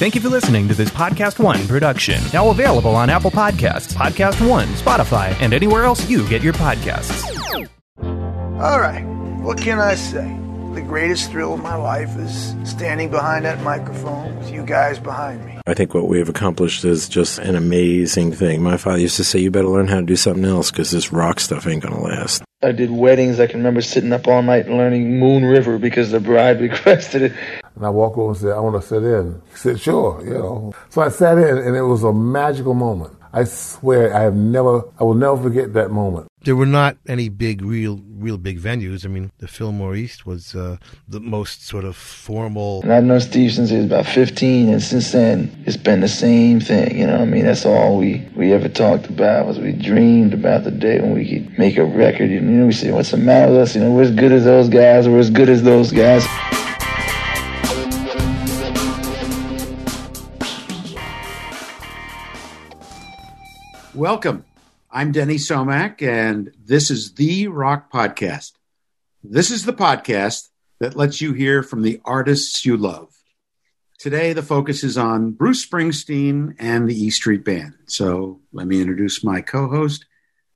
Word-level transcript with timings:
Thank 0.00 0.14
you 0.14 0.22
for 0.22 0.30
listening 0.30 0.66
to 0.68 0.72
this 0.72 0.88
Podcast 0.88 1.38
One 1.38 1.68
production. 1.68 2.22
Now 2.32 2.48
available 2.48 2.96
on 2.96 3.10
Apple 3.10 3.30
Podcasts, 3.30 3.92
Podcast 3.92 4.48
One, 4.48 4.66
Spotify, 4.68 5.38
and 5.42 5.52
anywhere 5.52 5.84
else 5.84 6.08
you 6.08 6.26
get 6.26 6.40
your 6.40 6.54
podcasts. 6.54 7.22
All 8.58 8.80
right, 8.80 9.04
what 9.42 9.58
can 9.58 9.78
I 9.78 9.96
say? 9.96 10.24
The 10.72 10.80
greatest 10.80 11.30
thrill 11.30 11.52
of 11.52 11.62
my 11.62 11.74
life 11.74 12.16
is 12.16 12.54
standing 12.64 13.10
behind 13.10 13.44
that 13.44 13.62
microphone 13.62 14.38
with 14.38 14.50
you 14.50 14.64
guys 14.64 14.98
behind 14.98 15.44
me. 15.44 15.58
I 15.66 15.74
think 15.74 15.92
what 15.92 16.08
we 16.08 16.18
have 16.18 16.30
accomplished 16.30 16.82
is 16.82 17.06
just 17.06 17.38
an 17.38 17.54
amazing 17.54 18.32
thing. 18.32 18.62
My 18.62 18.78
father 18.78 19.00
used 19.00 19.18
to 19.18 19.24
say, 19.24 19.40
You 19.40 19.50
better 19.50 19.68
learn 19.68 19.88
how 19.88 19.96
to 20.00 20.06
do 20.06 20.16
something 20.16 20.46
else 20.46 20.70
because 20.70 20.90
this 20.92 21.12
rock 21.12 21.40
stuff 21.40 21.66
ain't 21.66 21.82
going 21.82 21.94
to 21.94 22.00
last. 22.00 22.42
I 22.62 22.72
did 22.72 22.90
weddings. 22.90 23.38
I 23.38 23.46
can 23.46 23.58
remember 23.58 23.82
sitting 23.82 24.14
up 24.14 24.26
all 24.26 24.40
night 24.40 24.66
learning 24.66 25.18
Moon 25.18 25.44
River 25.44 25.78
because 25.78 26.10
the 26.10 26.20
bride 26.20 26.58
requested 26.62 27.20
it. 27.20 27.32
And 27.76 27.86
I 27.86 27.90
walked 27.90 28.18
over 28.18 28.30
and 28.30 28.36
said, 28.36 28.52
I 28.52 28.60
want 28.60 28.80
to 28.80 28.86
sit 28.86 29.02
in. 29.02 29.40
He 29.50 29.56
said, 29.56 29.80
Sure, 29.80 30.22
you 30.24 30.34
know. 30.34 30.74
So 30.90 31.02
I 31.02 31.08
sat 31.08 31.38
in, 31.38 31.58
and 31.58 31.76
it 31.76 31.82
was 31.82 32.04
a 32.04 32.12
magical 32.12 32.74
moment. 32.74 33.16
I 33.32 33.44
swear, 33.44 34.14
I 34.14 34.22
have 34.22 34.34
never, 34.34 34.82
I 34.98 35.04
will 35.04 35.14
never 35.14 35.36
forget 35.36 35.72
that 35.74 35.92
moment. 35.92 36.26
There 36.42 36.56
were 36.56 36.66
not 36.66 36.96
any 37.06 37.28
big, 37.28 37.62
real, 37.62 38.00
real 38.10 38.38
big 38.38 38.58
venues. 38.58 39.04
I 39.04 39.08
mean, 39.08 39.30
the 39.38 39.46
Fillmore 39.46 39.94
East 39.94 40.26
was 40.26 40.56
uh, 40.56 40.78
the 41.06 41.20
most 41.20 41.64
sort 41.64 41.84
of 41.84 41.94
formal. 41.94 42.82
And 42.82 42.92
I've 42.92 43.04
known 43.04 43.20
Steve 43.20 43.52
since 43.52 43.70
he 43.70 43.76
was 43.76 43.84
about 43.84 44.06
15, 44.06 44.70
and 44.70 44.82
since 44.82 45.12
then, 45.12 45.62
it's 45.64 45.76
been 45.76 46.00
the 46.00 46.08
same 46.08 46.58
thing. 46.58 46.98
You 46.98 47.06
know 47.06 47.18
I 47.18 47.24
mean? 47.24 47.44
That's 47.44 47.64
all 47.64 47.98
we, 47.98 48.26
we 48.34 48.52
ever 48.52 48.68
talked 48.68 49.06
about 49.06 49.46
was 49.46 49.60
we 49.60 49.72
dreamed 49.72 50.34
about 50.34 50.64
the 50.64 50.72
day 50.72 51.00
when 51.00 51.14
we 51.14 51.28
could 51.28 51.56
make 51.58 51.76
a 51.76 51.84
record. 51.84 52.30
You 52.30 52.40
know, 52.40 52.66
we 52.66 52.72
said, 52.72 52.94
what's 52.94 53.12
the 53.12 53.16
matter 53.18 53.52
with 53.52 53.60
us? 53.60 53.74
You 53.76 53.82
know, 53.82 53.92
we're 53.92 54.02
as 54.02 54.10
good 54.10 54.32
as 54.32 54.44
those 54.44 54.68
guys. 54.68 55.08
We're 55.08 55.18
as 55.18 55.30
good 55.30 55.48
as 55.48 55.62
those 55.62 55.92
guys. 55.92 56.26
Welcome. 63.94 64.44
I'm 64.88 65.10
Denny 65.10 65.34
Somach, 65.34 66.00
and 66.00 66.52
this 66.64 66.92
is 66.92 67.14
the 67.14 67.48
Rock 67.48 67.92
Podcast. 67.92 68.52
This 69.24 69.50
is 69.50 69.64
the 69.64 69.72
podcast 69.72 70.48
that 70.78 70.94
lets 70.94 71.20
you 71.20 71.32
hear 71.32 71.64
from 71.64 71.82
the 71.82 72.00
artists 72.04 72.64
you 72.64 72.76
love. 72.76 73.12
Today, 73.98 74.32
the 74.32 74.44
focus 74.44 74.84
is 74.84 74.96
on 74.96 75.32
Bruce 75.32 75.66
Springsteen 75.66 76.54
and 76.60 76.88
the 76.88 76.94
E 76.94 77.10
Street 77.10 77.44
Band. 77.44 77.74
So 77.86 78.40
let 78.52 78.68
me 78.68 78.80
introduce 78.80 79.24
my 79.24 79.40
co 79.40 79.68
host, 79.68 80.06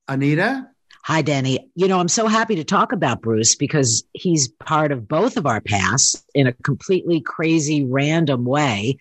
Anita. 0.06 0.68
Hi, 1.02 1.22
Denny. 1.22 1.68
You 1.74 1.88
know, 1.88 1.98
I'm 1.98 2.08
so 2.08 2.28
happy 2.28 2.55
to 2.55 2.64
talk 2.64 2.92
about 2.92 3.20
Bruce 3.20 3.56
because 3.56 4.05
he's 4.12 4.46
part 4.46 4.92
of 4.92 5.08
both 5.08 5.36
of 5.36 5.46
our 5.46 5.60
pasts 5.60 6.24
in 6.36 6.46
a 6.46 6.52
completely 6.52 7.20
crazy, 7.20 7.84
random 7.84 8.44
way. 8.44 8.98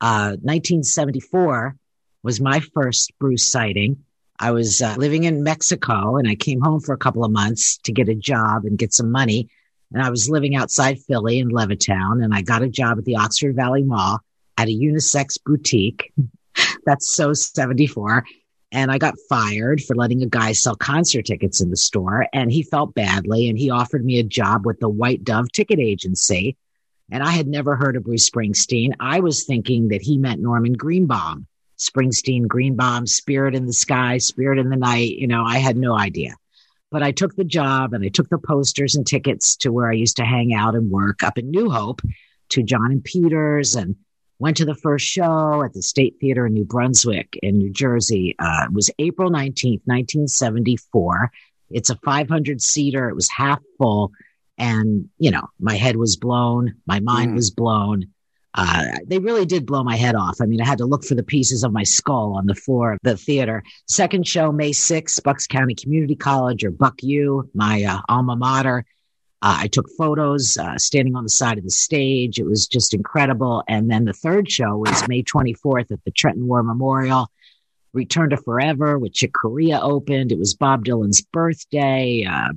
Uh, 0.00 0.36
1974 0.42 1.76
was 2.26 2.40
my 2.40 2.58
first 2.74 3.16
Bruce 3.20 3.48
sighting. 3.48 3.98
I 4.40 4.50
was 4.50 4.82
uh, 4.82 4.96
living 4.98 5.24
in 5.24 5.44
Mexico 5.44 6.16
and 6.16 6.28
I 6.28 6.34
came 6.34 6.60
home 6.60 6.80
for 6.80 6.92
a 6.92 6.98
couple 6.98 7.24
of 7.24 7.30
months 7.30 7.78
to 7.84 7.92
get 7.92 8.08
a 8.08 8.16
job 8.16 8.64
and 8.64 8.76
get 8.76 8.92
some 8.92 9.12
money. 9.12 9.48
And 9.94 10.02
I 10.02 10.10
was 10.10 10.28
living 10.28 10.56
outside 10.56 10.98
Philly 10.98 11.38
in 11.38 11.50
Levittown 11.50 12.24
and 12.24 12.34
I 12.34 12.42
got 12.42 12.62
a 12.62 12.68
job 12.68 12.98
at 12.98 13.04
the 13.04 13.14
Oxford 13.14 13.54
Valley 13.54 13.84
Mall 13.84 14.18
at 14.58 14.66
a 14.66 14.76
unisex 14.76 15.38
boutique. 15.42 16.12
That's 16.84 17.14
so 17.14 17.32
74. 17.32 18.24
And 18.72 18.90
I 18.90 18.98
got 18.98 19.14
fired 19.28 19.80
for 19.80 19.94
letting 19.94 20.24
a 20.24 20.26
guy 20.26 20.50
sell 20.50 20.74
concert 20.74 21.26
tickets 21.26 21.60
in 21.60 21.70
the 21.70 21.76
store. 21.76 22.26
And 22.32 22.50
he 22.50 22.64
felt 22.64 22.92
badly 22.92 23.48
and 23.48 23.56
he 23.56 23.70
offered 23.70 24.04
me 24.04 24.18
a 24.18 24.24
job 24.24 24.66
with 24.66 24.80
the 24.80 24.88
White 24.88 25.22
Dove 25.22 25.52
Ticket 25.52 25.78
Agency. 25.78 26.56
And 27.08 27.22
I 27.22 27.30
had 27.30 27.46
never 27.46 27.76
heard 27.76 27.94
of 27.94 28.02
Bruce 28.02 28.28
Springsteen. 28.28 28.94
I 28.98 29.20
was 29.20 29.44
thinking 29.44 29.88
that 29.88 30.02
he 30.02 30.18
meant 30.18 30.42
Norman 30.42 30.72
Greenbaum. 30.72 31.46
Springsteen, 31.78 32.46
Greenbaum, 32.46 33.06
Spirit 33.06 33.54
in 33.54 33.66
the 33.66 33.72
Sky, 33.72 34.18
Spirit 34.18 34.58
in 34.58 34.70
the 34.70 34.76
Night. 34.76 35.12
You 35.12 35.26
know, 35.26 35.44
I 35.44 35.58
had 35.58 35.76
no 35.76 35.96
idea. 35.96 36.34
But 36.90 37.02
I 37.02 37.12
took 37.12 37.34
the 37.34 37.44
job 37.44 37.92
and 37.92 38.04
I 38.04 38.08
took 38.08 38.28
the 38.28 38.38
posters 38.38 38.94
and 38.94 39.06
tickets 39.06 39.56
to 39.56 39.72
where 39.72 39.88
I 39.88 39.94
used 39.94 40.16
to 40.16 40.24
hang 40.24 40.54
out 40.54 40.74
and 40.74 40.90
work 40.90 41.22
up 41.22 41.36
in 41.36 41.50
New 41.50 41.68
Hope 41.68 42.00
to 42.50 42.62
John 42.62 42.92
and 42.92 43.04
Peters 43.04 43.74
and 43.74 43.96
went 44.38 44.56
to 44.58 44.64
the 44.64 44.74
first 44.74 45.06
show 45.06 45.62
at 45.62 45.72
the 45.72 45.82
State 45.82 46.16
Theater 46.20 46.46
in 46.46 46.54
New 46.54 46.64
Brunswick 46.64 47.38
in 47.42 47.58
New 47.58 47.70
Jersey. 47.70 48.36
Uh, 48.38 48.66
it 48.66 48.72
was 48.72 48.90
April 48.98 49.30
19th, 49.30 49.82
1974. 49.84 51.32
It's 51.70 51.90
a 51.90 51.96
500 51.96 52.62
seater. 52.62 53.08
It 53.08 53.14
was 53.14 53.28
half 53.30 53.60
full. 53.78 54.12
And, 54.58 55.08
you 55.18 55.30
know, 55.30 55.48
my 55.58 55.74
head 55.74 55.96
was 55.96 56.16
blown. 56.16 56.76
My 56.86 57.00
mind 57.00 57.32
mm. 57.32 57.34
was 57.34 57.50
blown. 57.50 58.06
Uh, 58.56 58.86
they 59.06 59.18
really 59.18 59.44
did 59.44 59.66
blow 59.66 59.84
my 59.84 59.96
head 59.96 60.14
off. 60.14 60.40
I 60.40 60.46
mean, 60.46 60.62
I 60.62 60.66
had 60.66 60.78
to 60.78 60.86
look 60.86 61.04
for 61.04 61.14
the 61.14 61.22
pieces 61.22 61.62
of 61.62 61.72
my 61.72 61.82
skull 61.82 62.34
on 62.36 62.46
the 62.46 62.54
floor 62.54 62.94
of 62.94 62.98
the 63.02 63.16
theater. 63.16 63.62
Second 63.86 64.26
show, 64.26 64.50
May 64.50 64.70
6th, 64.70 65.22
Bucks 65.22 65.46
County 65.46 65.74
Community 65.74 66.16
College 66.16 66.64
or 66.64 66.70
Buck 66.70 67.02
U, 67.02 67.50
my 67.54 67.84
uh, 67.84 68.00
alma 68.08 68.34
mater. 68.34 68.86
Uh, 69.42 69.58
I 69.60 69.66
took 69.68 69.86
photos 69.98 70.56
uh, 70.56 70.78
standing 70.78 71.14
on 71.14 71.22
the 71.22 71.30
side 71.30 71.58
of 71.58 71.64
the 71.64 71.70
stage. 71.70 72.38
It 72.38 72.46
was 72.46 72.66
just 72.66 72.94
incredible. 72.94 73.62
And 73.68 73.90
then 73.90 74.06
the 74.06 74.14
third 74.14 74.50
show 74.50 74.78
was 74.78 75.06
May 75.06 75.22
24th 75.22 75.90
at 75.90 76.02
the 76.04 76.10
Trenton 76.10 76.46
War 76.46 76.62
Memorial. 76.62 77.30
Return 77.92 78.30
to 78.30 78.38
Forever 78.38 78.98
with 78.98 79.12
Chick 79.12 79.32
Corea 79.34 79.80
opened. 79.80 80.32
It 80.32 80.38
was 80.38 80.54
Bob 80.54 80.84
Dylan's 80.86 81.20
birthday. 81.20 82.26
Uh, 82.28 82.54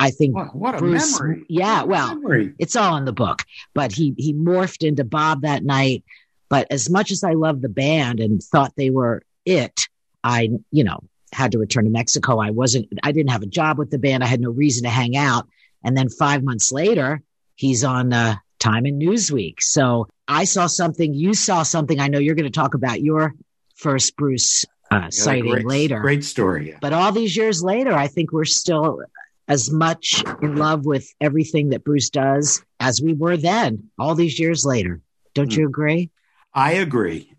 I 0.00 0.10
think 0.10 0.34
what, 0.34 0.54
what 0.54 0.78
Bruce, 0.78 1.20
memory. 1.20 1.44
Yeah, 1.48 1.80
what 1.80 1.88
well, 1.88 2.14
memory. 2.14 2.54
it's 2.58 2.76
all 2.76 2.96
in 2.96 3.04
the 3.04 3.12
book. 3.12 3.42
But 3.74 3.92
he 3.92 4.14
he 4.16 4.32
morphed 4.32 4.86
into 4.86 5.04
Bob 5.04 5.42
that 5.42 5.64
night. 5.64 6.04
But 6.48 6.66
as 6.70 6.90
much 6.90 7.10
as 7.10 7.24
I 7.24 7.32
loved 7.32 7.62
the 7.62 7.68
band 7.68 8.20
and 8.20 8.42
thought 8.42 8.74
they 8.76 8.90
were 8.90 9.22
it, 9.44 9.88
I 10.22 10.50
you 10.70 10.84
know 10.84 11.00
had 11.32 11.52
to 11.52 11.58
return 11.58 11.84
to 11.84 11.90
Mexico. 11.90 12.38
I 12.38 12.50
wasn't. 12.50 12.88
I 13.02 13.12
didn't 13.12 13.30
have 13.30 13.42
a 13.42 13.46
job 13.46 13.78
with 13.78 13.90
the 13.90 13.98
band. 13.98 14.22
I 14.22 14.26
had 14.26 14.40
no 14.40 14.50
reason 14.50 14.84
to 14.84 14.90
hang 14.90 15.16
out. 15.16 15.46
And 15.82 15.96
then 15.96 16.08
five 16.08 16.42
months 16.42 16.72
later, 16.72 17.22
he's 17.56 17.84
on 17.84 18.12
uh, 18.12 18.36
Time 18.58 18.86
and 18.86 19.00
Newsweek. 19.00 19.56
So 19.60 20.08
I 20.26 20.44
saw 20.44 20.66
something. 20.66 21.12
You 21.12 21.34
saw 21.34 21.62
something. 21.62 22.00
I 22.00 22.08
know 22.08 22.18
you're 22.18 22.34
going 22.34 22.44
to 22.44 22.50
talk 22.50 22.74
about 22.74 23.02
your 23.02 23.34
first 23.74 24.16
Bruce 24.16 24.64
uh, 24.90 25.10
sighting 25.10 25.50
great, 25.50 25.66
later. 25.66 26.00
Great 26.00 26.24
story. 26.24 26.70
Yeah. 26.70 26.78
But 26.80 26.92
all 26.92 27.12
these 27.12 27.36
years 27.36 27.62
later, 27.62 27.92
I 27.92 28.06
think 28.06 28.32
we're 28.32 28.44
still 28.44 29.02
as 29.48 29.70
much 29.70 30.22
in 30.42 30.56
love 30.56 30.86
with 30.86 31.12
everything 31.20 31.70
that 31.70 31.84
Bruce 31.84 32.10
does 32.10 32.64
as 32.80 33.02
we 33.02 33.12
were 33.12 33.36
then, 33.36 33.90
all 33.98 34.14
these 34.14 34.38
years 34.38 34.64
later. 34.64 35.00
Don't 35.34 35.50
mm. 35.50 35.56
you 35.56 35.66
agree? 35.66 36.10
I 36.52 36.72
agree. 36.72 37.32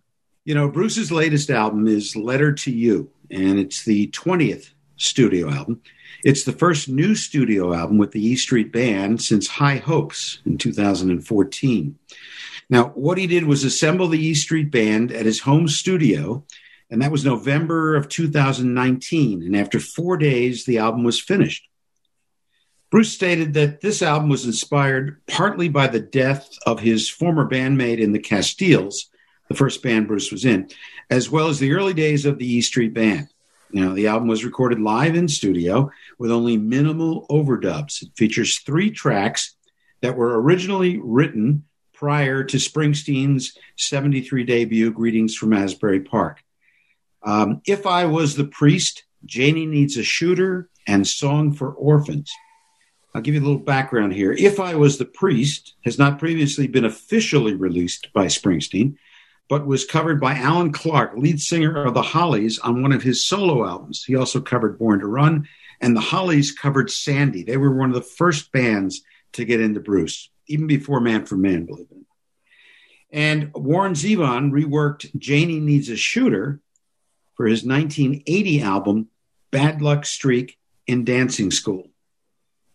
You 0.44 0.54
know, 0.54 0.70
Bruce's 0.70 1.12
latest 1.12 1.50
album 1.50 1.88
is 1.88 2.16
Letter 2.16 2.54
to 2.54 2.72
You, 2.72 3.10
and 3.32 3.58
it's 3.58 3.84
the 3.84 4.08
20th 4.08 4.72
studio 4.98 5.50
album. 5.50 5.82
It's 6.24 6.44
the 6.44 6.52
first 6.52 6.90
new 6.90 7.16
studio 7.16 7.74
album 7.74 7.98
with 7.98 8.12
the 8.12 8.26
E 8.26 8.36
Street 8.36 8.72
Band 8.72 9.22
since 9.22 9.48
High 9.48 9.78
Hopes 9.78 10.40
in 10.46 10.58
2014. 10.58 11.98
Now, 12.70 12.86
what 12.90 13.18
he 13.18 13.28
did 13.28 13.46
was 13.46 13.64
assemble 13.64 14.08
the 14.08 14.24
E 14.24 14.34
Street 14.34 14.72
Band 14.72 15.12
at 15.12 15.26
his 15.26 15.42
home 15.42 15.68
studio, 15.68 16.44
and 16.90 17.02
that 17.02 17.12
was 17.12 17.26
November 17.26 17.96
of 17.96 18.10
2019. 18.10 19.44
And 19.44 19.56
after 19.56 19.80
four 19.80 20.18
days, 20.18 20.66
the 20.66 20.78
album 20.78 21.04
was 21.04 21.20
finished. 21.20 21.68
Bruce 22.96 23.12
stated 23.12 23.56
that 23.56 23.82
this 23.82 24.02
album 24.02 24.30
was 24.30 24.46
inspired 24.46 25.20
partly 25.28 25.68
by 25.68 25.86
the 25.86 26.00
death 26.00 26.50
of 26.66 26.80
his 26.80 27.10
former 27.10 27.46
bandmate 27.46 28.00
in 28.00 28.14
the 28.14 28.20
Castiles, 28.20 29.10
the 29.50 29.54
first 29.54 29.84
band 29.84 30.08
Bruce 30.08 30.32
was 30.32 30.46
in, 30.46 30.70
as 31.10 31.30
well 31.30 31.50
as 31.50 31.60
the 31.60 31.74
early 31.74 31.94
days 31.94 32.26
of 32.26 32.38
the 32.38 32.50
E 32.50 32.62
Street 32.62 32.94
Band. 32.94 33.28
Now, 33.74 33.94
the 33.94 34.08
album 34.08 34.30
was 34.30 34.46
recorded 34.46 34.80
live 34.80 35.14
in 35.14 35.28
studio 35.28 35.92
with 36.18 36.32
only 36.32 36.56
minimal 36.56 37.26
overdubs. 37.30 38.02
It 38.02 38.16
features 38.16 38.60
three 38.60 38.92
tracks 38.92 39.58
that 40.00 40.16
were 40.16 40.42
originally 40.42 40.98
written 40.98 41.66
prior 41.94 42.46
to 42.46 42.56
Springsteen's 42.56 43.58
73 43.78 44.46
debut, 44.46 44.90
Greetings 44.90 45.36
from 45.36 45.52
Asbury 45.52 46.00
Park. 46.00 46.42
Um, 47.24 47.62
if 47.66 47.86
I 47.86 48.06
Was 48.06 48.38
the 48.38 48.46
Priest, 48.46 49.04
Janie 49.26 49.66
Needs 49.66 49.98
a 49.98 50.04
Shooter, 50.04 50.70
and 50.88 51.06
Song 51.06 51.52
for 51.52 51.74
Orphans. 51.74 52.32
I'll 53.16 53.22
give 53.22 53.34
you 53.34 53.40
a 53.40 53.48
little 53.48 53.60
background 53.60 54.12
here. 54.12 54.34
If 54.34 54.60
I 54.60 54.76
Was 54.76 54.98
the 54.98 55.06
Priest 55.06 55.76
has 55.86 55.98
not 55.98 56.20
previously 56.20 56.68
been 56.68 56.84
officially 56.84 57.54
released 57.54 58.12
by 58.12 58.26
Springsteen, 58.26 58.98
but 59.48 59.66
was 59.66 59.86
covered 59.86 60.20
by 60.20 60.36
Allan 60.36 60.74
Clarke, 60.74 61.16
lead 61.16 61.40
singer 61.40 61.86
of 61.86 61.94
the 61.94 62.02
Hollies, 62.02 62.60
on 62.60 62.82
one 62.82 62.92
of 62.92 63.04
his 63.04 63.26
solo 63.26 63.66
albums. 63.66 64.04
He 64.04 64.18
also 64.18 64.42
covered 64.42 64.78
Born 64.78 65.00
to 65.00 65.08
Run, 65.08 65.48
and 65.80 65.96
the 65.96 66.02
Hollies 66.02 66.52
covered 66.52 66.92
Sandy. 66.92 67.44
They 67.44 67.56
were 67.56 67.74
one 67.74 67.88
of 67.88 67.96
the 67.96 68.02
first 68.02 68.52
bands 68.52 69.02
to 69.32 69.46
get 69.46 69.62
into 69.62 69.80
Bruce, 69.80 70.30
even 70.48 70.68
before 70.68 71.00
Manfred 71.00 71.40
Mann, 71.40 71.66
believe 71.66 71.88
it. 71.92 72.06
And 73.12 73.54
Warren 73.54 73.94
Zevon 73.94 74.52
reworked 74.52 75.18
Janie 75.18 75.62
Needs 75.62 75.88
a 75.88 75.96
Shooter 75.96 76.60
for 77.36 77.46
his 77.46 77.64
1980 77.64 78.62
album, 78.62 79.08
Bad 79.52 79.82
Luck 79.82 80.06
Streak 80.06 80.58
in 80.86 81.06
Dancing 81.06 81.50
School. 81.50 81.92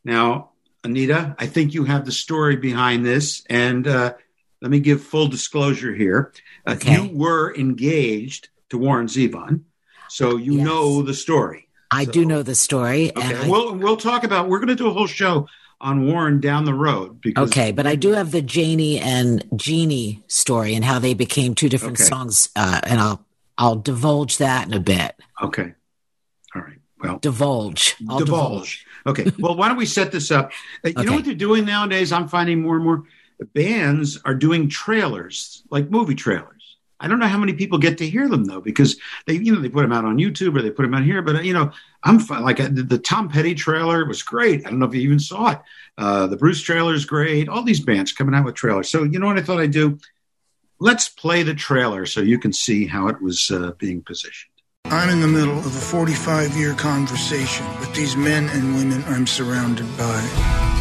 Now, 0.05 0.51
Anita, 0.85 1.37
I 1.39 1.47
think 1.47 1.75
you 1.75 1.85
have 1.85 2.05
the 2.07 2.13
story 2.13 2.57
behind 2.57 3.05
this, 3.05 3.43
and 3.51 3.87
uh, 3.87 4.15
let 4.63 4.71
me 4.71 4.81
give 4.81 5.03
full 5.03 5.29
disclosure 5.29 5.95
here. 5.95 6.33
Uh, 6.67 6.73
Okay. 6.73 6.95
You 7.03 7.11
were 7.17 7.55
engaged 7.57 8.49
to 8.71 8.79
Warren 8.79 9.07
Zevon, 9.07 9.63
so 10.09 10.37
you 10.37 10.55
Yes. 10.57 10.65
know 10.67 11.03
the 11.03 11.15
story. 11.15 11.69
I 11.91 12.05
So- 12.05 12.13
do 12.13 12.25
know 12.25 12.43
the 12.43 12.55
story. 12.55 13.11
Okay, 13.17 13.35
and 13.35 13.37
I, 13.45 13.49
we'll 13.49 13.75
we'll 13.75 13.97
talk 13.97 14.25
about. 14.25 14.49
We're 14.49 14.59
going 14.59 14.69
to 14.69 14.75
do 14.77 14.87
a 14.87 14.93
whole 14.93 15.07
show 15.09 15.49
on 15.83 16.07
Warren 16.07 16.41
down 16.41 16.65
the 16.67 16.75
road 16.75 17.21
because 17.21 17.51
okay, 17.51 17.73
but 17.73 17.87
I 17.87 17.97
do 17.97 18.11
have 18.13 18.31
the 18.31 18.43
Janie 18.43 18.99
and 19.01 19.45
Jeannie 19.57 20.23
story 20.29 20.75
and 20.75 20.85
how 20.85 20.99
they 20.99 21.15
became 21.15 21.55
two 21.55 21.69
different 21.69 21.99
Okay. 22.01 22.09
songs, 22.09 22.49
uh, 22.57 22.81
and 22.85 23.01
I'll 23.01 23.25
I'll 23.59 23.77
divulge 23.77 24.39
that 24.39 24.67
in 24.69 24.73
a 24.75 24.81
bit. 24.81 25.15
Okay, 25.43 25.63
all 25.63 25.69
right. 25.69 25.75
Well, 25.75 25.80
Divulge. 27.21 27.97
I'll 28.09 28.19
divulge. 28.19 28.87
Okay. 29.07 29.31
Well, 29.39 29.57
why 29.57 29.69
don't 29.69 29.77
we 29.77 29.87
set 29.87 30.13
this 30.13 30.31
up? 30.31 30.53
Uh, 30.85 30.91
You 30.97 31.05
know 31.05 31.13
what 31.13 31.25
they're 31.25 31.35
doing 31.35 31.65
nowadays? 31.65 32.13
I'm 32.13 32.29
finding 32.29 32.63
more 32.63 32.77
and 32.77 32.85
more 32.85 33.05
bands 33.55 34.19
are 34.25 34.35
doing 34.35 34.69
trailers, 34.69 35.63
like 35.71 35.91
movie 35.91 36.15
trailers. 36.15 36.77
I 37.03 37.09
don't 37.09 37.19
know 37.19 37.29
how 37.29 37.39
many 37.39 37.55
people 37.55 37.79
get 37.79 37.97
to 37.99 38.09
hear 38.09 38.29
them 38.29 38.45
though, 38.45 38.61
because 38.61 38.99
they, 39.27 39.35
you 39.35 39.55
know, 39.55 39.61
they 39.63 39.71
put 39.71 39.81
them 39.81 39.93
out 39.93 40.05
on 40.05 40.19
YouTube 40.19 40.55
or 40.55 40.61
they 40.61 40.71
put 40.71 40.83
them 40.83 40.93
out 40.93 41.03
here. 41.03 41.23
But 41.23 41.37
uh, 41.37 41.41
you 41.41 41.55
know, 41.55 41.73
I'm 42.03 42.19
like 42.27 42.61
uh, 42.61 42.69
the, 42.71 42.83
the 42.83 42.99
Tom 42.99 43.31
Petty 43.31 43.55
trailer 43.55 44.05
was 44.05 44.23
great. 44.23 44.67
I 44.67 44.71
don't 44.71 44.79
know 44.79 44.87
if 44.87 44.95
you 44.95 45.01
even 45.01 45.19
saw 45.19 45.53
it. 45.53 45.61
Uh, 45.97 46.27
the 46.27 46.37
Bruce 46.37 46.61
trailer 46.61 46.93
is 46.93 47.07
great. 47.07 47.49
All 47.49 47.63
these 47.63 47.81
bands 47.81 48.13
coming 48.13 48.35
out 48.35 48.45
with 48.45 48.55
trailers. 48.55 48.91
So 48.91 49.05
you 49.05 49.19
know 49.19 49.27
what 49.27 49.39
I 49.39 49.43
thought 49.43 49.61
I'd 49.61 49.71
do? 49.71 49.99
Let's 50.79 51.09
play 51.09 51.43
the 51.43 51.55
trailer 51.55 52.05
so 52.05 52.21
you 52.21 52.39
can 52.39 52.53
see 52.53 52.87
how 52.87 53.09
it 53.09 53.21
was 53.23 53.51
uh, 53.51 53.73
being 53.79 54.03
positioned. 54.03 54.53
I'm 54.93 55.09
in 55.09 55.21
the 55.21 55.29
middle 55.29 55.57
of 55.57 55.67
a 55.67 55.81
45 55.81 56.57
year 56.57 56.75
conversation 56.75 57.65
with 57.79 57.95
these 57.95 58.17
men 58.17 58.49
and 58.49 58.75
women 58.75 59.05
I'm 59.07 59.25
surrounded 59.25 59.87
by. 59.97 60.21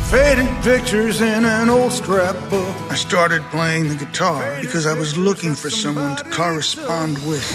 Faded 0.10 0.50
pictures 0.64 1.22
in 1.22 1.46
an 1.46 1.70
old 1.70 1.92
scrapbook. 1.92 2.76
I 2.92 2.96
started 2.96 3.44
playing 3.52 3.88
the 3.88 3.96
guitar 3.96 4.60
because 4.62 4.88
I 4.88 4.98
was 4.98 5.16
looking 5.16 5.54
for 5.54 5.70
someone 5.70 6.16
to 6.18 6.24
correspond 6.32 7.20
with. 7.28 7.46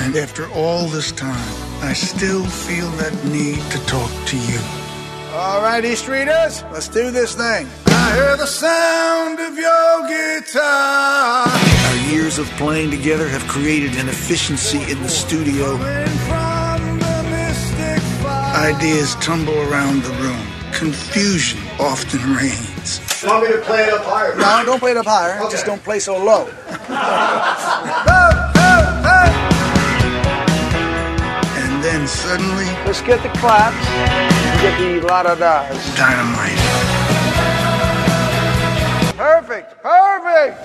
And 0.00 0.14
after 0.14 0.48
all 0.52 0.86
this 0.86 1.10
time, 1.10 1.54
I 1.82 1.92
still 1.92 2.44
feel 2.44 2.88
that 2.98 3.12
need 3.24 3.60
to 3.72 3.86
talk 3.86 4.10
to 4.28 4.38
you. 4.38 4.60
All 5.32 5.60
right, 5.60 5.84
East 5.84 6.06
Readers, 6.06 6.62
let's 6.70 6.86
do 6.86 7.10
this 7.10 7.34
thing. 7.34 7.66
I 8.04 8.12
hear 8.12 8.36
the 8.36 8.46
sound 8.46 9.40
of 9.40 9.56
your 9.56 9.92
guitar. 10.12 11.46
Our 11.48 12.12
years 12.12 12.38
of 12.38 12.46
playing 12.62 12.90
together 12.90 13.28
have 13.28 13.42
created 13.48 13.96
an 13.96 14.08
efficiency 14.08 14.82
in 14.92 15.02
the 15.02 15.08
studio. 15.08 15.76
Ideas 18.54 19.14
tumble 19.16 19.58
around 19.68 20.02
the 20.02 20.12
room. 20.22 20.46
Confusion 20.74 21.60
often 21.80 22.20
reigns. 22.36 23.00
Want 23.24 23.44
me 23.44 23.52
to 23.56 23.62
play 23.62 23.84
it 23.84 23.94
up 23.94 24.04
higher? 24.04 24.36
No, 24.36 24.62
don't 24.66 24.78
play 24.80 24.90
it 24.90 24.98
up 24.98 25.06
higher. 25.06 25.40
Just 25.50 25.64
don't 25.64 25.82
play 25.82 25.98
so 25.98 26.22
low. 26.22 26.44
and 31.56 31.82
then 31.82 32.06
suddenly, 32.06 32.66
let's 32.84 33.00
get 33.00 33.22
the 33.22 33.30
claps 33.40 33.86
and 33.88 34.60
get 34.60 34.78
the 34.78 35.00
la 35.08 35.22
da 35.22 35.34
das. 35.34 35.96
Dynamite. 35.96 37.23
Perfect, 39.46 39.82
perfect. 39.82 40.58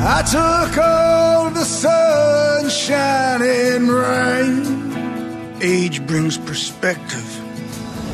I 0.00 0.22
took 0.32 0.78
all 0.78 1.50
the 1.50 1.62
sunshine 1.62 3.42
and 3.42 3.90
rain. 3.90 5.60
Age 5.60 6.06
brings 6.06 6.38
perspective. 6.38 7.28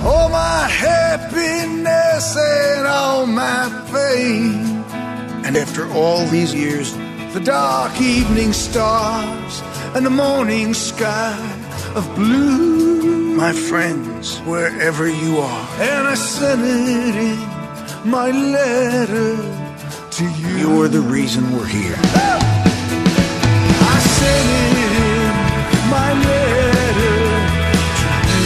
All 0.05 0.31
my 0.31 0.67
happiness 0.69 2.37
and 2.37 2.89
all 2.89 3.25
my 3.27 3.71
pain. 3.93 4.83
And 5.47 5.57
after 5.57 5.89
all 5.93 6.27
these 6.27 6.53
years, 6.53 6.93
the 7.33 7.41
dark 7.45 8.01
evening 8.01 8.53
stars 8.53 9.63
and 9.95 10.05
the 10.05 10.11
morning 10.11 10.75
sky 10.75 11.39
of 11.95 12.13
blue. 12.17 13.37
My 13.37 13.53
friends, 13.53 14.39
wherever 14.41 15.09
you 15.09 15.39
are. 15.39 15.69
And 15.81 16.09
I 16.09 16.15
sent 16.15 16.63
it 16.63 17.15
in 17.15 17.60
my 18.05 18.31
letter 18.31 19.37
to 20.11 20.25
you. 20.25 20.57
You're 20.59 20.89
the 20.89 21.01
reason 21.01 21.53
we're 21.55 21.67
here. 21.67 21.97
I 23.83 24.01
sent 24.19 24.79
in 24.79 25.91
my 25.91 26.13
letter 26.15 27.21
to 28.31 28.41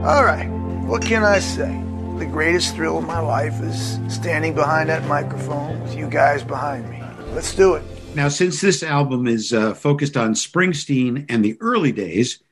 you. 0.00 0.06
All 0.06 0.24
right, 0.24 0.48
what 0.86 1.02
can 1.02 1.22
I 1.22 1.38
say? 1.40 1.84
The 2.18 2.26
greatest 2.26 2.74
thrill 2.74 2.98
of 2.98 3.04
my 3.04 3.20
life 3.20 3.60
is 3.60 4.00
standing 4.08 4.54
behind 4.54 4.88
that 4.88 5.06
microphone 5.06 5.82
with 5.82 5.94
you 5.94 6.08
guys 6.08 6.42
behind 6.42 6.88
me. 6.90 7.02
Let's 7.32 7.54
do 7.54 7.74
it. 7.74 7.97
Now, 8.14 8.28
since 8.28 8.60
this 8.60 8.82
album 8.82 9.26
is 9.26 9.52
uh, 9.52 9.74
focused 9.74 10.16
on 10.16 10.34
Springsteen 10.34 11.26
and 11.28 11.44
the 11.44 11.56
early 11.60 11.92
days, 11.92 12.42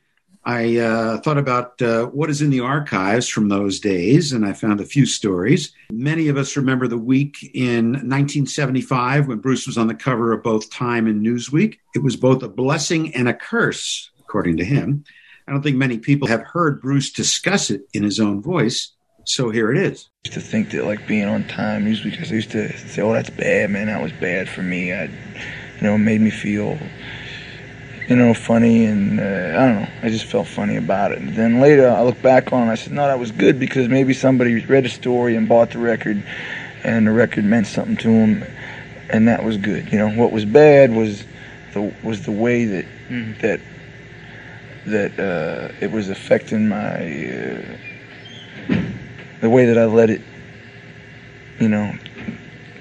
I 0.46 0.76
uh, 0.76 1.18
thought 1.18 1.38
about 1.38 1.82
uh, 1.82 2.06
what 2.06 2.30
is 2.30 2.40
in 2.40 2.50
the 2.50 2.60
archives 2.60 3.28
from 3.28 3.48
those 3.48 3.80
days, 3.80 4.32
and 4.32 4.46
I 4.46 4.52
found 4.52 4.80
a 4.80 4.86
few 4.86 5.04
stories. 5.04 5.72
Many 5.90 6.28
of 6.28 6.36
us 6.36 6.56
remember 6.56 6.86
the 6.86 6.96
week 6.96 7.38
in 7.52 7.94
1975 7.94 9.26
when 9.26 9.38
Bruce 9.38 9.66
was 9.66 9.76
on 9.76 9.88
the 9.88 9.94
cover 9.94 10.32
of 10.32 10.44
both 10.44 10.70
Time 10.70 11.08
and 11.08 11.20
Newsweek. 11.20 11.78
It 11.96 12.04
was 12.04 12.14
both 12.14 12.44
a 12.44 12.48
blessing 12.48 13.12
and 13.16 13.28
a 13.28 13.34
curse, 13.34 14.12
according 14.20 14.58
to 14.58 14.64
him. 14.64 15.04
I 15.48 15.52
don't 15.52 15.62
think 15.62 15.76
many 15.76 15.98
people 15.98 16.28
have 16.28 16.42
heard 16.42 16.80
Bruce 16.80 17.10
discuss 17.10 17.70
it 17.70 17.82
in 17.92 18.04
his 18.04 18.20
own 18.20 18.40
voice, 18.40 18.92
so 19.26 19.50
here 19.50 19.72
it 19.72 19.78
is. 19.78 20.08
used 20.24 20.34
to 20.34 20.40
think 20.40 20.70
that 20.70 20.84
like 20.84 21.06
being 21.06 21.26
on 21.26 21.46
time 21.48 21.84
because 21.84 22.30
I 22.30 22.36
used 22.36 22.52
to 22.52 22.72
say, 22.88 23.02
"Oh, 23.02 23.12
that's 23.12 23.30
bad, 23.30 23.70
man. 23.70 23.88
That 23.88 24.00
was 24.00 24.12
bad 24.12 24.48
for 24.48 24.62
me." 24.62 24.92
I, 24.92 25.04
you 25.04 25.82
know, 25.82 25.96
it 25.96 25.98
made 25.98 26.20
me 26.20 26.30
feel, 26.30 26.78
you 28.08 28.14
know, 28.14 28.32
funny, 28.34 28.84
and 28.84 29.18
uh, 29.18 29.22
I 29.22 29.66
don't 29.66 29.82
know. 29.82 29.88
I 30.02 30.08
just 30.10 30.26
felt 30.26 30.46
funny 30.46 30.76
about 30.76 31.10
it. 31.10 31.18
And 31.18 31.34
then 31.34 31.60
later, 31.60 31.88
I 31.88 32.02
look 32.02 32.22
back 32.22 32.52
on, 32.52 32.68
it, 32.68 32.72
I 32.72 32.74
said, 32.76 32.92
"No, 32.92 33.06
that 33.08 33.18
was 33.18 33.32
good 33.32 33.58
because 33.58 33.88
maybe 33.88 34.14
somebody 34.14 34.64
read 34.64 34.86
a 34.86 34.88
story 34.88 35.34
and 35.34 35.48
bought 35.48 35.70
the 35.72 35.78
record, 35.78 36.22
and 36.84 37.06
the 37.06 37.12
record 37.12 37.44
meant 37.44 37.66
something 37.66 37.96
to 37.96 38.08
them, 38.08 38.44
and 39.10 39.26
that 39.26 39.42
was 39.42 39.56
good." 39.56 39.90
You 39.92 39.98
know, 39.98 40.10
what 40.10 40.30
was 40.30 40.44
bad 40.44 40.94
was 40.94 41.24
the 41.74 41.92
was 42.04 42.24
the 42.24 42.32
way 42.32 42.64
that 42.64 42.86
that 43.40 43.60
that 44.86 45.18
uh, 45.18 45.74
it 45.80 45.90
was 45.90 46.10
affecting 46.10 46.68
my. 46.68 46.94
Uh, 46.94 47.76
the 49.40 49.50
way 49.50 49.66
that 49.66 49.78
I 49.78 49.84
let 49.84 50.10
it, 50.10 50.22
you 51.60 51.68
know, 51.68 51.92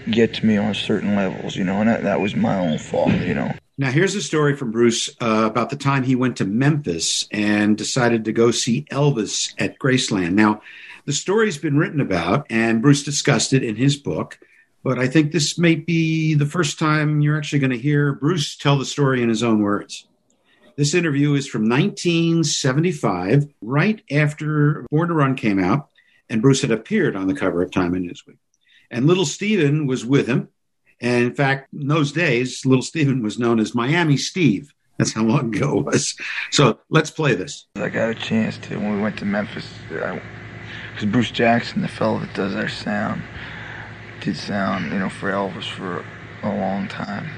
get 0.09 0.33
to 0.35 0.45
me 0.45 0.57
on 0.57 0.73
certain 0.73 1.15
levels, 1.15 1.55
you 1.55 1.63
know, 1.63 1.79
and 1.79 1.89
that, 1.89 2.03
that 2.03 2.21
was 2.21 2.35
my 2.35 2.57
own 2.57 2.77
fault, 2.77 3.11
you 3.11 3.33
know. 3.33 3.51
Now, 3.77 3.91
here's 3.91 4.15
a 4.15 4.21
story 4.21 4.55
from 4.55 4.71
Bruce 4.71 5.09
uh, 5.21 5.43
about 5.45 5.69
the 5.69 5.75
time 5.75 6.03
he 6.03 6.15
went 6.15 6.37
to 6.37 6.45
Memphis 6.45 7.27
and 7.29 7.77
decided 7.77 8.23
to 8.25 8.31
go 8.31 8.51
see 8.51 8.85
Elvis 8.89 9.53
at 9.57 9.77
Graceland. 9.79 10.31
Now, 10.31 10.61
the 11.03 11.11
story's 11.11 11.57
been 11.57 11.77
written 11.77 11.99
about, 11.99 12.45
and 12.49 12.81
Bruce 12.81 13.03
discussed 13.03 13.51
it 13.51 13.63
in 13.63 13.75
his 13.75 13.97
book, 13.97 14.39
but 14.81 14.97
I 14.97 15.07
think 15.07 15.31
this 15.31 15.57
may 15.57 15.75
be 15.75 16.35
the 16.35 16.45
first 16.45 16.79
time 16.79 17.19
you're 17.19 17.37
actually 17.37 17.59
going 17.59 17.71
to 17.71 17.77
hear 17.77 18.13
Bruce 18.13 18.55
tell 18.55 18.77
the 18.77 18.85
story 18.85 19.21
in 19.21 19.29
his 19.29 19.43
own 19.43 19.61
words. 19.61 20.07
This 20.77 20.93
interview 20.93 21.33
is 21.33 21.47
from 21.47 21.67
1975, 21.67 23.47
right 23.61 24.01
after 24.09 24.85
Born 24.89 25.09
to 25.09 25.13
Run 25.13 25.35
came 25.35 25.59
out, 25.59 25.89
and 26.29 26.41
Bruce 26.41 26.61
had 26.61 26.71
appeared 26.71 27.15
on 27.15 27.27
the 27.27 27.35
cover 27.35 27.61
of 27.61 27.71
Time 27.71 27.93
and 27.93 28.09
Newsweek. 28.09 28.37
And 28.91 29.07
Little 29.07 29.25
Stephen 29.25 29.87
was 29.87 30.05
with 30.05 30.27
him. 30.27 30.49
And 31.01 31.25
in 31.25 31.35
fact, 31.35 31.73
in 31.73 31.87
those 31.87 32.11
days, 32.11 32.65
Little 32.65 32.81
Stephen 32.81 33.21
was 33.21 33.37
known 33.37 33.59
as 33.59 33.75
Miami 33.75 34.17
Steve. 34.17 34.73
That's 34.97 35.13
how 35.13 35.23
long 35.23 35.53
ago 35.53 35.79
it 35.79 35.85
was. 35.85 36.15
So 36.51 36.79
let's 36.89 37.11
play 37.11 37.35
this. 37.35 37.65
I 37.75 37.89
got 37.89 38.09
a 38.09 38.15
chance 38.15 38.57
to, 38.59 38.77
when 38.77 38.95
we 38.95 39.01
went 39.01 39.17
to 39.19 39.25
Memphis, 39.25 39.67
because 39.89 41.11
Bruce 41.11 41.31
Jackson, 41.31 41.81
the 41.81 41.89
fellow 41.89 42.19
that 42.19 42.33
does 42.33 42.55
our 42.55 42.69
sound, 42.69 43.21
did 44.21 44.37
sound, 44.37 44.91
you 44.91 44.99
know, 44.99 45.09
for 45.09 45.29
Elvis 45.29 45.69
for 45.69 46.05
a 46.43 46.47
long 46.47 46.87
time. 46.87 47.29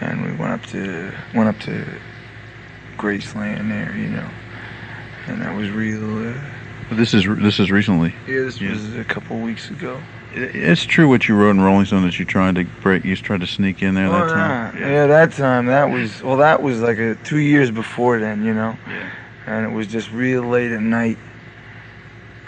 And 0.00 0.24
we 0.24 0.32
went 0.36 0.52
up 0.52 0.66
to, 0.70 1.12
went 1.34 1.48
up 1.48 1.60
to 1.60 1.86
Graceland 2.96 3.68
there, 3.68 3.96
you 3.96 4.08
know, 4.08 4.28
and 5.28 5.40
that 5.40 5.56
was 5.56 5.70
real, 5.70 6.28
uh, 6.28 6.40
This 6.90 7.14
is 7.14 7.24
this 7.38 7.58
is 7.58 7.70
recently. 7.70 8.14
yeah, 8.28 8.42
this 8.44 8.60
was 8.60 8.94
a 8.96 9.04
couple 9.04 9.38
weeks 9.40 9.70
ago. 9.70 10.00
It's 10.36 10.84
true 10.84 11.08
what 11.08 11.28
you 11.28 11.36
wrote 11.36 11.50
in 11.50 11.60
Rolling 11.60 11.86
Stone 11.86 12.02
that 12.02 12.18
you 12.18 12.24
tried 12.24 12.56
to 12.56 12.64
break. 12.82 13.04
You 13.04 13.14
tried 13.16 13.40
to 13.40 13.46
sneak 13.46 13.82
in 13.82 13.94
there 13.94 14.08
that 14.10 14.22
Oh, 14.24 14.34
time. 14.34 14.76
yeah. 14.76 14.88
yeah, 14.90 15.06
that 15.06 15.32
time 15.32 15.66
that 15.66 15.84
was 15.90 16.22
well. 16.22 16.36
That 16.36 16.62
was 16.62 16.80
like 16.80 16.98
a 16.98 17.14
two 17.16 17.38
years 17.38 17.70
before 17.70 18.18
then, 18.18 18.44
you 18.44 18.52
know. 18.54 18.76
Yeah. 18.88 19.10
And 19.46 19.66
it 19.66 19.74
was 19.74 19.86
just 19.86 20.10
real 20.12 20.42
late 20.42 20.72
at 20.72 20.80
night, 20.80 21.18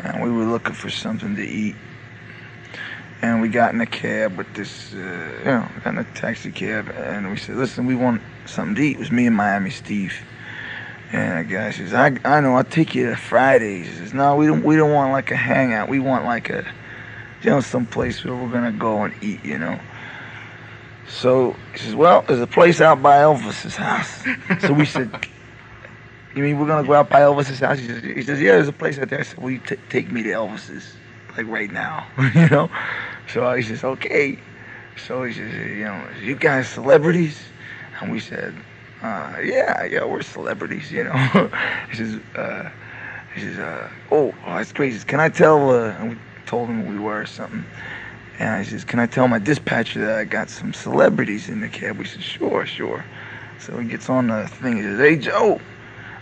and 0.01 0.23
we 0.23 0.31
were 0.31 0.45
looking 0.45 0.75
for 0.75 0.91
something 0.91 1.37
to 1.37 1.43
eat. 1.47 1.77
And 3.23 3.41
we 3.41 3.49
got 3.49 3.73
in 3.75 3.81
a 3.81 3.87
cab 3.87 4.37
with 4.37 4.53
this, 4.55 4.93
uh, 4.95 4.97
you 5.39 5.45
know, 5.45 5.69
got 5.85 5.95
in 5.95 5.99
a 5.99 6.05
taxi 6.15 6.51
cab, 6.51 6.89
and 6.91 7.31
we 7.31 7.37
said, 7.37 7.57
"Listen, 7.57 7.87
we 7.87 7.95
want 7.97 8.21
something 8.47 8.75
to 8.77 8.83
eat." 8.83 8.97
It 8.97 8.99
was 9.01 9.11
me 9.13 9.27
and 9.27 9.37
Miami 9.37 9.71
Steve, 9.71 10.15
And 11.13 11.49
the 11.49 11.55
guy 11.55 11.71
says, 11.71 11.95
I, 11.95 12.17
I 12.25 12.41
know, 12.41 12.55
I'll 12.55 12.65
take 12.65 12.95
you 12.95 13.07
to 13.07 13.17
Fridays. 13.17 13.87
He 13.87 13.95
says, 13.95 14.15
no, 14.15 14.37
we 14.37 14.47
don't, 14.47 14.65
we 14.65 14.77
don't 14.77 14.93
want 14.93 15.13
like 15.13 15.31
a 15.31 15.37
hangout. 15.37 15.89
We 15.89 16.01
want 16.01 16.25
like 16.25 16.51
a, 16.51 16.67
you 17.43 17.51
know, 17.51 17.61
some 17.61 17.87
place 17.87 18.25
where 18.25 18.35
we're 18.35 18.51
going 18.51 18.71
to 18.73 18.79
go 18.79 19.05
and 19.05 19.15
eat, 19.23 19.45
you 19.45 19.59
know. 19.59 19.79
So 21.09 21.55
he 21.73 21.79
says, 21.79 21.95
well, 21.95 22.23
there's 22.23 22.41
a 22.41 22.47
place 22.47 22.81
out 22.81 23.01
by 23.01 23.19
Elvis's 23.19 23.77
house. 23.77 24.25
so 24.61 24.73
we 24.73 24.85
said, 24.85 25.29
you 26.35 26.43
mean 26.43 26.59
we're 26.59 26.67
going 26.67 26.83
to 26.83 26.89
go 26.89 26.95
out 26.95 27.09
by 27.09 27.21
Elvis's 27.21 27.61
house? 27.61 27.79
He 27.79 27.87
says, 27.87 28.03
he 28.03 28.23
says, 28.23 28.41
yeah, 28.41 28.53
there's 28.53 28.69
a 28.69 28.73
place 28.73 28.99
out 28.99 29.09
there. 29.09 29.21
I 29.21 29.23
said, 29.23 29.39
will 29.39 29.53
you 29.53 29.61
t- 29.61 29.77
take 29.89 30.11
me 30.11 30.25
to 30.25 30.31
Elvis's, 30.31 30.95
like 31.37 31.47
right 31.47 31.71
now, 31.71 32.07
you 32.35 32.49
know? 32.49 32.69
So 33.33 33.55
he 33.55 33.63
says, 33.63 33.85
okay. 33.85 34.39
So 35.07 35.23
he 35.23 35.35
says, 35.35 35.55
you 35.55 35.85
know, 35.85 36.09
you 36.21 36.35
guys 36.35 36.69
celebrities? 36.69 37.39
And 38.01 38.11
we 38.11 38.19
said, 38.19 38.55
uh, 39.03 39.37
yeah, 39.43 39.85
yeah, 39.85 40.05
we're 40.05 40.23
celebrities, 40.23 40.91
you 40.91 41.05
know. 41.05 41.13
he 41.91 41.97
says, 41.97 42.21
uh, 42.35 42.71
he 43.35 43.41
says, 43.43 43.59
uh, 43.59 43.91
oh, 44.11 44.35
oh, 44.47 44.55
that's 44.57 44.73
crazy. 44.73 45.05
Can 45.05 45.21
I 45.21 45.29
tell, 45.29 45.71
uh, 45.71 45.91
and 45.91 46.11
we 46.11 46.17
told 46.47 46.69
him 46.69 46.89
we 46.89 46.99
were 46.99 47.21
or 47.21 47.27
something. 47.27 47.65
And 48.39 48.65
he 48.65 48.71
says, 48.71 48.85
can 48.85 48.99
I 48.99 49.07
tell 49.07 49.29
my 49.29 49.39
dispatcher 49.39 50.05
that 50.05 50.19
I 50.19 50.25
got 50.25 50.51
some 50.51 50.73
celebrities 50.73 51.49
in 51.49 51.61
the 51.61 51.69
cab? 51.69 51.99
We 51.99 52.05
said, 52.05 52.23
sure, 52.23 52.67
sure. 52.67 53.05
So 53.59 53.79
he 53.79 53.89
gets 53.89 54.11
on 54.11 54.29
the 54.29 54.47
thing. 54.47 54.77
He 54.77 54.83
says, 54.83 54.99
hey, 54.99 55.17
Joe, 55.17 55.61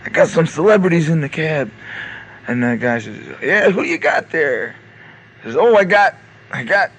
I 0.03 0.09
got 0.09 0.29
some 0.29 0.47
celebrities 0.47 1.09
in 1.09 1.21
the 1.21 1.29
cab. 1.29 1.71
And 2.47 2.63
the 2.63 2.77
guy 2.77 2.99
says, 2.99 3.17
yeah, 3.41 3.69
who 3.69 3.83
you 3.83 3.97
got 3.97 4.31
there? 4.31 4.75
He 5.41 5.49
says, 5.49 5.55
oh, 5.57 5.75
I 5.75 5.83
got, 5.83 6.15
I 6.51 6.63
got 6.63 6.91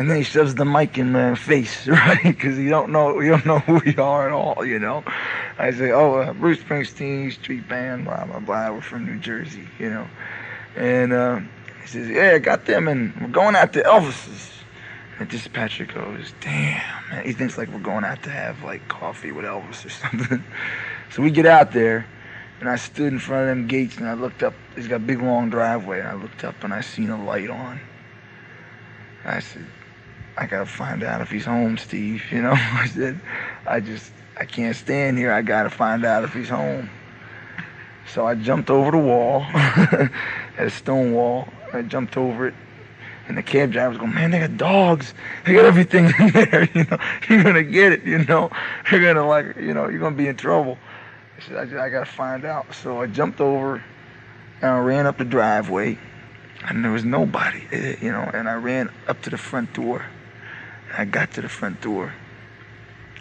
and 0.00 0.08
then 0.08 0.16
he 0.16 0.22
shoves 0.22 0.54
the 0.54 0.64
mic 0.64 0.96
in 0.96 1.12
my 1.12 1.34
face, 1.34 1.86
right? 1.86 2.22
Because 2.22 2.56
you 2.56 2.70
don't 2.70 2.90
know, 2.90 3.20
you 3.20 3.32
don't 3.32 3.44
know 3.44 3.58
who 3.58 3.82
we 3.84 3.94
are 3.96 4.28
at 4.28 4.32
all, 4.32 4.64
you 4.64 4.78
know. 4.78 5.04
I 5.58 5.72
say, 5.72 5.90
oh, 5.90 6.14
uh, 6.14 6.32
Bruce 6.32 6.58
Springsteen, 6.58 7.30
street 7.30 7.68
band, 7.68 8.06
blah 8.06 8.24
blah 8.24 8.40
blah. 8.40 8.72
We're 8.72 8.80
from 8.80 9.04
New 9.04 9.18
Jersey, 9.18 9.68
you 9.78 9.90
know. 9.90 10.08
And 10.74 11.12
uh, 11.12 11.40
he 11.82 11.86
says, 11.86 12.08
yeah, 12.08 12.32
I 12.32 12.38
got 12.38 12.64
them, 12.64 12.88
and 12.88 13.14
we're 13.20 13.28
going 13.28 13.54
out 13.54 13.74
to 13.74 13.82
Elvis's. 13.82 14.50
And 15.18 15.28
dispatcher 15.28 15.84
goes, 15.84 16.32
damn, 16.40 17.10
man. 17.10 17.26
He 17.26 17.34
thinks 17.34 17.58
like 17.58 17.68
we're 17.68 17.78
going 17.78 18.04
out 18.04 18.22
to 18.22 18.30
have 18.30 18.62
like 18.62 18.88
coffee 18.88 19.32
with 19.32 19.44
Elvis 19.44 19.84
or 19.84 19.90
something. 20.08 20.42
so 21.10 21.20
we 21.20 21.30
get 21.30 21.44
out 21.44 21.72
there, 21.72 22.06
and 22.60 22.70
I 22.70 22.76
stood 22.76 23.12
in 23.12 23.18
front 23.18 23.42
of 23.42 23.48
them 23.48 23.66
gates, 23.66 23.98
and 23.98 24.08
I 24.08 24.14
looked 24.14 24.42
up. 24.42 24.54
He's 24.76 24.88
got 24.88 24.96
a 24.96 25.00
big 25.00 25.20
long 25.20 25.50
driveway, 25.50 25.98
and 25.98 26.08
I 26.08 26.14
looked 26.14 26.42
up, 26.42 26.64
and 26.64 26.72
I 26.72 26.80
seen 26.80 27.10
a 27.10 27.22
light 27.22 27.50
on. 27.50 27.78
I 29.26 29.40
said, 29.40 29.66
I 30.40 30.46
gotta 30.46 30.64
find 30.66 31.02
out 31.02 31.20
if 31.20 31.30
he's 31.30 31.44
home, 31.44 31.76
Steve. 31.76 32.24
You 32.32 32.40
know, 32.42 32.52
I 32.56 32.86
said, 32.86 33.20
I 33.66 33.80
just, 33.80 34.10
I 34.38 34.46
can't 34.46 34.74
stand 34.74 35.18
here. 35.18 35.32
I 35.32 35.42
gotta 35.42 35.68
find 35.70 36.04
out 36.04 36.24
if 36.24 36.32
he's 36.32 36.48
home. 36.48 36.88
So 38.14 38.26
I 38.26 38.34
jumped 38.34 38.70
over 38.70 38.90
the 38.90 38.98
wall, 38.98 39.42
at 39.54 40.10
a 40.58 40.70
stone 40.70 41.12
wall. 41.12 41.48
I 41.72 41.82
jumped 41.82 42.16
over 42.16 42.48
it, 42.48 42.54
and 43.28 43.36
the 43.38 43.42
cab 43.42 43.70
driver 43.70 43.90
was 43.90 43.98
going, 43.98 44.14
"Man, 44.14 44.30
they 44.30 44.40
got 44.40 44.56
dogs. 44.56 45.14
They 45.44 45.52
got 45.52 45.66
everything 45.66 46.06
in 46.18 46.30
there. 46.30 46.68
You 46.74 46.84
know, 46.90 46.98
you're 47.28 47.44
gonna 47.44 47.62
get 47.62 47.92
it. 47.92 48.02
You 48.04 48.24
know, 48.24 48.50
you're 48.90 49.00
gonna 49.02 49.28
like, 49.28 49.56
you 49.56 49.74
know, 49.74 49.88
you're 49.88 50.00
gonna 50.00 50.16
be 50.16 50.26
in 50.26 50.36
trouble." 50.36 50.78
I 51.38 51.42
said, 51.46 51.56
"I, 51.58 51.64
just, 51.66 51.76
I 51.76 51.88
gotta 51.90 52.10
find 52.10 52.44
out." 52.46 52.74
So 52.74 53.00
I 53.02 53.06
jumped 53.06 53.40
over, 53.42 53.74
and 54.62 54.70
I 54.70 54.78
ran 54.78 55.06
up 55.06 55.18
the 55.18 55.24
driveway, 55.24 55.98
and 56.64 56.82
there 56.84 56.90
was 56.92 57.04
nobody. 57.04 57.62
eh, 57.70 57.96
You 58.00 58.10
know, 58.10 58.28
and 58.32 58.48
I 58.48 58.54
ran 58.54 58.90
up 59.06 59.20
to 59.22 59.30
the 59.30 59.38
front 59.38 59.72
door. 59.74 60.04
I 60.96 61.04
got 61.04 61.32
to 61.32 61.40
the 61.40 61.48
front 61.48 61.80
door 61.80 62.14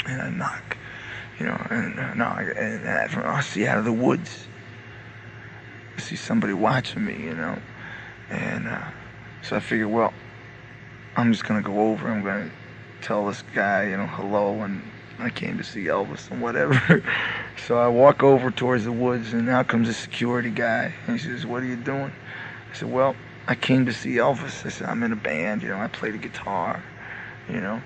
and 0.06 0.22
I 0.22 0.30
knock, 0.30 0.78
you 1.40 1.46
know, 1.46 1.68
and 1.70 2.00
uh, 2.00 2.14
knock, 2.14 2.40
and 2.56 2.88
I, 2.88 3.38
I 3.38 3.42
see 3.42 3.68
out 3.68 3.78
of 3.78 3.86
the 3.86 3.94
woods. 3.94 4.48
I 5.98 6.02
see 6.02 6.16
somebody 6.16 6.54
watching 6.54 7.06
me, 7.06 7.14
you 7.14 7.36
know, 7.36 7.60
and 8.30 8.68
uh, 8.68 8.86
so 9.42 9.58
I 9.58 9.60
figure, 9.60 9.88
well, 9.88 10.14
I'm 11.16 11.32
just 11.32 11.44
gonna 11.44 11.62
go 11.62 11.80
over. 11.92 12.10
I'm 12.10 12.24
gonna 12.24 12.52
tell 13.02 13.26
this 13.28 13.44
guy, 13.54 13.90
you 13.90 13.98
know, 13.98 14.08
hello, 14.08 14.62
and 14.62 14.82
I 15.20 15.30
came 15.30 15.58
to 15.58 15.64
see 15.64 15.86
Elvis 15.86 16.32
and 16.32 16.42
whatever. 16.42 17.04
so 17.68 17.78
I 17.78 17.88
walk 17.88 18.24
over 18.24 18.52
towards 18.52 18.86
the 18.86 18.92
woods, 18.92 19.34
and 19.34 19.46
now 19.46 19.64
comes 19.64 19.90
a 19.90 19.94
security 19.94 20.50
guy, 20.50 20.96
and 21.08 21.20
he 21.20 21.24
says, 21.26 21.46
"What 21.46 21.62
are 21.62 21.68
you 21.68 21.76
doing?" 21.76 22.14
I 22.72 22.76
said, 22.76 22.92
"Well, 22.92 23.16
I 23.48 23.56
came 23.56 23.86
to 23.86 23.94
see 23.94 24.16
Elvis." 24.16 24.66
I 24.66 24.70
said, 24.70 24.88
"I'm 24.88 25.04
in 25.04 25.12
a 25.12 25.18
band, 25.18 25.62
you 25.62 25.70
know, 25.70 25.78
I 25.78 25.88
play 25.88 26.12
the 26.12 26.18
guitar." 26.18 26.84
You 27.50 27.62
know. 27.62 27.82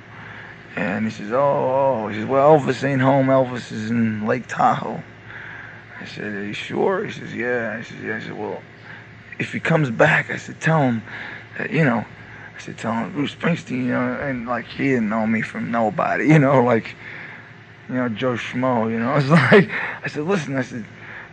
And 0.75 1.05
he 1.05 1.11
says, 1.11 1.31
oh, 1.31 1.37
oh, 1.37 2.07
he 2.07 2.15
says, 2.15 2.25
well, 2.25 2.59
Elvis 2.59 2.83
ain't 2.83 3.01
home. 3.01 3.27
Elvis 3.27 3.71
is 3.71 3.91
in 3.91 4.25
Lake 4.25 4.47
Tahoe. 4.47 5.03
I 5.99 6.05
said, 6.05 6.33
are 6.33 6.45
you 6.45 6.53
sure? 6.53 7.05
He 7.05 7.11
says, 7.11 7.33
yeah. 7.33 7.77
I 7.77 7.83
said, 7.83 7.99
yeah. 8.03 8.15
I 8.15 8.19
said, 8.19 8.37
well, 8.37 8.61
if 9.39 9.53
he 9.53 9.59
comes 9.59 9.91
back, 9.91 10.31
I 10.31 10.37
said, 10.37 10.59
tell 10.59 10.81
him 10.81 11.03
that, 11.57 11.71
you 11.71 11.83
know, 11.83 12.03
I 12.55 12.59
said, 12.59 12.77
tell 12.77 12.93
him 12.93 13.11
Bruce 13.13 13.35
Springsteen, 13.35 13.85
you 13.85 13.91
know, 13.91 14.19
and 14.21 14.47
like 14.47 14.65
he 14.65 14.89
didn't 14.89 15.09
know 15.09 15.27
me 15.27 15.41
from 15.41 15.71
nobody, 15.71 16.27
you 16.29 16.39
know, 16.39 16.63
like, 16.63 16.95
you 17.89 17.95
know, 17.95 18.09
Joe 18.09 18.33
Schmo, 18.33 18.89
you 18.89 18.99
know. 18.99 19.09
I 19.11 19.15
was 19.15 19.29
like, 19.29 19.69
I 20.03 20.07
said, 20.07 20.23
listen, 20.23 20.57
I 20.57 20.63
said, 20.63 20.85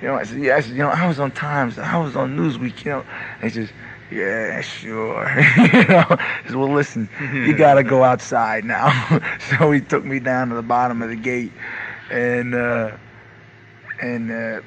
you 0.02 0.08
know, 0.08 0.16
I 0.16 0.24
said, 0.24 0.38
yeah, 0.42 0.56
I 0.56 0.60
said, 0.60 0.72
you 0.72 0.78
know, 0.78 0.88
I 0.88 1.06
was 1.08 1.18
on 1.18 1.30
Times, 1.30 1.78
I 1.78 1.98
was 1.98 2.16
on 2.16 2.36
Newsweek, 2.36 2.84
you 2.84 2.90
know. 2.90 3.04
And 3.40 3.50
he 3.50 3.60
says, 3.60 3.70
yeah, 4.10 4.60
sure. 4.60 5.28
you 5.56 5.84
know, 5.84 6.04
I 6.08 6.40
said, 6.46 6.56
well, 6.56 6.72
listen, 6.72 7.08
you 7.32 7.52
got 7.56 7.74
to 7.74 7.82
go 7.82 8.02
outside 8.04 8.64
now. 8.64 8.90
so 9.58 9.70
he 9.70 9.80
took 9.80 10.04
me 10.04 10.18
down 10.20 10.48
to 10.50 10.54
the 10.54 10.62
bottom 10.62 11.02
of 11.02 11.08
the 11.08 11.16
gate 11.16 11.52
and 12.10 12.54
uh, 12.54 12.90
and 14.00 14.30
uh, 14.30 14.60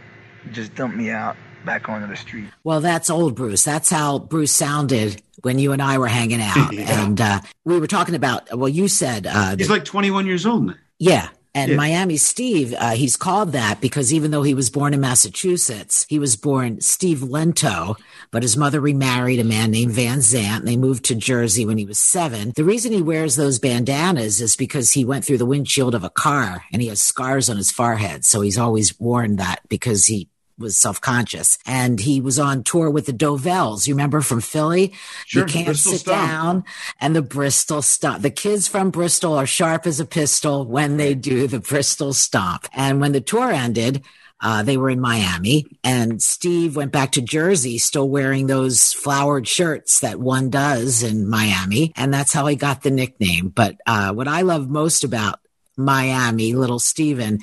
just 0.51 0.75
dumped 0.75 0.95
me 0.97 1.09
out 1.09 1.35
back 1.65 1.87
onto 1.89 2.07
the 2.07 2.15
street. 2.15 2.49
Well, 2.63 2.81
that's 2.81 3.09
old 3.09 3.35
Bruce. 3.35 3.63
That's 3.63 3.89
how 3.89 4.19
Bruce 4.19 4.51
sounded 4.51 5.21
when 5.41 5.59
you 5.59 5.71
and 5.71 5.81
I 5.81 5.97
were 5.97 6.07
hanging 6.07 6.41
out. 6.41 6.73
Yeah. 6.73 7.03
And 7.03 7.19
uh, 7.21 7.39
we 7.65 7.79
were 7.79 7.87
talking 7.87 8.15
about, 8.15 8.55
well, 8.57 8.69
you 8.69 8.87
said, 8.87 9.27
uh, 9.27 9.55
He's 9.57 9.69
like 9.69 9.85
21 9.85 10.25
years 10.25 10.45
old 10.45 10.65
now. 10.67 10.75
yeah. 10.99 11.29
And 11.55 11.71
Yeah. 11.71 11.77
Miami 11.77 12.17
Steve, 12.17 12.73
uh, 12.77 12.91
he's 12.91 13.15
called 13.15 13.51
that 13.51 13.79
because 13.79 14.11
even 14.11 14.31
though 14.31 14.41
he 14.41 14.55
was 14.55 14.71
born 14.71 14.93
in 14.93 15.01
Massachusetts, 15.01 16.05
he 16.09 16.17
was 16.17 16.35
born 16.35 16.81
Steve 16.81 17.21
Lento, 17.21 17.95
but 18.31 18.41
his 18.41 18.57
mother 18.57 18.79
remarried 18.79 19.39
a 19.39 19.43
man 19.43 19.69
named 19.69 19.91
Van 19.91 20.21
Zandt. 20.21 20.61
And 20.61 20.67
they 20.67 20.77
moved 20.77 21.05
to 21.05 21.15
Jersey 21.15 21.65
when 21.65 21.77
he 21.77 21.85
was 21.85 21.99
seven. 21.99 22.53
The 22.55 22.63
reason 22.63 22.91
he 22.91 23.01
wears 23.01 23.35
those 23.35 23.59
bandanas 23.59 24.41
is 24.41 24.55
because 24.55 24.91
he 24.91 25.05
went 25.05 25.25
through 25.25 25.37
the 25.37 25.45
windshield 25.45 25.93
of 25.93 26.03
a 26.03 26.09
car 26.09 26.63
and 26.71 26.81
he 26.81 26.87
has 26.87 27.01
scars 27.01 27.49
on 27.49 27.57
his 27.57 27.71
forehead. 27.71 28.25
So 28.25 28.41
he's 28.41 28.57
always 28.57 28.99
worn 28.99 29.35
that 29.35 29.59
because 29.69 30.07
he 30.07 30.29
was 30.57 30.77
self-conscious 30.77 31.57
and 31.65 31.99
he 31.99 32.21
was 32.21 32.39
on 32.39 32.63
tour 32.63 32.89
with 32.89 33.05
the 33.05 33.13
Dovells. 33.13 33.87
You 33.87 33.93
remember 33.95 34.21
from 34.21 34.41
Philly? 34.41 34.93
Sure, 35.25 35.41
you 35.41 35.47
can't 35.47 35.65
Bristol 35.65 35.91
sit 35.93 36.01
Stomp. 36.01 36.29
down 36.29 36.63
and 36.99 37.15
the 37.15 37.21
Bristol 37.21 37.81
stomp. 37.81 38.21
The 38.21 38.29
kids 38.29 38.67
from 38.67 38.91
Bristol 38.91 39.33
are 39.33 39.47
sharp 39.47 39.87
as 39.87 39.99
a 39.99 40.05
pistol 40.05 40.65
when 40.65 40.97
they 40.97 41.15
do 41.15 41.47
the 41.47 41.59
Bristol 41.59 42.13
stomp. 42.13 42.67
And 42.73 43.01
when 43.01 43.11
the 43.11 43.21
tour 43.21 43.51
ended, 43.51 44.03
uh, 44.41 44.61
they 44.61 44.75
were 44.75 44.89
in 44.89 44.99
Miami 44.99 45.65
and 45.83 46.21
Steve 46.21 46.75
went 46.75 46.91
back 46.91 47.13
to 47.13 47.21
Jersey, 47.21 47.77
still 47.77 48.09
wearing 48.09 48.47
those 48.47 48.91
flowered 48.91 49.47
shirts 49.47 50.01
that 50.01 50.19
one 50.19 50.49
does 50.49 51.01
in 51.01 51.29
Miami. 51.29 51.93
And 51.95 52.13
that's 52.13 52.33
how 52.33 52.45
he 52.47 52.55
got 52.55 52.83
the 52.83 52.91
nickname. 52.91 53.49
But, 53.49 53.77
uh, 53.85 54.11
what 54.13 54.27
I 54.27 54.41
love 54.41 54.69
most 54.69 55.05
about 55.05 55.39
Miami, 55.77 56.53
little 56.53 56.79
Steven, 56.79 57.39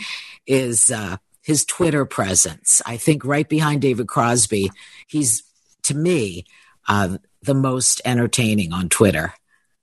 is, 0.46 0.90
uh, 0.90 1.16
his 1.42 1.64
Twitter 1.64 2.04
presence. 2.04 2.82
I 2.86 2.96
think 2.96 3.24
right 3.24 3.48
behind 3.48 3.82
David 3.82 4.06
Crosby, 4.08 4.70
he's 5.06 5.42
to 5.84 5.94
me, 5.94 6.44
uh, 6.88 7.18
the 7.42 7.54
most 7.54 8.02
entertaining 8.04 8.72
on 8.72 8.88
Twitter. 8.88 9.32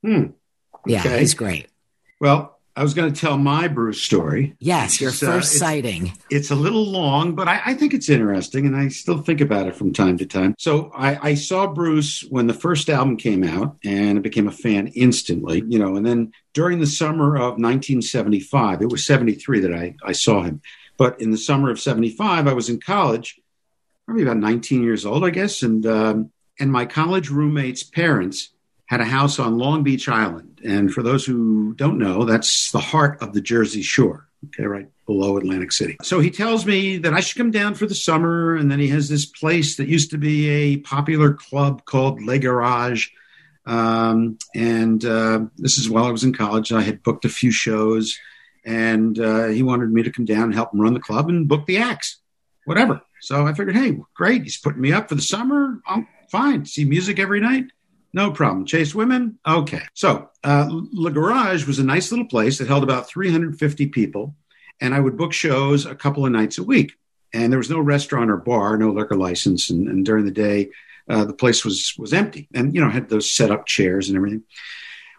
Hmm. 0.04 0.26
Yeah, 0.86 1.00
Okay. 1.02 1.20
he's 1.20 1.34
great. 1.34 1.68
Well, 2.20 2.54
I 2.76 2.84
was 2.84 2.94
going 2.94 3.12
to 3.12 3.20
tell 3.20 3.40
my 3.40 3.68
Bruce 3.68 4.00
story. 4.00 4.56
Yes, 4.60 5.02
your 5.02 5.10
uh, 5.10 5.14
first 5.14 5.56
it's- 5.56 5.58
sighting. 5.58 6.14
It's 6.30 6.52
a 6.52 6.56
little 6.56 6.86
long, 6.86 7.34
but 7.34 7.48
I, 7.48 7.60
I 7.66 7.74
think 7.74 7.96
it's 7.96 8.08
interesting, 8.08 8.68
and 8.68 8.76
I 8.76 8.90
still 8.90 9.18
think 9.18 9.42
about 9.42 9.66
it 9.66 9.76
from 9.76 9.92
time 9.94 10.16
to 10.20 10.28
time. 10.28 10.54
So 10.60 10.92
I, 10.96 11.30
I 11.30 11.34
saw 11.34 11.66
Bruce 11.66 12.24
when 12.30 12.46
the 12.46 12.54
first 12.54 12.88
album 12.92 13.18
came 13.18 13.44
out, 13.44 13.78
and 13.84 14.20
I 14.20 14.22
became 14.22 14.48
a 14.48 14.52
fan 14.52 14.88
instantly. 14.90 15.64
You 15.68 15.80
know, 15.80 15.96
and 15.96 16.06
then 16.06 16.32
during 16.54 16.80
the 16.80 16.86
summer 16.86 17.36
of 17.36 17.58
1975, 17.58 18.84
it 18.84 18.90
was 18.92 19.06
73 19.06 19.62
that 19.62 19.74
I, 19.74 19.96
I 20.06 20.12
saw 20.12 20.44
him. 20.44 20.62
But 20.98 21.22
in 21.22 21.32
the 21.32 21.38
summer 21.38 21.70
of 21.70 21.80
75, 21.80 22.48
I 22.48 22.54
was 22.54 22.70
in 22.70 22.80
college, 22.80 23.40
probably 24.06 24.24
about 24.24 24.38
19 24.38 24.84
years 24.84 25.06
old, 25.06 25.24
I 25.24 25.30
guess, 25.30 25.62
and 25.62 25.86
um, 25.86 26.32
and 26.60 26.72
my 26.72 26.86
college 26.86 27.30
roommate's 27.30 27.84
parents 27.84 28.50
had 28.88 29.02
a 29.02 29.06
house 29.06 29.38
on 29.38 29.58
Long 29.58 29.84
Beach 29.84 30.10
Island. 30.10 30.62
And 30.64 30.92
for 30.92 31.04
those 31.04 31.26
who 31.26 31.74
don't 31.76 32.00
know, 32.00 32.26
that's 32.26 32.72
the 32.72 32.80
heart 32.80 33.22
of 33.22 33.34
the 33.34 33.42
Jersey 33.42 33.82
Shore, 33.82 34.28
okay, 34.48 34.66
right 34.66 34.88
below 35.06 35.38
Atlantic 35.38 35.72
City. 35.72 35.98
So 36.02 36.20
he 36.20 36.32
tells 36.32 36.66
me 36.66 36.98
that 36.98 37.14
I 37.14 37.20
should 37.20 37.38
come 37.38 37.52
down 37.52 37.76
for 37.76 37.86
the 37.86 37.96
summer. 37.96 38.56
And 38.56 38.72
then 38.72 38.80
he 38.80 38.88
has 38.90 39.08
this 39.08 39.26
place 39.26 39.78
that 39.78 39.88
used 39.88 40.12
to 40.12 40.18
be 40.18 40.50
a 40.50 40.78
popular 40.78 41.34
club 41.34 41.86
called 41.86 42.22
Le 42.22 42.40
Garage. 42.40 43.10
Um, 43.66 44.38
and 44.56 45.04
uh, 45.04 45.42
this 45.58 45.78
is 45.78 45.90
while 45.90 46.06
I 46.06 46.12
was 46.12 46.24
in 46.24 46.34
college. 46.34 46.72
I 46.72 46.82
had 46.82 47.04
booked 47.04 47.26
a 47.26 47.30
few 47.30 47.52
shows. 47.52 48.18
And 48.68 49.18
uh, 49.18 49.48
he 49.48 49.64
wanted 49.64 49.92
me 49.92 50.04
to 50.04 50.12
come 50.12 50.26
down 50.26 50.44
and 50.44 50.54
help 50.54 50.74
him 50.74 50.82
run 50.82 50.94
the 50.94 51.00
club 51.00 51.30
and 51.30 51.48
book 51.48 51.66
the 51.66 51.78
acts. 51.78 52.20
whatever. 52.66 53.02
So 53.22 53.48
I 53.48 53.54
figured, 53.54 53.76
hey, 53.76 53.98
great. 54.14 54.44
He's 54.44 54.58
putting 54.58 54.82
me 54.82 54.92
up 54.92 55.08
for 55.10 55.16
the 55.16 55.22
summer. 55.22 55.80
I'm 55.88 56.06
fine. 56.30 56.66
See 56.66 56.84
music 56.84 57.18
every 57.18 57.40
night. 57.40 57.66
No 58.14 58.30
problem. 58.32 58.66
Chase 58.66 58.94
women? 58.94 59.40
Okay. 59.48 59.82
So 59.94 60.30
uh, 60.44 60.68
Le 60.70 61.12
Garage 61.12 61.66
was 61.66 61.80
a 61.80 61.84
nice 61.84 62.12
little 62.12 62.28
place 62.28 62.58
that 62.58 62.68
held 62.68 62.84
about 62.84 63.08
350 63.08 63.88
people, 63.88 64.36
and 64.82 64.94
I 64.94 65.00
would 65.00 65.18
book 65.18 65.34
shows 65.34 65.86
a 65.86 65.96
couple 65.96 66.26
of 66.26 66.32
nights 66.32 66.58
a 66.58 66.64
week. 66.64 66.94
And 67.34 67.52
there 67.52 67.60
was 67.60 67.70
no 67.70 67.80
restaurant 67.80 68.30
or 68.30 68.38
bar, 68.38 68.78
no 68.78 68.92
liquor 68.92 69.16
license. 69.16 69.70
And, 69.70 69.88
and 69.88 70.06
during 70.06 70.26
the 70.26 70.32
day, 70.32 70.70
uh, 71.10 71.24
the 71.26 71.34
place 71.34 71.64
was 71.64 71.94
was 71.98 72.14
empty, 72.14 72.50
and 72.54 72.76
you 72.76 72.82
know 72.82 72.90
had 72.90 73.10
those 73.10 73.32
set 73.32 73.52
up 73.52 73.66
chairs 73.66 74.10
and 74.10 74.18
everything. 74.18 74.44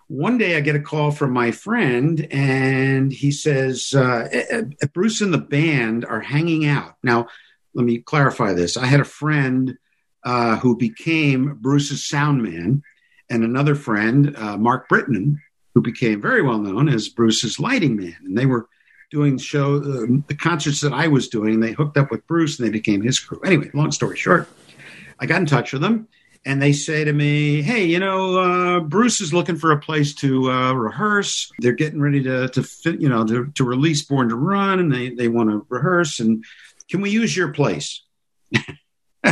One 0.08 0.38
day, 0.38 0.56
I 0.56 0.60
get 0.60 0.74
a 0.74 0.80
call 0.80 1.10
from 1.10 1.32
my 1.32 1.50
friend, 1.50 2.26
and 2.30 3.12
he 3.12 3.30
says, 3.30 3.94
uh, 3.94 4.64
"Bruce 4.94 5.20
and 5.20 5.34
the 5.34 5.38
band 5.38 6.06
are 6.06 6.20
hanging 6.20 6.64
out." 6.64 6.96
Now, 7.02 7.28
let 7.74 7.84
me 7.84 7.98
clarify 7.98 8.54
this. 8.54 8.78
I 8.78 8.86
had 8.86 9.00
a 9.00 9.04
friend 9.04 9.76
uh, 10.24 10.56
who 10.56 10.76
became 10.78 11.58
Bruce's 11.60 12.06
sound 12.06 12.42
man, 12.42 12.82
and 13.28 13.44
another 13.44 13.74
friend, 13.74 14.34
uh, 14.36 14.56
Mark 14.56 14.88
Britton, 14.88 15.42
who 15.74 15.82
became 15.82 16.22
very 16.22 16.40
well 16.40 16.58
known 16.58 16.88
as 16.88 17.10
Bruce's 17.10 17.60
lighting 17.60 17.96
man. 17.96 18.16
And 18.24 18.36
they 18.36 18.46
were 18.46 18.66
doing 19.10 19.36
show 19.36 19.76
uh, 19.76 20.06
the 20.26 20.36
concerts 20.40 20.80
that 20.80 20.94
I 20.94 21.08
was 21.08 21.28
doing. 21.28 21.60
They 21.60 21.72
hooked 21.72 21.98
up 21.98 22.10
with 22.10 22.26
Bruce, 22.26 22.58
and 22.58 22.66
they 22.66 22.72
became 22.72 23.02
his 23.02 23.20
crew. 23.20 23.40
Anyway, 23.44 23.70
long 23.74 23.92
story 23.92 24.16
short, 24.16 24.48
I 25.20 25.26
got 25.26 25.40
in 25.40 25.46
touch 25.46 25.74
with 25.74 25.82
them. 25.82 26.08
And 26.48 26.62
they 26.62 26.72
say 26.72 27.04
to 27.04 27.12
me, 27.12 27.60
"Hey, 27.60 27.84
you 27.84 27.98
know, 27.98 28.38
uh, 28.38 28.80
Bruce 28.80 29.20
is 29.20 29.34
looking 29.34 29.56
for 29.56 29.70
a 29.70 29.78
place 29.78 30.14
to 30.14 30.50
uh, 30.50 30.72
rehearse. 30.72 31.52
They're 31.58 31.72
getting 31.72 32.00
ready 32.00 32.22
to, 32.22 32.48
to 32.48 32.62
fit, 32.62 33.02
you 33.02 33.10
know, 33.10 33.22
to, 33.26 33.52
to 33.56 33.64
release 33.64 34.02
Born 34.02 34.30
to 34.30 34.34
Run, 34.34 34.80
and 34.80 34.90
they, 34.90 35.10
they 35.10 35.28
want 35.28 35.50
to 35.50 35.66
rehearse. 35.68 36.20
And 36.20 36.42
can 36.88 37.02
we 37.02 37.10
use 37.10 37.36
your 37.36 37.52
place? 37.52 38.02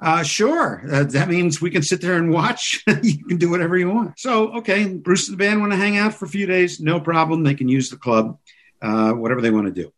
uh, 0.00 0.22
sure. 0.22 0.84
Uh, 0.88 1.04
that 1.04 1.28
means 1.28 1.60
we 1.60 1.72
can 1.72 1.82
sit 1.82 2.00
there 2.00 2.14
and 2.14 2.30
watch. 2.30 2.84
you 3.02 3.24
can 3.24 3.38
do 3.38 3.50
whatever 3.50 3.76
you 3.76 3.90
want. 3.90 4.20
So, 4.20 4.58
okay, 4.58 4.86
Bruce 4.86 5.28
and 5.28 5.36
the 5.36 5.44
band 5.44 5.58
want 5.58 5.72
to 5.72 5.76
hang 5.76 5.96
out 5.96 6.14
for 6.14 6.26
a 6.26 6.28
few 6.28 6.46
days. 6.46 6.78
No 6.78 7.00
problem. 7.00 7.42
They 7.42 7.54
can 7.54 7.68
use 7.68 7.90
the 7.90 7.96
club, 7.96 8.38
uh, 8.80 9.10
whatever 9.10 9.40
they 9.40 9.50
want 9.50 9.66
to 9.66 9.82
do. 9.82 9.92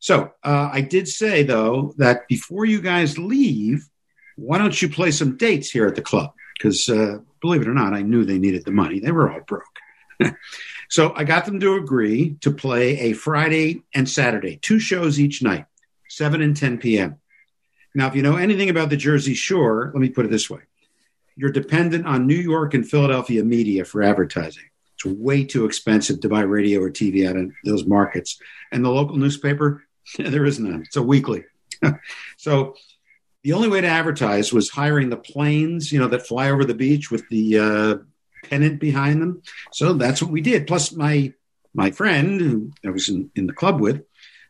So, 0.00 0.32
uh, 0.42 0.70
I 0.72 0.80
did 0.80 1.06
say, 1.06 1.44
though, 1.44 1.94
that 1.98 2.26
before 2.26 2.64
you 2.64 2.80
guys 2.80 3.16
leave, 3.16 3.88
why 4.38 4.58
don't 4.58 4.80
you 4.80 4.88
play 4.88 5.10
some 5.10 5.36
dates 5.36 5.70
here 5.70 5.86
at 5.86 5.94
the 5.94 6.02
club? 6.02 6.32
Because, 6.56 6.88
uh, 6.88 7.18
believe 7.40 7.62
it 7.62 7.68
or 7.68 7.74
not, 7.74 7.94
I 7.94 8.02
knew 8.02 8.24
they 8.24 8.38
needed 8.38 8.64
the 8.64 8.70
money. 8.70 9.00
They 9.00 9.12
were 9.12 9.30
all 9.30 9.40
broke. 9.40 9.64
so, 10.88 11.12
I 11.14 11.24
got 11.24 11.44
them 11.44 11.60
to 11.60 11.74
agree 11.74 12.36
to 12.40 12.50
play 12.50 12.98
a 13.00 13.12
Friday 13.12 13.82
and 13.94 14.08
Saturday, 14.08 14.58
two 14.60 14.78
shows 14.78 15.20
each 15.20 15.42
night. 15.42 15.66
7 16.10 16.40
and 16.40 16.56
10 16.56 16.78
p.m. 16.78 17.16
Now, 17.94 18.08
if 18.08 18.14
you 18.14 18.22
know 18.22 18.36
anything 18.36 18.70
about 18.70 18.90
the 18.90 18.96
Jersey 18.96 19.34
Shore, 19.34 19.90
let 19.92 20.00
me 20.00 20.08
put 20.08 20.24
it 20.24 20.30
this 20.30 20.48
way 20.48 20.60
you're 21.38 21.52
dependent 21.52 22.04
on 22.04 22.26
New 22.26 22.34
York 22.34 22.74
and 22.74 22.86
Philadelphia 22.86 23.44
media 23.44 23.84
for 23.84 24.02
advertising. 24.02 24.64
It's 24.96 25.04
way 25.04 25.44
too 25.44 25.66
expensive 25.66 26.20
to 26.20 26.28
buy 26.28 26.40
radio 26.40 26.80
or 26.80 26.90
TV 26.90 27.28
out 27.28 27.36
of 27.36 27.52
those 27.64 27.86
markets. 27.86 28.40
And 28.72 28.84
the 28.84 28.90
local 28.90 29.16
newspaper, 29.16 29.84
there 30.18 30.44
is 30.44 30.58
none. 30.58 30.82
It's 30.82 30.96
a 30.96 31.02
weekly. 31.02 31.44
so 32.36 32.74
the 33.44 33.52
only 33.52 33.68
way 33.68 33.80
to 33.80 33.86
advertise 33.86 34.52
was 34.52 34.70
hiring 34.70 35.10
the 35.10 35.16
planes, 35.16 35.92
you 35.92 35.98
know, 35.98 36.08
that 36.08 36.26
fly 36.26 36.50
over 36.50 36.64
the 36.64 36.74
beach 36.74 37.10
with 37.10 37.28
the 37.28 37.58
uh, 37.58 37.96
pennant 38.48 38.80
behind 38.80 39.22
them. 39.22 39.42
So 39.72 39.92
that's 39.92 40.22
what 40.22 40.30
we 40.30 40.40
did. 40.40 40.66
Plus, 40.66 40.92
my 40.92 41.32
my 41.74 41.90
friend 41.90 42.40
who 42.40 42.72
I 42.84 42.90
was 42.90 43.08
in, 43.08 43.30
in 43.36 43.46
the 43.46 43.52
club 43.52 43.80
with, 43.80 44.02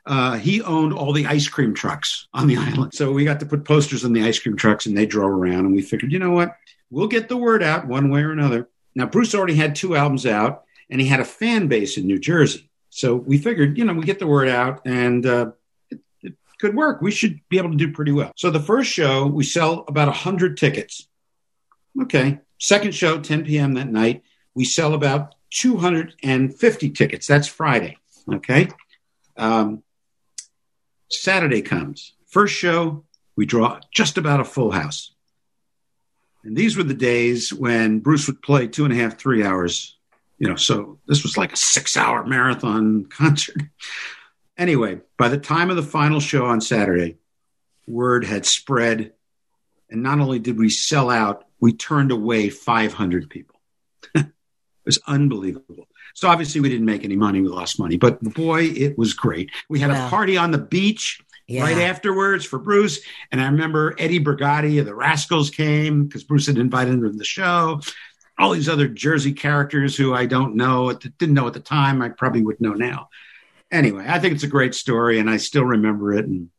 uh, 0.06 0.38
he 0.38 0.62
owned 0.62 0.94
all 0.94 1.12
the 1.12 1.26
ice 1.26 1.46
cream 1.48 1.74
trucks 1.74 2.26
on 2.32 2.46
the 2.46 2.56
island. 2.58 2.94
So 2.94 3.12
we 3.12 3.24
got 3.24 3.40
to 3.40 3.46
put 3.46 3.64
posters 3.64 4.04
on 4.04 4.12
the 4.12 4.24
ice 4.24 4.38
cream 4.38 4.56
trucks 4.56 4.86
and 4.86 4.96
they 4.96 5.06
drove 5.06 5.30
around. 5.30 5.66
And 5.66 5.74
we 5.74 5.82
figured, 5.82 6.12
you 6.12 6.18
know 6.18 6.30
what? 6.30 6.56
We'll 6.90 7.08
get 7.08 7.28
the 7.28 7.36
word 7.36 7.62
out 7.62 7.86
one 7.86 8.10
way 8.10 8.22
or 8.22 8.32
another. 8.32 8.68
Now, 8.94 9.06
Bruce 9.06 9.34
already 9.34 9.54
had 9.54 9.76
two 9.76 9.94
albums 9.94 10.24
out 10.24 10.64
and 10.88 11.00
he 11.00 11.06
had 11.06 11.20
a 11.20 11.24
fan 11.24 11.68
base 11.68 11.98
in 11.98 12.06
New 12.06 12.18
Jersey. 12.18 12.70
So 12.88 13.14
we 13.14 13.36
figured, 13.36 13.76
you 13.76 13.84
know, 13.84 13.92
we 13.92 14.06
get 14.06 14.18
the 14.18 14.26
word 14.26 14.48
out 14.48 14.80
and 14.86 15.26
uh, 15.26 15.50
could 16.58 16.74
work. 16.74 17.00
We 17.00 17.10
should 17.10 17.40
be 17.48 17.58
able 17.58 17.70
to 17.70 17.76
do 17.76 17.92
pretty 17.92 18.12
well. 18.12 18.32
So 18.36 18.50
the 18.50 18.60
first 18.60 18.90
show, 18.90 19.26
we 19.26 19.44
sell 19.44 19.84
about 19.88 20.08
100 20.08 20.56
tickets. 20.56 21.08
Okay. 22.02 22.40
Second 22.58 22.94
show, 22.94 23.20
10 23.20 23.44
p.m. 23.44 23.74
that 23.74 23.88
night, 23.88 24.22
we 24.54 24.64
sell 24.64 24.94
about 24.94 25.34
250 25.50 26.90
tickets. 26.90 27.26
That's 27.26 27.48
Friday. 27.48 27.96
Okay. 28.32 28.68
Um, 29.36 29.82
Saturday 31.10 31.62
comes. 31.62 32.12
First 32.26 32.54
show, 32.54 33.04
we 33.36 33.46
draw 33.46 33.80
just 33.92 34.18
about 34.18 34.40
a 34.40 34.44
full 34.44 34.70
house. 34.70 35.14
And 36.44 36.56
these 36.56 36.76
were 36.76 36.82
the 36.82 36.94
days 36.94 37.52
when 37.52 38.00
Bruce 38.00 38.26
would 38.26 38.42
play 38.42 38.66
two 38.66 38.84
and 38.84 38.92
a 38.92 38.96
half, 38.96 39.18
three 39.18 39.44
hours. 39.44 39.96
You 40.38 40.48
know, 40.48 40.56
so 40.56 40.98
this 41.06 41.22
was 41.22 41.36
like 41.36 41.52
a 41.52 41.56
six 41.56 41.96
hour 41.96 42.24
marathon 42.24 43.04
concert. 43.10 43.62
Anyway, 44.58 45.00
by 45.16 45.28
the 45.28 45.38
time 45.38 45.70
of 45.70 45.76
the 45.76 45.82
final 45.82 46.18
show 46.18 46.44
on 46.44 46.60
Saturday, 46.60 47.16
word 47.86 48.24
had 48.24 48.44
spread. 48.44 49.12
And 49.88 50.02
not 50.02 50.18
only 50.18 50.40
did 50.40 50.58
we 50.58 50.68
sell 50.68 51.08
out, 51.08 51.46
we 51.60 51.72
turned 51.72 52.10
away 52.10 52.50
500 52.50 53.30
people. 53.30 53.60
it 54.14 54.26
was 54.84 54.98
unbelievable. 55.06 55.86
So 56.14 56.28
obviously 56.28 56.60
we 56.60 56.68
didn't 56.68 56.86
make 56.86 57.04
any 57.04 57.16
money. 57.16 57.40
We 57.40 57.48
lost 57.48 57.78
money, 57.78 57.96
but 57.96 58.20
boy, 58.20 58.64
it 58.64 58.98
was 58.98 59.14
great. 59.14 59.50
We 59.68 59.78
had 59.78 59.90
a 59.90 60.08
party 60.08 60.36
on 60.36 60.50
the 60.50 60.58
beach 60.58 61.20
yeah. 61.46 61.62
right 61.62 61.78
afterwards 61.78 62.44
for 62.44 62.58
Bruce. 62.58 63.00
And 63.30 63.40
I 63.40 63.46
remember 63.46 63.94
Eddie 63.98 64.18
Brigati 64.18 64.80
of 64.80 64.86
the 64.86 64.94
Rascals 64.94 65.50
came 65.50 66.06
because 66.06 66.24
Bruce 66.24 66.46
had 66.46 66.58
invited 66.58 66.94
him 66.94 67.02
to 67.02 67.10
the 67.10 67.24
show. 67.24 67.80
All 68.36 68.50
these 68.50 68.68
other 68.68 68.88
Jersey 68.88 69.32
characters 69.32 69.96
who 69.96 70.12
I 70.14 70.26
don't 70.26 70.56
know, 70.56 70.92
didn't 70.92 71.34
know 71.34 71.46
at 71.46 71.54
the 71.54 71.60
time, 71.60 72.02
I 72.02 72.08
probably 72.08 72.42
would 72.42 72.60
know 72.60 72.72
now. 72.72 73.08
Anyway, 73.70 74.04
I 74.06 74.18
think 74.18 74.34
it's 74.34 74.44
a 74.44 74.48
great 74.48 74.74
story 74.74 75.18
and 75.18 75.28
I 75.28 75.36
still 75.36 75.64
remember 75.64 76.12
it. 76.14 76.26
And 76.26 76.50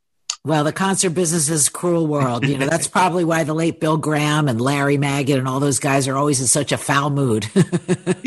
well, 0.46 0.64
the 0.64 0.72
concert 0.72 1.10
business 1.12 1.50
is 1.50 1.68
a 1.68 1.72
cruel 1.72 2.08
world. 2.08 2.48
You 2.48 2.58
know, 2.58 2.68
that's 2.68 2.88
probably 3.00 3.26
why 3.26 3.44
the 3.44 3.54
late 3.54 3.80
Bill 3.80 3.98
Graham 3.98 4.48
and 4.48 4.62
Larry 4.62 4.98
Magid 4.98 5.38
and 5.38 5.48
all 5.48 5.60
those 5.60 5.80
guys 5.80 6.08
are 6.08 6.16
always 6.16 6.40
in 6.40 6.48
such 6.48 6.72
a 6.72 6.78
foul 6.78 7.10
mood. 7.10 7.44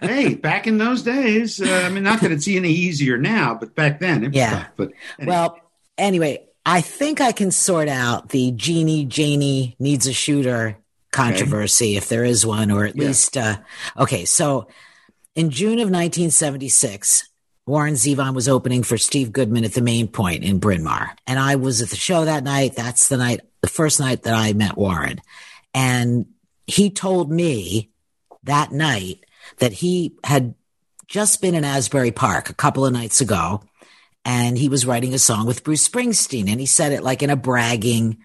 hey, 0.00 0.34
back 0.34 0.66
in 0.66 0.78
those 0.78 1.02
days, 1.02 1.60
uh, 1.60 1.84
I 1.86 1.90
mean, 1.90 2.02
not 2.02 2.20
that 2.22 2.32
it's 2.32 2.48
any 2.48 2.70
easier 2.70 3.18
now, 3.18 3.54
but 3.54 3.74
back 3.74 4.00
then, 4.00 4.32
yeah. 4.32 4.50
Tough, 4.50 4.68
but 4.76 4.90
anyway. 5.18 5.32
well, 5.32 5.60
anyway, 5.96 6.44
I 6.66 6.80
think 6.80 7.20
I 7.20 7.32
can 7.32 7.50
sort 7.50 7.88
out 7.88 8.30
the 8.30 8.50
Jeannie 8.52 9.04
Janie 9.04 9.76
needs 9.78 10.06
a 10.06 10.12
shooter 10.12 10.78
controversy 11.12 11.90
okay. 11.90 11.96
if 11.96 12.08
there 12.08 12.24
is 12.24 12.44
one, 12.44 12.70
or 12.72 12.84
at 12.84 12.96
yeah. 12.96 13.04
least, 13.04 13.36
uh, 13.36 13.58
okay. 13.96 14.24
So 14.24 14.66
in 15.36 15.50
June 15.50 15.78
of 15.78 15.88
1976, 15.90 17.28
Warren 17.66 17.94
Zevon 17.94 18.34
was 18.34 18.48
opening 18.48 18.82
for 18.82 18.98
Steve 18.98 19.32
Goodman 19.32 19.64
at 19.64 19.72
the 19.72 19.80
main 19.80 20.08
point 20.08 20.44
in 20.44 20.58
Bryn 20.58 20.84
Mawr. 20.84 21.14
And 21.26 21.38
I 21.38 21.56
was 21.56 21.80
at 21.80 21.88
the 21.88 21.96
show 21.96 22.24
that 22.24 22.44
night. 22.44 22.76
That's 22.76 23.08
the 23.08 23.16
night, 23.16 23.40
the 23.62 23.68
first 23.68 24.00
night 24.00 24.24
that 24.24 24.34
I 24.34 24.52
met 24.52 24.76
Warren. 24.76 25.20
And 25.72 26.26
he 26.66 26.90
told 26.90 27.30
me 27.30 27.90
that 28.42 28.72
night 28.72 29.24
that 29.58 29.72
he 29.72 30.16
had 30.24 30.54
just 31.06 31.40
been 31.40 31.54
in 31.54 31.64
Asbury 31.64 32.10
Park 32.10 32.50
a 32.50 32.54
couple 32.54 32.84
of 32.84 32.92
nights 32.92 33.20
ago 33.20 33.62
and 34.24 34.56
he 34.56 34.68
was 34.68 34.86
writing 34.86 35.14
a 35.14 35.18
song 35.18 35.46
with 35.46 35.64
Bruce 35.64 35.86
Springsteen. 35.86 36.50
And 36.50 36.60
he 36.60 36.66
said 36.66 36.92
it 36.92 37.02
like 37.02 37.22
in 37.22 37.30
a 37.30 37.36
bragging 37.36 38.18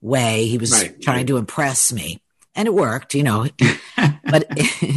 way. 0.00 0.46
He 0.46 0.58
was 0.58 0.72
right, 0.72 1.00
trying 1.00 1.18
right. 1.18 1.26
to 1.28 1.36
impress 1.36 1.92
me 1.92 2.22
and 2.54 2.66
it 2.66 2.74
worked, 2.74 3.14
you 3.14 3.22
know. 3.22 3.46
but 4.24 4.46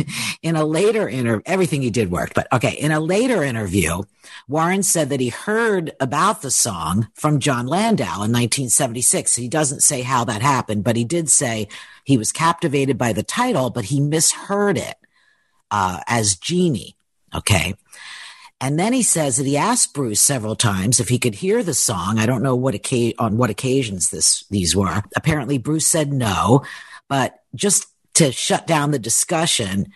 in 0.42 0.56
a 0.56 0.66
later 0.66 1.08
interview, 1.08 1.42
everything 1.46 1.82
he 1.82 1.90
did 1.90 2.12
worked. 2.12 2.34
But 2.34 2.48
okay, 2.52 2.74
in 2.74 2.92
a 2.92 3.00
later 3.00 3.44
interview, 3.44 4.04
Warren 4.48 4.84
said 4.84 5.10
that 5.10 5.20
he 5.20 5.30
heard 5.30 5.92
about 6.00 6.42
the 6.42 6.52
song 6.52 7.08
from 7.14 7.40
Jon 7.40 7.68
Landau 7.68 8.24
in 8.24 8.32
1976. 8.32 9.36
He 9.36 9.48
doesn't 9.48 9.84
say 9.84 10.02
how 10.02 10.24
that 10.26 10.42
happened, 10.42 10.84
but 10.84 10.96
he 10.96 11.04
did 11.04 11.30
say 11.30 11.68
he 12.04 12.18
was 12.18 12.32
captivated 12.32 12.98
by 12.98 13.14
the 13.14 13.24
title, 13.24 13.70
but 13.70 13.86
he 13.86 14.00
misheard 14.00 14.78
it 14.78 14.96
uh, 15.72 16.00
as 16.08 16.36
Genie. 16.36 16.96
Okay. 17.36 17.76
And 18.62 18.80
then 18.80 18.94
he 18.94 19.04
says 19.04 19.38
that 19.38 19.46
he 19.46 19.58
asked 19.58 19.94
Bruce 19.94 20.22
several 20.22 20.56
times 20.56 21.02
if 21.02 21.10
he 21.10 21.20
could 21.20 21.36
hear 21.36 21.64
the 21.64 21.74
song. 21.74 22.18
I 22.18 22.26
don't 22.26 22.44
know 22.44 22.56
what 22.56 22.76
on 23.20 23.36
what 23.36 23.50
occasions 23.50 24.10
this 24.10 24.46
these 24.50 24.74
were. 24.74 25.04
Apparently, 25.18 25.58
Bruce 25.58 25.86
said 25.86 26.14
no, 26.14 26.64
but 27.10 27.43
just 27.56 27.88
to 28.16 28.32
shut 28.32 28.68
down 28.68 28.92
the 28.92 29.00
discussion, 29.00 29.88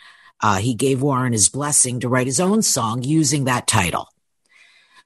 uh, 0.41 0.58
he 0.58 0.74
gave 0.74 1.02
Warren 1.02 1.34
his 1.34 1.50
blessing 1.50 2.00
to 2.00 2.10
write 2.10 2.28
his 2.28 2.39
own 2.39 2.62
song 2.62 3.04
using 3.04 3.46
that 3.46 3.67
title. 3.67 4.10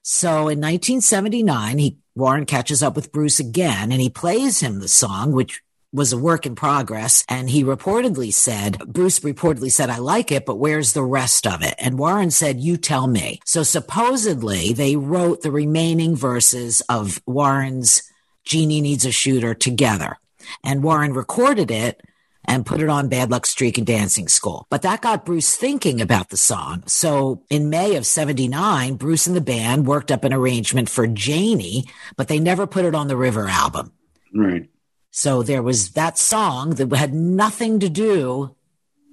So 0.02 0.48
in 0.48 0.60
1979, 0.60 1.78
he 1.78 1.98
Warren 2.14 2.44
catches 2.44 2.82
up 2.82 2.94
with 2.94 3.12
Bruce 3.12 3.40
again 3.40 3.90
and 3.90 4.00
he 4.00 4.10
plays 4.10 4.60
him 4.60 4.80
the 4.80 4.88
song, 4.88 5.32
which 5.32 5.62
was 5.92 6.12
a 6.12 6.18
work 6.18 6.46
in 6.46 6.54
progress. 6.54 7.24
And 7.28 7.48
he 7.48 7.64
reportedly 7.64 8.32
said, 8.32 8.78
Bruce 8.86 9.20
reportedly 9.20 9.70
said, 9.70 9.90
I 9.90 9.98
like 9.98 10.32
it, 10.32 10.46
but 10.46 10.56
where's 10.56 10.92
the 10.92 11.02
rest 11.02 11.46
of 11.46 11.62
it? 11.62 11.74
And 11.78 11.98
Warren 11.98 12.30
said, 12.30 12.60
you 12.60 12.76
tell 12.76 13.06
me. 13.06 13.40
So 13.44 13.62
supposedly 13.62 14.72
they 14.72 14.96
wrote 14.96 15.42
the 15.42 15.50
remaining 15.50 16.16
verses 16.16 16.82
of 16.88 17.22
Warren's 17.26 18.02
Jeannie 18.44 18.80
Needs 18.80 19.04
a 19.04 19.12
Shooter 19.12 19.54
together. 19.54 20.18
And 20.64 20.82
Warren 20.82 21.12
recorded 21.12 21.70
it 21.70 22.00
and 22.44 22.66
put 22.66 22.80
it 22.80 22.88
on 22.88 23.08
Bad 23.08 23.30
Luck 23.30 23.46
Streak 23.46 23.78
and 23.78 23.86
Dancing 23.86 24.28
School. 24.28 24.66
But 24.70 24.82
that 24.82 25.00
got 25.00 25.24
Bruce 25.24 25.54
thinking 25.54 26.00
about 26.00 26.30
the 26.30 26.36
song. 26.36 26.82
So 26.86 27.42
in 27.50 27.70
May 27.70 27.96
of 27.96 28.06
79, 28.06 28.94
Bruce 28.94 29.26
and 29.26 29.36
the 29.36 29.40
band 29.40 29.86
worked 29.86 30.10
up 30.10 30.24
an 30.24 30.32
arrangement 30.32 30.88
for 30.88 31.06
Janie, 31.06 31.84
but 32.16 32.28
they 32.28 32.40
never 32.40 32.66
put 32.66 32.84
it 32.84 32.94
on 32.94 33.08
the 33.08 33.16
River 33.16 33.48
album. 33.48 33.92
Right. 34.34 34.68
So 35.10 35.42
there 35.42 35.62
was 35.62 35.90
that 35.90 36.18
song 36.18 36.70
that 36.76 36.92
had 36.94 37.14
nothing 37.14 37.78
to 37.80 37.88
do 37.88 38.56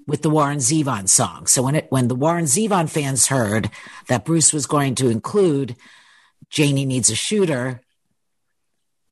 with 0.07 0.23
the 0.23 0.29
Warren 0.29 0.57
Zevon 0.57 1.07
song. 1.07 1.45
So 1.45 1.61
when 1.61 1.75
it 1.75 1.87
when 1.89 2.07
the 2.07 2.15
Warren 2.15 2.45
Zevon 2.45 2.89
fans 2.89 3.27
heard 3.27 3.69
that 4.07 4.25
Bruce 4.25 4.51
was 4.51 4.65
going 4.65 4.95
to 4.95 5.09
include 5.09 5.75
Janie 6.49 6.85
Needs 6.85 7.11
a 7.11 7.15
Shooter 7.15 7.81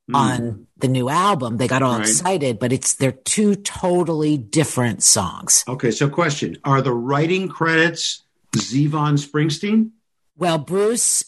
mm. 0.10 0.16
on 0.16 0.68
the 0.78 0.88
new 0.88 1.10
album, 1.10 1.58
they 1.58 1.68
got 1.68 1.82
all 1.82 1.98
right. 1.98 2.08
excited, 2.08 2.60
but 2.60 2.72
it's 2.72 2.94
they're 2.96 3.12
two 3.12 3.56
totally 3.56 4.38
different 4.38 5.04
songs. 5.04 5.64
Okay, 5.68 5.92
so 5.92 6.10
question. 6.10 6.58
Are 6.64 6.82
the 6.82 6.94
writing 6.94 7.48
credits 7.50 8.24
Zevon 8.56 9.18
Springsteen? 9.18 9.92
Well, 10.38 10.58
Bruce 10.58 11.24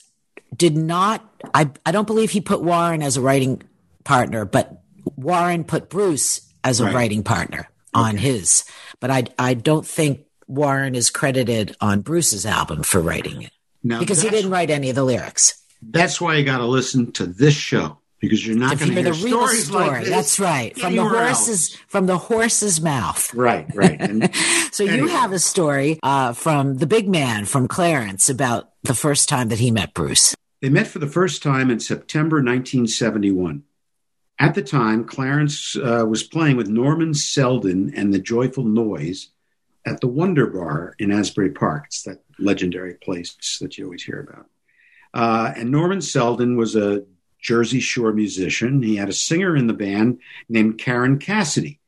did 0.56 0.76
not 0.76 1.30
I 1.54 1.72
I 1.86 1.92
don't 1.92 2.08
believe 2.08 2.32
he 2.32 2.42
put 2.42 2.62
Warren 2.62 3.02
as 3.02 3.18
a 3.18 3.22
writing 3.22 3.62
partner, 4.04 4.46
but 4.46 4.82
Warren 5.16 5.64
put 5.64 5.90
Bruce 5.90 6.42
as 6.64 6.80
a 6.80 6.86
right. 6.86 6.96
writing 6.96 7.24
partner 7.24 7.70
on 7.94 8.16
okay. 8.16 8.24
his. 8.24 8.64
But 9.00 9.12
I 9.12 9.26
I 9.38 9.54
don't 9.54 9.86
think 9.86 10.26
Warren 10.48 10.96
is 10.96 11.10
credited 11.10 11.76
on 11.82 12.02
Bruce's 12.02 12.46
album 12.46 12.84
for 12.84 13.00
writing 13.00 13.44
it. 13.44 13.52
Now 13.84 14.00
because 14.00 14.22
he 14.22 14.30
didn't 14.30 14.52
write 14.52 14.70
any 14.70 14.90
of 14.90 14.96
the 14.96 15.04
lyrics. 15.04 15.56
That's 15.82 16.20
why 16.20 16.36
you 16.36 16.44
got 16.44 16.58
to 16.58 16.66
listen 16.66 17.14
to 17.14 17.26
this 17.26 17.54
show 17.54 17.99
because 18.20 18.46
you're 18.46 18.58
not 18.58 18.78
going 18.78 18.90
to 18.90 19.02
hear 19.02 19.12
the 19.12 19.24
real 19.24 19.48
story. 19.48 19.88
Like 19.88 20.06
That's 20.06 20.40
right, 20.40 20.78
from 20.78 20.96
the 20.96 21.08
horse's 21.08 21.74
else. 21.74 21.84
from 21.88 22.06
the 22.06 22.18
horse's 22.18 22.82
mouth. 22.82 23.34
Right, 23.34 23.68
right. 23.74 24.00
And, 24.10 24.34
so 24.72 24.86
anyway. 24.86 24.98
you 24.98 25.08
have 25.08 25.32
a 25.32 25.40
story 25.40 26.00
uh, 26.04 26.34
from 26.34 26.78
the 26.78 26.88
big 26.88 27.08
man 27.08 27.46
from 27.46 27.68
Clarence 27.68 28.30
about 28.30 28.72
the 28.84 28.94
first 28.94 29.30
time 29.30 29.50
that 29.50 29.60
he 29.60 29.72
met 29.72 29.94
Bruce. 29.94 30.36
They 30.62 30.70
met 30.70 30.88
for 30.88 31.00
the 31.00 31.08
first 31.08 31.44
time 31.44 31.70
in 31.70 31.80
September 31.80 32.38
1971. 32.38 33.64
At 34.40 34.56
the 34.56 34.62
time, 34.62 35.04
Clarence 35.04 35.76
uh, 35.76 36.06
was 36.08 36.24
playing 36.24 36.56
with 36.58 36.70
Norman 36.70 37.12
Seldin 37.12 37.94
and 37.96 38.14
the 38.14 38.20
Joyful 38.20 38.64
Noise 38.64 39.30
at 39.86 40.00
the 40.00 40.08
Wonder 40.08 40.48
Bar 40.48 40.96
in 40.98 41.12
Asbury 41.12 41.52
Park. 41.52 41.86
It's 41.88 42.04
that 42.04 42.22
legendary 42.38 42.94
place 42.96 43.36
that 43.60 43.78
you 43.78 43.86
always 43.86 44.04
hear 44.04 44.22
about. 44.22 44.46
Uh, 45.14 45.54
and 45.56 45.72
Norman 45.72 46.00
Seldin 46.00 46.56
was 46.56 46.76
a 46.76 47.04
Jersey 47.42 47.80
Shore 47.80 48.14
musician. 48.14 48.82
He 48.82 48.96
had 48.96 49.10
a 49.10 49.14
singer 49.14 49.56
in 49.56 49.68
the 49.68 49.74
band 49.74 50.20
named 50.48 50.78
Karen 50.78 51.20
Cassidy. 51.20 51.80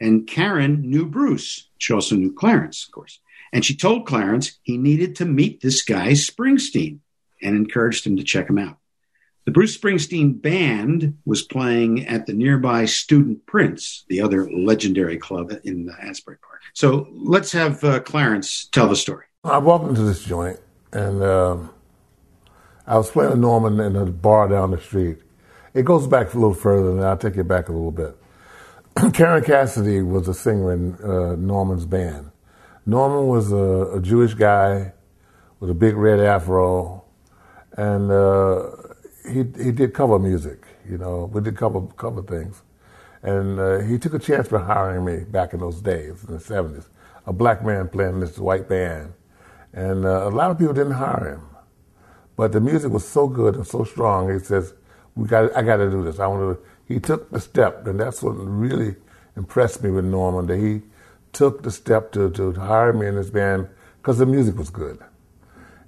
And 0.00 0.26
Karen 0.26 0.82
knew 0.82 1.06
Bruce. 1.06 1.68
She 1.78 1.92
also 1.92 2.14
knew 2.14 2.32
Clarence, 2.32 2.84
of 2.86 2.92
course. 2.92 3.20
And 3.52 3.64
she 3.64 3.76
told 3.76 4.06
Clarence 4.06 4.58
he 4.62 4.76
needed 4.76 5.16
to 5.16 5.24
meet 5.24 5.60
this 5.60 5.82
guy, 5.82 6.12
Springsteen, 6.12 6.98
and 7.42 7.56
encouraged 7.56 8.06
him 8.06 8.16
to 8.16 8.24
check 8.24 8.48
him 8.48 8.58
out. 8.58 8.78
The 9.44 9.52
Bruce 9.52 9.78
Springsteen 9.78 10.42
band 10.42 11.16
was 11.24 11.40
playing 11.42 12.06
at 12.06 12.26
the 12.26 12.34
nearby 12.34 12.84
Student 12.84 13.46
Prince, 13.46 14.04
the 14.08 14.20
other 14.20 14.50
legendary 14.50 15.16
club 15.16 15.52
in 15.64 15.88
Asbury 16.02 16.36
Park. 16.36 16.60
So 16.74 17.08
let's 17.12 17.52
have 17.52 17.82
uh, 17.82 18.00
Clarence 18.00 18.68
tell 18.70 18.88
the 18.88 18.96
story. 18.96 19.24
I 19.42 19.56
walked 19.56 19.88
into 19.88 20.02
this 20.02 20.22
joint 20.22 20.60
and 20.92 21.22
um, 21.22 21.70
I 22.88 22.96
was 22.96 23.10
playing 23.10 23.32
with 23.32 23.40
Norman 23.40 23.78
in 23.80 23.96
a 23.96 24.06
bar 24.06 24.48
down 24.48 24.70
the 24.70 24.80
street. 24.80 25.18
It 25.74 25.84
goes 25.84 26.06
back 26.06 26.32
a 26.32 26.38
little 26.38 26.54
further, 26.54 26.92
and 26.92 27.04
I'll 27.04 27.18
take 27.18 27.36
you 27.36 27.44
back 27.44 27.68
a 27.68 27.72
little 27.72 27.92
bit. 27.92 28.16
Karen 29.12 29.44
Cassidy 29.44 30.00
was 30.00 30.26
a 30.26 30.32
singer 30.32 30.72
in 30.72 30.94
uh, 31.04 31.36
Norman's 31.36 31.84
band. 31.84 32.30
Norman 32.86 33.26
was 33.26 33.52
a, 33.52 33.96
a, 33.96 34.00
Jewish 34.00 34.32
guy 34.32 34.94
with 35.60 35.68
a 35.68 35.74
big 35.74 35.96
red 35.96 36.18
afro, 36.18 37.04
and 37.72 38.10
uh, 38.10 38.70
he 39.30 39.44
he 39.62 39.70
did 39.70 39.92
cover 39.92 40.18
music. 40.18 40.64
You 40.88 40.96
know, 40.96 41.30
we 41.30 41.42
did 41.42 41.58
cover 41.58 41.82
cover 41.98 42.22
things, 42.22 42.62
and 43.22 43.60
uh, 43.60 43.80
he 43.80 43.98
took 43.98 44.14
a 44.14 44.18
chance 44.18 44.48
for 44.48 44.60
hiring 44.60 45.04
me 45.04 45.24
back 45.24 45.52
in 45.52 45.60
those 45.60 45.82
days 45.82 46.24
in 46.26 46.32
the 46.32 46.40
seventies. 46.40 46.88
A 47.26 47.34
black 47.34 47.62
man 47.62 47.88
playing 47.88 48.20
this 48.20 48.38
white 48.38 48.66
band, 48.66 49.12
and 49.74 50.06
uh, 50.06 50.26
a 50.26 50.30
lot 50.30 50.50
of 50.50 50.58
people 50.58 50.72
didn't 50.72 50.92
hire 50.92 51.34
him, 51.34 51.47
but 52.38 52.52
the 52.52 52.60
music 52.60 52.92
was 52.92 53.06
so 53.06 53.26
good 53.26 53.56
and 53.56 53.66
so 53.66 53.82
strong. 53.82 54.32
He 54.32 54.38
says, 54.38 54.72
"We 55.16 55.26
got, 55.26 55.54
I 55.56 55.62
got 55.62 55.78
to 55.78 55.90
do 55.90 56.04
this. 56.04 56.20
I 56.20 56.28
want 56.28 56.56
to." 56.56 56.64
He 56.86 57.00
took 57.00 57.30
the 57.32 57.40
step, 57.40 57.84
and 57.88 57.98
that's 57.98 58.22
what 58.22 58.30
really 58.34 58.94
impressed 59.36 59.82
me 59.82 59.90
with 59.90 60.04
Norman. 60.04 60.46
That 60.46 60.58
he 60.58 60.82
took 61.32 61.64
the 61.64 61.72
step 61.72 62.12
to 62.12 62.30
to 62.30 62.52
hire 62.52 62.92
me 62.92 63.08
in 63.08 63.16
his 63.16 63.32
band 63.32 63.68
because 63.96 64.18
the 64.18 64.26
music 64.26 64.56
was 64.56 64.70
good. 64.70 65.00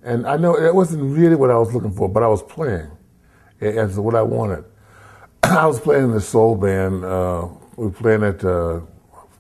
And 0.02 0.26
I 0.26 0.36
know 0.38 0.56
it 0.56 0.74
wasn't 0.74 1.16
really 1.16 1.36
what 1.36 1.50
I 1.50 1.56
was 1.56 1.72
looking 1.72 1.92
for, 1.92 2.08
but 2.08 2.24
I 2.24 2.26
was 2.26 2.42
playing 2.42 2.90
as 3.60 3.96
what 4.00 4.16
I 4.16 4.22
wanted. 4.22 4.64
I 5.44 5.66
was 5.66 5.78
playing 5.78 6.04
in 6.06 6.10
the 6.10 6.20
soul 6.20 6.56
band. 6.56 7.04
Uh, 7.04 7.46
we 7.76 7.86
were 7.86 7.92
playing 7.92 8.24
at 8.24 8.44
uh, 8.44 8.80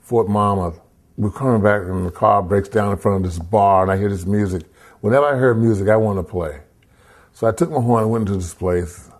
Fort 0.02 0.28
Monmouth. 0.28 0.78
We're 1.16 1.32
coming 1.32 1.60
back, 1.60 1.82
and 1.82 2.06
the 2.06 2.12
car 2.12 2.40
breaks 2.40 2.68
down 2.68 2.92
in 2.92 2.98
front 2.98 3.24
of 3.24 3.30
this 3.30 3.40
bar, 3.40 3.82
and 3.82 3.90
I 3.90 3.96
hear 3.96 4.10
this 4.10 4.26
music. 4.26 4.62
Whenever 5.00 5.26
I 5.26 5.36
heard 5.36 5.58
music, 5.58 5.88
I 5.88 5.96
wanted 5.96 6.22
to 6.22 6.28
play. 6.28 6.60
So 7.32 7.46
I 7.46 7.52
took 7.52 7.70
my 7.70 7.80
horn 7.80 8.02
and 8.04 8.12
went 8.12 8.28
into 8.28 8.38
this 8.38 8.54
place, 8.54 9.10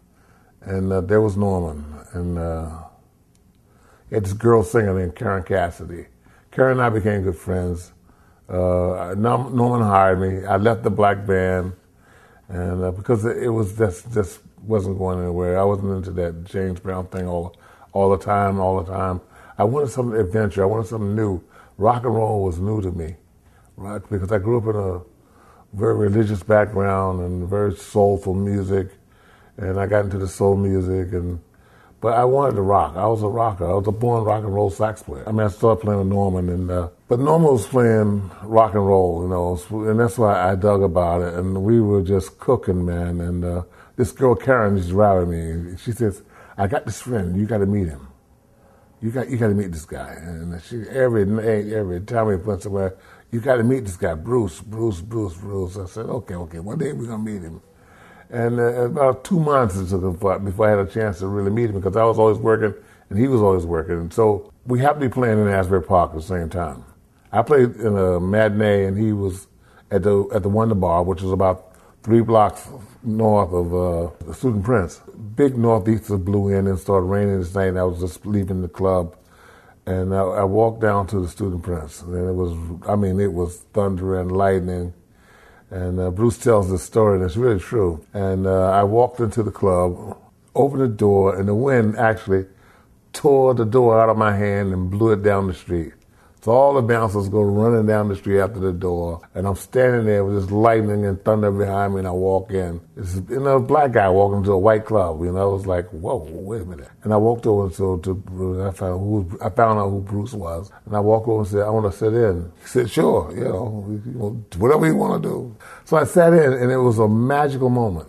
and 0.62 0.92
uh, 0.92 1.00
there 1.00 1.20
was 1.20 1.36
Norman, 1.36 1.84
and 2.12 2.38
uh, 2.38 2.84
had 4.10 4.24
this 4.24 4.32
girl 4.32 4.62
singer 4.62 4.98
named 4.98 5.14
Karen 5.16 5.42
Cassidy. 5.42 6.06
Karen 6.50 6.72
and 6.72 6.82
I 6.82 6.90
became 6.90 7.22
good 7.22 7.36
friends. 7.36 7.92
Uh, 8.48 9.14
Norman 9.16 9.82
hired 9.82 10.20
me. 10.20 10.44
I 10.44 10.56
left 10.56 10.82
the 10.82 10.90
black 10.90 11.24
band, 11.24 11.72
and 12.48 12.82
uh, 12.82 12.90
because 12.90 13.24
it 13.24 13.52
was 13.52 13.76
just 13.78 14.12
just 14.12 14.40
wasn't 14.62 14.98
going 14.98 15.20
anywhere. 15.20 15.58
I 15.58 15.64
wasn't 15.64 15.92
into 15.92 16.10
that 16.12 16.44
James 16.44 16.80
Brown 16.80 17.06
thing 17.06 17.26
all 17.28 17.56
all 17.92 18.10
the 18.10 18.18
time, 18.22 18.58
all 18.60 18.82
the 18.82 18.90
time. 18.92 19.20
I 19.56 19.64
wanted 19.64 19.90
some 19.90 20.12
adventure. 20.14 20.62
I 20.62 20.66
wanted 20.66 20.88
something 20.88 21.14
new. 21.14 21.42
Rock 21.78 22.04
and 22.04 22.14
roll 22.14 22.42
was 22.42 22.58
new 22.58 22.82
to 22.82 22.90
me, 22.90 23.16
right? 23.76 24.02
Because 24.10 24.32
I 24.32 24.38
grew 24.38 24.58
up 24.58 24.64
in 24.64 24.76
a 24.76 25.00
very 25.72 25.94
religious 25.94 26.42
background 26.42 27.20
and 27.20 27.48
very 27.48 27.74
soulful 27.76 28.34
music, 28.34 28.90
and 29.56 29.78
I 29.78 29.86
got 29.86 30.04
into 30.04 30.18
the 30.18 30.28
soul 30.28 30.56
music 30.56 31.12
and. 31.12 31.40
But 32.00 32.14
I 32.14 32.24
wanted 32.24 32.56
to 32.56 32.62
rock. 32.62 32.96
I 32.96 33.06
was 33.06 33.22
a 33.22 33.28
rocker. 33.28 33.70
I 33.70 33.74
was 33.74 33.86
a 33.86 33.92
born 33.92 34.24
rock 34.24 34.42
and 34.42 34.54
roll 34.54 34.70
sax 34.70 35.02
player. 35.02 35.22
I 35.28 35.32
mean, 35.32 35.42
I 35.42 35.48
started 35.48 35.82
playing 35.82 35.98
with 35.98 36.08
Norman, 36.08 36.48
and 36.48 36.70
uh, 36.70 36.88
but 37.08 37.20
Norman 37.20 37.52
was 37.52 37.66
playing 37.66 38.30
rock 38.42 38.72
and 38.72 38.86
roll, 38.86 39.22
you 39.22 39.28
know, 39.28 39.60
and 39.86 40.00
that's 40.00 40.16
why 40.16 40.50
I 40.50 40.54
dug 40.54 40.82
about 40.82 41.20
it. 41.20 41.34
And 41.34 41.62
we 41.62 41.78
were 41.78 42.02
just 42.02 42.38
cooking, 42.38 42.86
man. 42.86 43.20
And 43.20 43.44
uh, 43.44 43.64
this 43.96 44.12
girl 44.12 44.34
Karen 44.34 44.78
is 44.78 44.92
routing 44.92 45.28
me. 45.28 45.76
She 45.76 45.92
says, 45.92 46.22
"I 46.56 46.68
got 46.68 46.86
this 46.86 47.02
friend. 47.02 47.36
You 47.36 47.44
got 47.44 47.58
to 47.58 47.66
meet 47.66 47.88
him. 47.88 48.08
You 49.02 49.10
got 49.10 49.28
you 49.28 49.36
got 49.36 49.48
to 49.48 49.54
meet 49.54 49.70
this 49.70 49.84
guy." 49.84 50.14
And 50.16 50.58
she 50.62 50.84
every 50.88 51.24
every 51.74 52.00
time 52.00 52.28
we 52.28 52.36
went 52.36 52.62
somewhere, 52.62 52.96
you 53.30 53.40
got 53.40 53.56
to 53.56 53.64
meet 53.64 53.84
this 53.84 53.96
guy, 53.96 54.14
Bruce, 54.14 54.60
Bruce, 54.60 55.00
Bruce, 55.00 55.34
Bruce. 55.34 55.76
I 55.76 55.86
said, 55.86 56.06
"Okay, 56.06 56.34
okay. 56.34 56.58
One 56.60 56.78
day 56.78 56.92
we're 56.92 57.06
gonna 57.06 57.22
meet 57.22 57.42
him." 57.42 57.60
And 58.30 58.60
uh, 58.60 58.82
about 58.82 59.24
two 59.24 59.40
months 59.40 59.76
it 59.76 59.88
took 59.88 60.20
before 60.44 60.66
I 60.66 60.70
had 60.70 60.78
a 60.78 60.90
chance 60.90 61.18
to 61.18 61.26
really 61.26 61.50
meet 61.50 61.70
him 61.70 61.76
because 61.80 61.96
I 61.96 62.04
was 62.04 62.18
always 62.18 62.38
working 62.38 62.74
and 63.08 63.18
he 63.18 63.26
was 63.28 63.42
always 63.42 63.66
working. 63.66 63.94
And 63.94 64.12
so 64.12 64.52
we 64.66 64.78
happened 64.78 65.02
to 65.02 65.08
be 65.08 65.12
playing 65.12 65.40
in 65.40 65.48
Asbury 65.48 65.82
Park 65.82 66.10
at 66.10 66.16
the 66.16 66.22
same 66.22 66.48
time. 66.48 66.84
I 67.32 67.42
played 67.42 67.76
in 67.76 67.96
a 67.96 68.20
matinee 68.20 68.84
and 68.84 68.96
he 68.96 69.12
was 69.12 69.48
at 69.90 70.04
the 70.04 70.28
at 70.32 70.42
the 70.42 70.48
Wonder 70.48 70.76
Bar, 70.76 71.02
which 71.02 71.22
was 71.22 71.32
about 71.32 71.74
three 72.02 72.20
blocks 72.22 72.68
north 73.02 73.52
of 73.52 73.74
uh, 73.74 74.10
the 74.24 74.34
Student 74.34 74.64
Prince. 74.64 75.00
Big 75.34 75.56
northeaster 75.56 76.16
blew 76.16 76.48
in 76.48 76.66
and 76.66 76.78
started 76.78 77.06
raining 77.06 77.40
this 77.40 77.54
night. 77.54 77.68
And 77.68 77.78
I 77.78 77.84
was 77.84 78.00
just 78.00 78.24
leaving 78.26 78.62
the 78.62 78.68
club, 78.68 79.16
and 79.90 80.14
I, 80.14 80.20
I, 80.20 80.44
walked 80.44 80.80
down 80.80 81.06
to 81.08 81.20
the 81.20 81.28
Student 81.28 81.62
Prince, 81.64 82.02
and 82.02 82.14
it 82.14 82.32
was, 82.32 82.52
I 82.88 82.94
mean, 82.94 83.18
it 83.18 83.32
was 83.32 83.56
thunder 83.72 84.20
and 84.20 84.30
lightning. 84.30 84.94
And 85.70 85.98
uh, 85.98 86.10
Bruce 86.10 86.38
tells 86.38 86.70
this 86.70 86.82
story, 86.82 87.16
and 87.16 87.24
it's 87.24 87.36
really 87.36 87.58
true. 87.58 88.04
And 88.12 88.46
uh, 88.46 88.70
I 88.70 88.84
walked 88.84 89.18
into 89.20 89.42
the 89.42 89.50
club, 89.50 90.16
opened 90.54 90.82
the 90.82 90.88
door, 90.88 91.36
and 91.36 91.48
the 91.48 91.54
wind 91.54 91.96
actually 91.96 92.46
tore 93.12 93.54
the 93.54 93.64
door 93.64 94.00
out 94.00 94.08
of 94.08 94.16
my 94.16 94.36
hand 94.36 94.72
and 94.72 94.90
blew 94.90 95.12
it 95.12 95.22
down 95.22 95.48
the 95.48 95.54
street. 95.54 95.92
So 96.42 96.52
all 96.52 96.72
the 96.72 96.80
bouncers 96.80 97.28
go 97.28 97.42
running 97.42 97.86
down 97.86 98.08
the 98.08 98.16
street 98.16 98.40
after 98.40 98.60
the 98.60 98.72
door, 98.72 99.20
and 99.34 99.46
I'm 99.46 99.56
standing 99.56 100.06
there 100.06 100.24
with 100.24 100.40
this 100.40 100.50
lightning 100.50 101.04
and 101.04 101.22
thunder 101.22 101.50
behind 101.50 101.92
me, 101.92 101.98
and 101.98 102.08
I 102.08 102.12
walk 102.12 102.50
in. 102.50 102.80
It's 102.96 103.16
you 103.28 103.40
know, 103.40 103.56
a 103.56 103.60
black 103.60 103.92
guy 103.92 104.08
walking 104.08 104.42
to 104.44 104.52
a 104.52 104.58
white 104.58 104.86
club. 104.86 105.20
You 105.20 105.32
know, 105.32 105.50
I 105.50 105.52
was 105.52 105.66
like, 105.66 105.86
whoa, 105.90 106.26
wait 106.30 106.62
a 106.62 106.64
minute. 106.64 106.88
And 107.02 107.12
I 107.12 107.18
walked 107.18 107.46
over 107.46 107.68
to, 107.76 108.00
to 108.00 108.14
Bruce. 108.14 108.66
I 108.66 108.70
found 108.74 109.00
who 109.00 109.38
I 109.42 109.50
found 109.50 109.78
out 109.80 109.90
who 109.90 110.00
Bruce 110.00 110.32
was, 110.32 110.70
and 110.86 110.96
I 110.96 111.00
walked 111.00 111.28
over 111.28 111.40
and 111.40 111.48
said, 111.48 111.60
I 111.60 111.68
want 111.70 111.92
to 111.92 111.98
sit 111.98 112.14
in. 112.14 112.50
He 112.62 112.66
said, 112.68 112.90
sure, 112.90 113.30
you 113.36 113.44
know, 113.44 113.82
whatever 114.56 114.86
you 114.86 114.96
want 114.96 115.22
to 115.22 115.28
do. 115.28 115.56
So 115.84 115.98
I 115.98 116.04
sat 116.04 116.32
in, 116.32 116.54
and 116.54 116.72
it 116.72 116.78
was 116.78 116.98
a 116.98 117.08
magical 117.08 117.68
moment. 117.68 118.08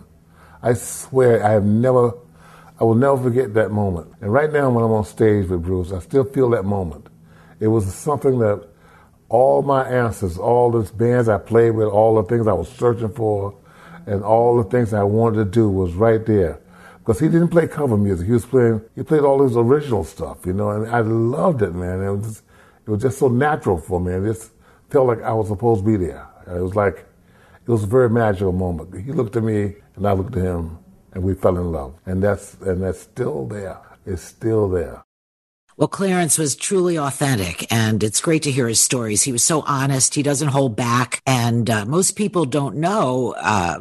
I 0.62 0.72
swear, 0.72 1.44
I 1.44 1.50
have 1.50 1.64
never 1.64 2.14
I 2.80 2.84
will 2.84 2.94
never 2.94 3.16
forget 3.16 3.54
that 3.54 3.70
moment. 3.70 4.10
And 4.20 4.32
right 4.32 4.52
now, 4.52 4.68
when 4.70 4.82
I'm 4.82 4.90
on 4.90 5.04
stage 5.04 5.48
with 5.48 5.62
Bruce, 5.62 5.92
I 5.92 6.00
still 6.00 6.24
feel 6.24 6.50
that 6.50 6.64
moment. 6.64 7.06
It 7.62 7.68
was 7.68 7.94
something 7.94 8.40
that 8.40 8.66
all 9.28 9.62
my 9.62 9.88
answers, 9.88 10.36
all 10.36 10.72
the 10.72 10.92
bands 10.94 11.28
I 11.28 11.38
played 11.38 11.70
with, 11.70 11.86
all 11.86 12.20
the 12.20 12.24
things 12.24 12.48
I 12.48 12.52
was 12.52 12.68
searching 12.68 13.10
for, 13.10 13.56
and 14.04 14.24
all 14.24 14.60
the 14.60 14.68
things 14.68 14.92
I 14.92 15.04
wanted 15.04 15.36
to 15.36 15.44
do 15.44 15.70
was 15.70 15.94
right 15.94 16.26
there. 16.26 16.58
Because 16.98 17.20
he 17.20 17.28
didn't 17.28 17.50
play 17.50 17.68
cover 17.68 17.96
music. 17.96 18.26
He 18.26 18.32
was 18.32 18.44
playing, 18.44 18.80
he 18.96 19.04
played 19.04 19.22
all 19.22 19.40
his 19.44 19.56
original 19.56 20.02
stuff, 20.02 20.44
you 20.44 20.52
know, 20.52 20.70
and 20.70 20.90
I 20.90 21.02
loved 21.02 21.62
it, 21.62 21.72
man. 21.72 22.02
It 22.02 22.10
was 22.10 22.26
just, 22.26 22.42
it 22.84 22.90
was 22.90 23.02
just 23.02 23.18
so 23.20 23.28
natural 23.28 23.78
for 23.78 24.00
me. 24.00 24.12
It 24.12 24.24
just 24.32 24.50
felt 24.90 25.06
like 25.06 25.22
I 25.22 25.32
was 25.32 25.46
supposed 25.46 25.84
to 25.84 25.86
be 25.86 26.04
there. 26.04 26.26
It 26.48 26.60
was 26.60 26.74
like, 26.74 27.06
it 27.64 27.70
was 27.70 27.84
a 27.84 27.86
very 27.86 28.10
magical 28.10 28.50
moment. 28.50 28.92
He 29.04 29.12
looked 29.12 29.36
at 29.36 29.44
me 29.44 29.76
and 29.94 30.04
I 30.04 30.14
looked 30.14 30.36
at 30.36 30.42
him 30.42 30.80
and 31.12 31.22
we 31.22 31.34
fell 31.34 31.56
in 31.56 31.70
love. 31.70 31.94
And 32.06 32.20
that's, 32.20 32.54
and 32.54 32.82
that's 32.82 32.98
still 32.98 33.46
there. 33.46 33.78
It's 34.04 34.22
still 34.22 34.68
there. 34.68 35.04
Well, 35.76 35.88
Clarence 35.88 36.38
was 36.38 36.54
truly 36.54 36.98
authentic, 36.98 37.72
and 37.72 38.02
it's 38.04 38.20
great 38.20 38.42
to 38.42 38.50
hear 38.50 38.68
his 38.68 38.80
stories. 38.80 39.22
He 39.22 39.32
was 39.32 39.42
so 39.42 39.62
honest; 39.62 40.14
he 40.14 40.22
doesn't 40.22 40.48
hold 40.48 40.76
back, 40.76 41.22
and 41.26 41.68
uh, 41.68 41.84
most 41.86 42.12
people 42.16 42.44
don't 42.44 42.76
know. 42.76 43.34
Uh, 43.38 43.80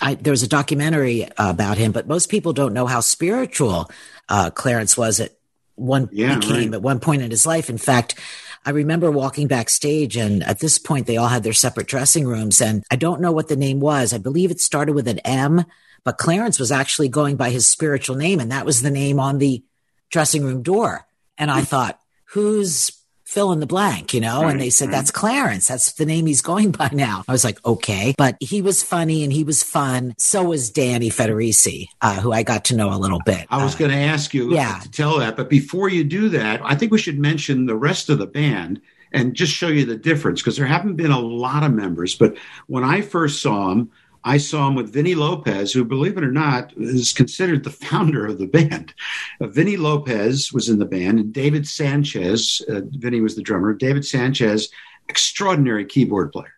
I, 0.00 0.14
there 0.14 0.32
was 0.32 0.42
a 0.42 0.48
documentary 0.48 1.28
about 1.36 1.78
him, 1.78 1.92
but 1.92 2.08
most 2.08 2.30
people 2.30 2.52
don't 2.52 2.74
know 2.74 2.86
how 2.86 3.00
spiritual 3.00 3.90
uh, 4.28 4.50
Clarence 4.50 4.96
was 4.96 5.20
at 5.20 5.32
one 5.76 6.08
Yeah, 6.12 6.38
became 6.38 6.70
right. 6.70 6.74
at 6.74 6.82
one 6.82 7.00
point 7.00 7.22
in 7.22 7.30
his 7.30 7.46
life. 7.46 7.70
In 7.70 7.78
fact, 7.78 8.18
I 8.64 8.70
remember 8.70 9.10
walking 9.10 9.46
backstage, 9.46 10.16
and 10.16 10.42
at 10.42 10.58
this 10.58 10.78
point, 10.78 11.06
they 11.06 11.16
all 11.16 11.28
had 11.28 11.42
their 11.42 11.52
separate 11.52 11.86
dressing 11.86 12.26
rooms, 12.26 12.60
and 12.60 12.84
I 12.90 12.96
don't 12.96 13.20
know 13.20 13.32
what 13.32 13.48
the 13.48 13.56
name 13.56 13.80
was. 13.80 14.12
I 14.12 14.18
believe 14.18 14.50
it 14.50 14.60
started 14.60 14.94
with 14.94 15.08
an 15.08 15.20
M, 15.20 15.64
but 16.04 16.18
Clarence 16.18 16.58
was 16.58 16.72
actually 16.72 17.08
going 17.08 17.36
by 17.36 17.50
his 17.50 17.66
spiritual 17.66 18.16
name, 18.16 18.40
and 18.40 18.50
that 18.52 18.66
was 18.66 18.82
the 18.82 18.90
name 18.90 19.20
on 19.20 19.38
the 19.38 19.62
dressing 20.10 20.44
room 20.44 20.62
door. 20.62 21.06
And 21.40 21.50
I 21.50 21.62
thought, 21.62 21.98
who's 22.26 22.92
fill 23.24 23.52
in 23.52 23.60
the 23.60 23.66
blank, 23.66 24.12
you 24.12 24.20
know? 24.20 24.48
and 24.48 24.60
they 24.60 24.70
said, 24.70 24.90
that's 24.90 25.12
Clarence. 25.12 25.68
That's 25.68 25.92
the 25.92 26.04
name 26.04 26.26
he's 26.26 26.42
going 26.42 26.72
by 26.72 26.90
now. 26.92 27.22
I 27.28 27.32
was 27.32 27.44
like, 27.44 27.64
okay. 27.64 28.12
But 28.18 28.36
he 28.40 28.60
was 28.60 28.82
funny 28.82 29.22
and 29.22 29.32
he 29.32 29.44
was 29.44 29.62
fun. 29.62 30.14
So 30.18 30.42
was 30.42 30.68
Danny 30.70 31.10
Federici, 31.10 31.86
uh, 32.00 32.20
who 32.20 32.32
I 32.32 32.42
got 32.42 32.64
to 32.66 32.76
know 32.76 32.92
a 32.92 32.98
little 32.98 33.20
bit. 33.24 33.46
I 33.48 33.62
was 33.62 33.76
Uh, 33.76 33.78
going 33.78 33.90
to 33.92 33.96
ask 33.96 34.34
you 34.34 34.52
yeah. 34.52 34.80
to 34.82 34.90
tell 34.90 35.18
that, 35.20 35.36
but 35.36 35.48
before 35.48 35.88
you 35.88 36.02
do 36.02 36.28
that, 36.30 36.60
I 36.64 36.74
think 36.74 36.90
we 36.90 36.98
should 36.98 37.20
mention 37.20 37.66
the 37.66 37.76
rest 37.76 38.10
of 38.10 38.18
the 38.18 38.26
band 38.26 38.80
and 39.12 39.34
just 39.34 39.52
show 39.52 39.68
you 39.68 39.84
the 39.84 39.96
difference 39.96 40.40
because 40.40 40.56
there 40.56 40.66
haven't 40.66 40.96
been 40.96 41.12
a 41.12 41.20
lot 41.20 41.62
of 41.62 41.72
members. 41.72 42.16
But 42.16 42.36
when 42.66 42.82
I 42.84 43.00
first 43.00 43.40
saw 43.40 43.70
him, 43.70 43.90
I 44.22 44.36
saw 44.36 44.68
him 44.68 44.74
with 44.74 44.92
Vinny 44.92 45.14
Lopez, 45.14 45.72
who, 45.72 45.84
believe 45.84 46.18
it 46.18 46.24
or 46.24 46.32
not, 46.32 46.72
is 46.76 47.12
considered 47.12 47.64
the 47.64 47.70
founder 47.70 48.26
of 48.26 48.38
the 48.38 48.46
band. 48.46 48.94
Uh, 49.40 49.46
Vinny 49.46 49.76
Lopez 49.76 50.52
was 50.52 50.68
in 50.68 50.78
the 50.78 50.84
band, 50.84 51.18
and 51.18 51.32
David 51.32 51.64
Sancious, 51.64 52.60
uh, 52.68 52.82
Vinny 52.90 53.20
was 53.20 53.34
the 53.34 53.42
drummer. 53.42 53.72
David 53.72 54.02
Sancious, 54.02 54.68
extraordinary 55.08 55.86
keyboard 55.86 56.32
player. 56.32 56.52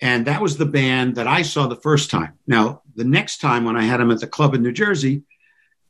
And 0.00 0.26
that 0.26 0.42
was 0.42 0.56
the 0.56 0.66
band 0.66 1.16
that 1.16 1.26
I 1.26 1.42
saw 1.42 1.66
the 1.66 1.76
first 1.76 2.10
time. 2.10 2.34
Now, 2.46 2.82
the 2.94 3.04
next 3.04 3.40
time 3.40 3.64
when 3.64 3.76
I 3.76 3.84
had 3.84 4.00
him 4.00 4.10
at 4.10 4.20
the 4.20 4.26
club 4.26 4.54
in 4.54 4.62
New 4.62 4.72
Jersey, 4.72 5.22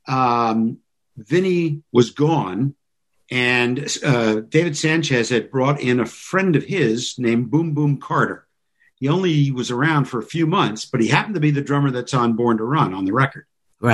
um, 0.07 0.79
Vinny 1.17 1.83
was 1.91 2.11
gone, 2.11 2.75
and 3.31 3.79
uh, 4.05 4.41
David 4.41 4.75
Sancious 4.75 5.31
had 5.31 5.51
brought 5.51 5.81
in 5.81 6.01
a 6.01 6.07
friend 6.07 6.55
of 6.55 6.65
his 6.65 7.19
named 7.19 7.51
Boom 7.51 7.75
Boom 7.75 7.99
Carter. 7.99 8.47
He 8.97 9.09
only 9.09 9.51
was 9.51 9.71
around 9.71 10.07
for 10.07 10.19
a 10.19 10.25
few 10.25 10.47
months, 10.47 10.85
but 10.85 11.01
he 11.01 11.09
happened 11.09 11.35
to 11.35 11.41
be 11.41 11.51
the 11.51 11.61
drummer 11.61 11.91
that's 11.91 12.15
on 12.15 12.35
Born 12.35 12.59
to 12.59 12.65
Run 12.65 12.95
on 12.95 13.05
the 13.05 13.13
record. 13.13 13.47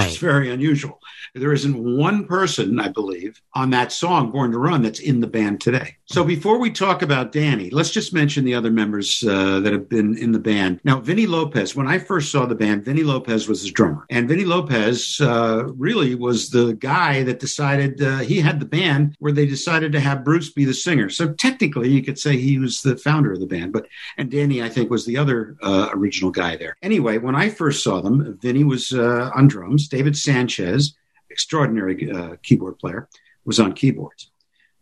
It's 0.06 0.18
very 0.18 0.50
unusual. 0.50 1.00
There 1.34 1.52
isn't 1.52 1.96
one 1.96 2.26
person, 2.26 2.78
I 2.80 2.88
believe, 2.88 3.40
on 3.54 3.70
that 3.70 3.92
song, 3.92 4.30
Born 4.30 4.52
to 4.52 4.58
Run, 4.58 4.82
that's 4.82 5.00
in 5.00 5.20
the 5.20 5.26
band 5.26 5.60
today. 5.60 5.96
So 6.06 6.24
before 6.24 6.58
we 6.58 6.70
talk 6.70 7.02
about 7.02 7.32
Danny, 7.32 7.70
let's 7.70 7.90
just 7.90 8.12
mention 8.12 8.44
the 8.44 8.54
other 8.54 8.70
members 8.70 9.24
uh, 9.26 9.60
that 9.60 9.72
have 9.72 9.88
been 9.88 10.16
in 10.18 10.32
the 10.32 10.38
band. 10.38 10.80
Now, 10.84 11.00
Vinny 11.00 11.26
Lopez, 11.26 11.76
when 11.76 11.86
I 11.86 11.98
first 11.98 12.32
saw 12.32 12.46
the 12.46 12.54
band, 12.54 12.84
Vinny 12.84 13.02
Lopez 13.02 13.48
was 13.48 13.62
his 13.62 13.72
drummer. 13.72 14.06
And 14.10 14.28
Vinny 14.28 14.44
Lopez 14.44 15.20
uh, 15.20 15.64
really 15.76 16.14
was 16.14 16.50
the 16.50 16.74
guy 16.74 17.22
that 17.24 17.40
decided, 17.40 18.02
uh, 18.02 18.18
he 18.18 18.40
had 18.40 18.60
the 18.60 18.66
band 18.66 19.16
where 19.18 19.32
they 19.32 19.46
decided 19.46 19.92
to 19.92 20.00
have 20.00 20.24
Bruce 20.24 20.52
be 20.52 20.64
the 20.64 20.74
singer. 20.74 21.08
So 21.08 21.32
technically, 21.32 21.88
you 21.90 22.02
could 22.02 22.18
say 22.18 22.36
he 22.36 22.58
was 22.58 22.82
the 22.82 22.96
founder 22.96 23.32
of 23.32 23.40
the 23.40 23.46
band. 23.46 23.72
But 23.72 23.86
and 24.18 24.30
Danny, 24.30 24.62
I 24.62 24.68
think, 24.68 24.90
was 24.90 25.06
the 25.06 25.16
other 25.16 25.56
uh, 25.62 25.90
original 25.92 26.30
guy 26.30 26.56
there. 26.56 26.76
Anyway, 26.82 27.18
when 27.18 27.36
I 27.36 27.48
first 27.48 27.84
saw 27.84 28.00
them, 28.00 28.38
Vinny 28.42 28.64
was 28.64 28.92
uh, 28.92 29.30
on 29.34 29.48
drums. 29.48 29.69
David 29.76 30.14
Sancious, 30.14 30.94
extraordinary 31.30 32.10
uh, 32.10 32.36
keyboard 32.42 32.78
player, 32.78 33.08
was 33.44 33.60
on 33.60 33.72
keyboards. 33.72 34.30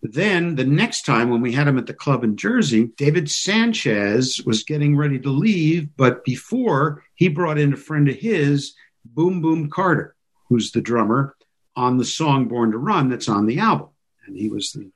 Then 0.02 0.54
the 0.54 0.64
next 0.64 1.04
time 1.04 1.28
when 1.28 1.40
we 1.40 1.52
had 1.52 1.66
him 1.66 1.78
at 1.78 1.86
the 1.86 1.94
club 1.94 2.22
in 2.22 2.36
Jersey, 2.36 2.84
David 2.96 3.24
Sancious 3.26 4.44
was 4.46 4.62
getting 4.62 4.96
ready 4.96 5.18
to 5.18 5.30
leave, 5.30 5.88
but 5.96 6.24
before 6.24 7.02
he 7.14 7.28
brought 7.28 7.58
in 7.58 7.72
a 7.72 7.76
friend 7.76 8.08
of 8.08 8.14
his, 8.14 8.74
Boom 9.04 9.42
Boom 9.42 9.70
Carter, 9.70 10.14
who's 10.48 10.70
the 10.70 10.80
drummer 10.80 11.34
on 11.74 11.96
the 11.96 12.04
song 12.04 12.46
Born 12.46 12.72
to 12.72 12.78
Run 12.78 13.08
that's 13.08 13.28
on 13.28 13.46
the 13.46 13.58
album. 13.58 13.88
And 14.26 14.36
he 14.36 14.48
was 14.48 14.72
the, 14.72 14.90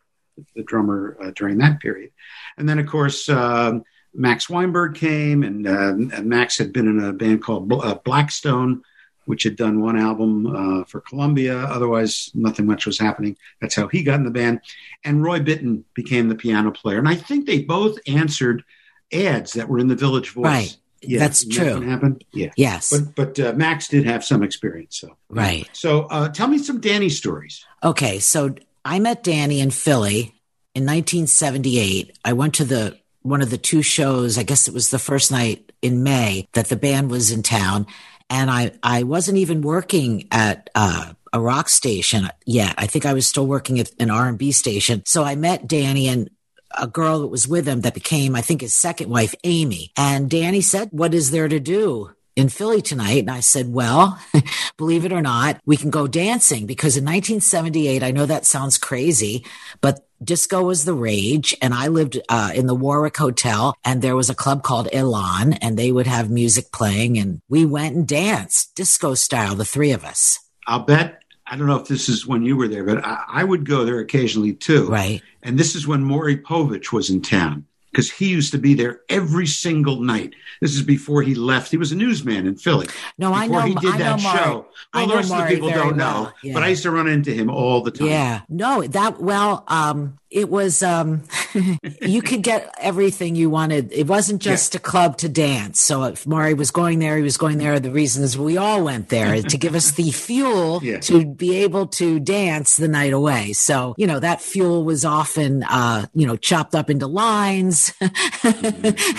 the 0.55 0.63
drummer 0.63 1.17
uh, 1.21 1.33
during 1.35 1.59
that 1.59 1.81
period. 1.81 2.11
And 2.57 2.69
then, 2.69 2.79
of 2.79 2.87
course, 2.87 3.29
um, 3.29 3.85
Max 4.15 4.49
Weinberg 4.49 4.95
came, 4.95 5.43
and, 5.43 5.67
uh, 5.67 5.95
and 6.17 6.27
Max 6.27 6.59
had 6.59 6.73
been 6.73 6.87
in 6.87 7.03
a 7.03 7.13
band 7.13 7.43
called 7.43 7.73
uh, 7.73 7.95
Blackstone, 8.05 8.83
which 9.25 9.43
had 9.45 9.57
done 9.57 9.81
one 9.81 9.99
album 9.99 10.47
uh, 10.47 10.85
for 10.85 11.01
Columbia. 11.01 11.59
Otherwise, 11.59 12.31
nothing 12.35 12.67
much 12.67 12.87
was 12.87 12.99
happening. 12.99 13.37
That's 13.61 13.75
how 13.75 13.89
he 13.89 14.03
got 14.03 14.17
in 14.17 14.25
the 14.25 14.31
band. 14.31 14.61
And 15.05 15.23
Roy 15.23 15.41
Bittan 15.41 15.85
became 15.95 16.29
the 16.29 16.35
piano 16.35 16.71
player. 16.71 16.99
And 16.99 17.09
I 17.09 17.15
think 17.15 17.47
they 17.47 17.63
both 17.63 17.99
answered 18.07 18.65
ads 19.13 19.53
that 19.55 19.69
were 19.69 19.79
in 19.79 19.89
the 19.89 19.95
Village 19.95 20.31
Voice. 20.31 20.45
Right. 20.45 20.77
That's 21.09 21.43
isn't 21.43 21.65
that 21.65 21.79
true. 21.79 21.89
happened? 21.89 22.25
Yeah. 22.33 22.53
Yes. 22.57 22.91
But 22.91 23.15
but 23.17 23.41
uh, 23.41 23.53
Max 23.55 23.89
did 23.89 24.07
have 24.07 24.25
some 24.25 24.43
experience. 24.43 24.99
So 24.99 25.17
right. 25.29 25.69
so 25.73 26.03
uh, 26.03 26.29
tell 26.29 26.47
me 26.47 26.59
some 26.59 26.81
Danny 26.81 27.09
stories. 27.09 27.65
Okay, 27.83 28.21
so 28.21 28.55
I 28.85 29.01
met 29.01 29.25
Danny 29.25 29.61
in 29.61 29.71
Philly 29.71 30.35
in 30.75 30.85
1978. 30.85 32.19
I 32.25 32.33
went 32.33 32.55
to 32.55 32.65
the 32.65 32.99
one 33.23 33.43
of 33.43 33.51
the 33.51 33.59
two 33.59 33.83
shows. 33.83 34.39
I 34.39 34.43
guess 34.45 34.69
it 34.69 34.75
was 34.75 34.91
the 34.91 34.99
first 34.99 35.33
night 35.33 35.73
in 35.83 36.03
May 36.03 36.49
that 36.53 36.69
the 36.69 36.77
band 36.77 37.11
was 37.11 37.33
in 37.33 37.43
town, 37.43 37.87
and 38.33 38.51
I 38.51 38.73
I 38.83 39.03
wasn't 39.03 39.39
even 39.39 39.61
working 39.61 40.27
at 40.33 40.71
uh, 40.75 41.13
a 41.33 41.41
rock 41.41 41.69
station 41.69 42.29
yet. 42.47 42.75
I 42.79 42.87
think 42.87 43.05
I 43.05 43.13
was 43.13 43.27
still 43.27 43.47
working 43.47 43.79
at 43.79 43.93
an 44.01 44.11
R 44.11 44.27
and 44.27 44.39
B 44.39 44.53
station. 44.53 45.03
So 45.05 45.23
I 45.23 45.37
met 45.37 45.69
Danny 45.69 46.09
and 46.09 46.31
a 46.77 46.87
girl 46.87 47.21
that 47.21 47.27
was 47.27 47.47
with 47.47 47.69
him 47.69 47.83
that 47.83 47.93
became, 47.93 48.35
I 48.35 48.41
think, 48.41 48.63
his 48.63 48.73
second 48.73 49.11
wife, 49.11 49.35
Amy. 49.45 49.93
And 49.97 50.31
Danny 50.31 50.63
said, 50.63 50.89
"What 50.93 51.13
is 51.13 51.31
there 51.31 51.47
to 51.47 51.61
do?" 51.61 52.11
In 52.35 52.49
Philly 52.49 52.81
tonight. 52.81 53.21
And 53.21 53.31
I 53.31 53.41
said, 53.41 53.73
well, 53.73 54.19
believe 54.79 55.05
it 55.05 55.13
or 55.13 55.21
not, 55.21 55.61
we 55.67 55.77
can 55.77 55.91
go 55.91 56.07
dancing 56.07 56.67
because 56.67 56.97
in 56.97 57.05
1978, 57.05 58.03
I 58.03 58.11
know 58.11 58.25
that 58.25 58.47
sounds 58.47 58.79
crazy, 58.79 59.45
but 59.83 60.07
disco 60.23 60.63
was 60.63 60.85
the 60.85 60.95
rage. 60.95 61.55
And 61.61 61.75
I 61.75 61.89
lived 61.89 62.21
uh, 62.29 62.53
in 62.55 62.67
the 62.67 62.75
Warwick 62.75 63.17
Hotel 63.17 63.75
and 63.85 64.01
there 64.01 64.17
was 64.17 64.31
a 64.31 64.35
club 64.35 64.63
called 64.63 64.89
Elan 64.93 65.55
and 65.55 65.79
they 65.79 65.93
would 65.93 66.07
have 66.07 66.31
music 66.31 66.73
playing 66.73 67.19
and 67.19 67.41
we 67.49 67.67
went 67.67 67.97
and 67.97 68.09
danced 68.09 68.75
disco 68.75 69.15
style, 69.15 69.55
the 69.55 69.65
three 69.65 69.93
of 69.93 70.05
us. 70.05 70.39
I'll 70.67 70.81
bet. 70.81 71.23
I 71.47 71.57
don't 71.57 71.67
know 71.67 71.77
if 71.77 71.89
this 71.89 72.09
is 72.09 72.27
when 72.27 72.45
you 72.45 72.57
were 72.57 72.69
there, 72.69 72.85
but 72.85 73.05
I, 73.05 73.25
I 73.29 73.45
would 73.45 73.67
go 73.67 73.85
there 73.85 73.99
occasionally 73.99 74.55
too. 74.55 74.89
Right. 74.89 75.21
And 75.43 75.59
this 75.59 75.75
is 75.75 75.87
when 75.87 76.03
Maury 76.03 76.39
Povich 76.39 76.93
was 76.93 77.11
in 77.11 77.21
town 77.21 77.67
because 77.93 78.11
he 78.11 78.29
used 78.31 78.51
to 78.53 78.59
be 78.59 78.73
there 78.75 79.03
every 79.11 79.47
single 79.47 80.01
night. 80.01 80.35
This 80.63 80.75
is 80.75 80.83
before 80.83 81.23
he 81.23 81.35
left. 81.35 81.71
He 81.71 81.77
was 81.77 81.93
a 81.93 81.97
newsman 81.97 82.47
in 82.47 82.57
Philly. 82.57 82.87
No, 83.19 83.33
I 83.35 83.47
before 83.47 83.61
know. 83.61 83.67
he 83.67 83.75
did 83.75 83.95
I 83.95 83.99
that 83.99 84.21
show. 84.21 84.67
I 84.95 85.01
Well, 85.01 85.09
the 85.09 85.15
rest 85.17 85.33
of 85.33 85.39
the 85.39 85.55
people 85.55 85.69
don't 85.71 85.97
well. 85.99 86.25
know, 86.25 86.31
Yeah. 86.43 86.55
but 86.55 86.63
I 86.63 86.69
used 86.69 86.83
to 86.85 86.91
run 86.91 87.07
into 87.07 87.33
him 87.33 87.51
all 87.51 87.83
the 87.83 87.91
time. 87.91 88.09
Yeah. 88.09 88.41
No, 88.49 88.83
that, 88.83 89.21
well, 89.21 89.65
um, 89.69 90.19
it 90.31 90.49
was, 90.49 90.83
um, 90.83 91.25
you 92.01 92.23
could 92.23 92.43
get 92.43 92.75
everything 92.81 93.35
you 93.37 93.51
wanted. 93.51 93.93
It 93.93 94.07
wasn't 94.07 94.41
just 94.41 94.75
a 94.75 94.79
club 94.79 95.19
to 95.19 95.29
dance. 95.29 95.81
So 95.81 96.05
if 96.05 96.27
Maury 96.27 96.55
was 96.55 96.71
going 96.71 96.99
there, 97.01 97.17
he 97.19 97.23
was 97.23 97.37
going 97.37 97.59
there. 97.59 97.79
The 97.79 97.91
reasons 97.91 98.39
we 98.39 98.57
all 98.57 98.83
went 98.83 99.11
there 99.11 99.43
to 99.43 99.59
give 99.59 99.75
us 99.75 99.91
the 99.91 100.11
fuel 100.27 100.81
Yeah. 100.83 101.01
to 101.01 101.27
be 101.27 101.57
able 101.57 101.89
to 101.89 102.19
dance 102.21 102.77
the 102.77 102.89
night 102.89 103.13
away. 103.13 103.53
So, 103.53 103.95
you 103.99 104.07
know, 104.07 104.21
that 104.21 104.41
fuel 104.41 104.85
was 104.85 105.05
often, 105.05 105.65
uh, 105.65 106.07
you 106.15 106.27
know, 106.27 106.37
chopped 106.37 106.75
up 106.75 106.89
into 106.89 107.07
lines. 107.07 107.82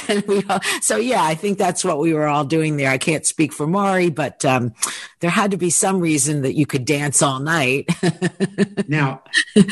and 0.08 0.23
we 0.28 0.43
all, 0.49 0.62
so 0.82 0.97
yeah, 0.97 1.23
I 1.23 1.36
think 1.36 1.58
that's 1.58 1.84
what 1.84 1.99
we 1.99 2.13
were 2.13 2.28
all 2.28 2.45
doing 2.45 2.78
there. 2.78 2.89
I 2.89 2.97
can't 2.97 3.26
speak 3.26 3.52
for 3.52 3.67
Maury, 3.67 4.10
but, 4.10 4.45
um, 4.45 4.73
there 5.19 5.30
had 5.30 5.52
to 5.52 5.58
be 5.58 5.69
some 5.69 5.99
reason 5.99 6.41
that 6.43 6.54
you 6.54 6.65
could 6.65 6.86
dance 6.86 7.21
all 7.21 7.39
night. 7.39 7.89
Now, 8.88 9.23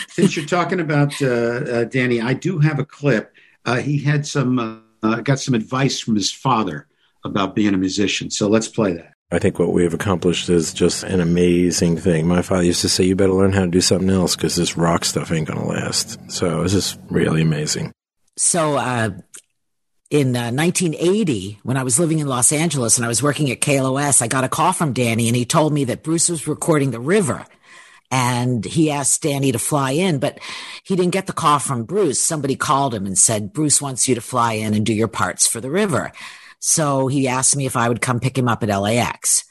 since 0.07 0.35
you're 0.35 0.45
talking 0.45 0.79
about 0.79 1.21
uh, 1.21 1.27
uh, 1.27 1.83
Danny, 1.83 2.21
I 2.21 2.33
do 2.33 2.59
have 2.59 2.79
a 2.79 2.85
clip. 2.85 3.33
Uh, 3.65 3.77
he 3.77 3.99
had 3.99 4.25
some, 4.25 4.57
uh, 4.57 4.77
uh, 5.03 5.21
got 5.21 5.39
some 5.39 5.53
advice 5.53 5.99
from 5.99 6.15
his 6.15 6.31
father 6.31 6.87
about 7.23 7.55
being 7.55 7.73
a 7.73 7.77
musician. 7.77 8.31
So 8.31 8.47
let's 8.47 8.67
play 8.67 8.93
that. 8.93 9.13
I 9.31 9.39
think 9.39 9.59
what 9.59 9.71
we 9.71 9.83
have 9.83 9.93
accomplished 9.93 10.49
is 10.49 10.73
just 10.73 11.03
an 11.03 11.21
amazing 11.21 11.97
thing. 11.97 12.27
My 12.27 12.41
father 12.41 12.63
used 12.63 12.81
to 12.81 12.89
say, 12.89 13.05
"You 13.05 13.15
better 13.15 13.31
learn 13.33 13.53
how 13.53 13.61
to 13.61 13.71
do 13.71 13.79
something 13.79 14.09
else 14.09 14.35
because 14.35 14.57
this 14.57 14.75
rock 14.75 15.05
stuff 15.05 15.31
ain't 15.31 15.47
going 15.47 15.59
to 15.59 15.65
last." 15.65 16.19
So 16.29 16.63
it's 16.63 16.73
just 16.73 16.99
really 17.09 17.41
amazing. 17.41 17.93
So, 18.37 18.77
uh, 18.77 19.11
in 20.09 20.35
uh, 20.35 20.51
1980, 20.51 21.59
when 21.63 21.77
I 21.77 21.83
was 21.83 21.97
living 21.97 22.19
in 22.19 22.27
Los 22.27 22.51
Angeles 22.51 22.97
and 22.97 23.05
I 23.05 23.07
was 23.07 23.23
working 23.23 23.49
at 23.49 23.61
KLOS, 23.61 24.21
I 24.21 24.27
got 24.27 24.43
a 24.43 24.49
call 24.49 24.73
from 24.73 24.91
Danny 24.91 25.27
and 25.27 25.37
he 25.37 25.45
told 25.45 25.71
me 25.71 25.85
that 25.85 26.03
Bruce 26.03 26.27
was 26.27 26.47
recording 26.47 26.91
The 26.91 26.99
River. 26.99 27.45
And 28.13 28.65
he 28.65 28.91
asked 28.91 29.21
Danny 29.21 29.53
to 29.53 29.59
fly 29.59 29.91
in, 29.91 30.19
but 30.19 30.39
he 30.83 30.97
didn't 30.97 31.13
get 31.13 31.27
the 31.27 31.33
call 31.33 31.59
from 31.59 31.85
Bruce. 31.85 32.19
Somebody 32.19 32.57
called 32.57 32.93
him 32.93 33.05
and 33.05 33.17
said, 33.17 33.53
Bruce 33.53 33.81
wants 33.81 34.09
you 34.09 34.15
to 34.15 34.21
fly 34.21 34.53
in 34.53 34.73
and 34.73 34.85
do 34.85 34.93
your 34.93 35.07
parts 35.07 35.47
for 35.47 35.61
The 35.61 35.71
River. 35.71 36.11
So 36.59 37.07
he 37.07 37.29
asked 37.29 37.55
me 37.55 37.65
if 37.65 37.77
I 37.77 37.87
would 37.87 38.01
come 38.01 38.19
pick 38.19 38.37
him 38.37 38.49
up 38.49 38.63
at 38.63 38.69
LAX. 38.69 39.45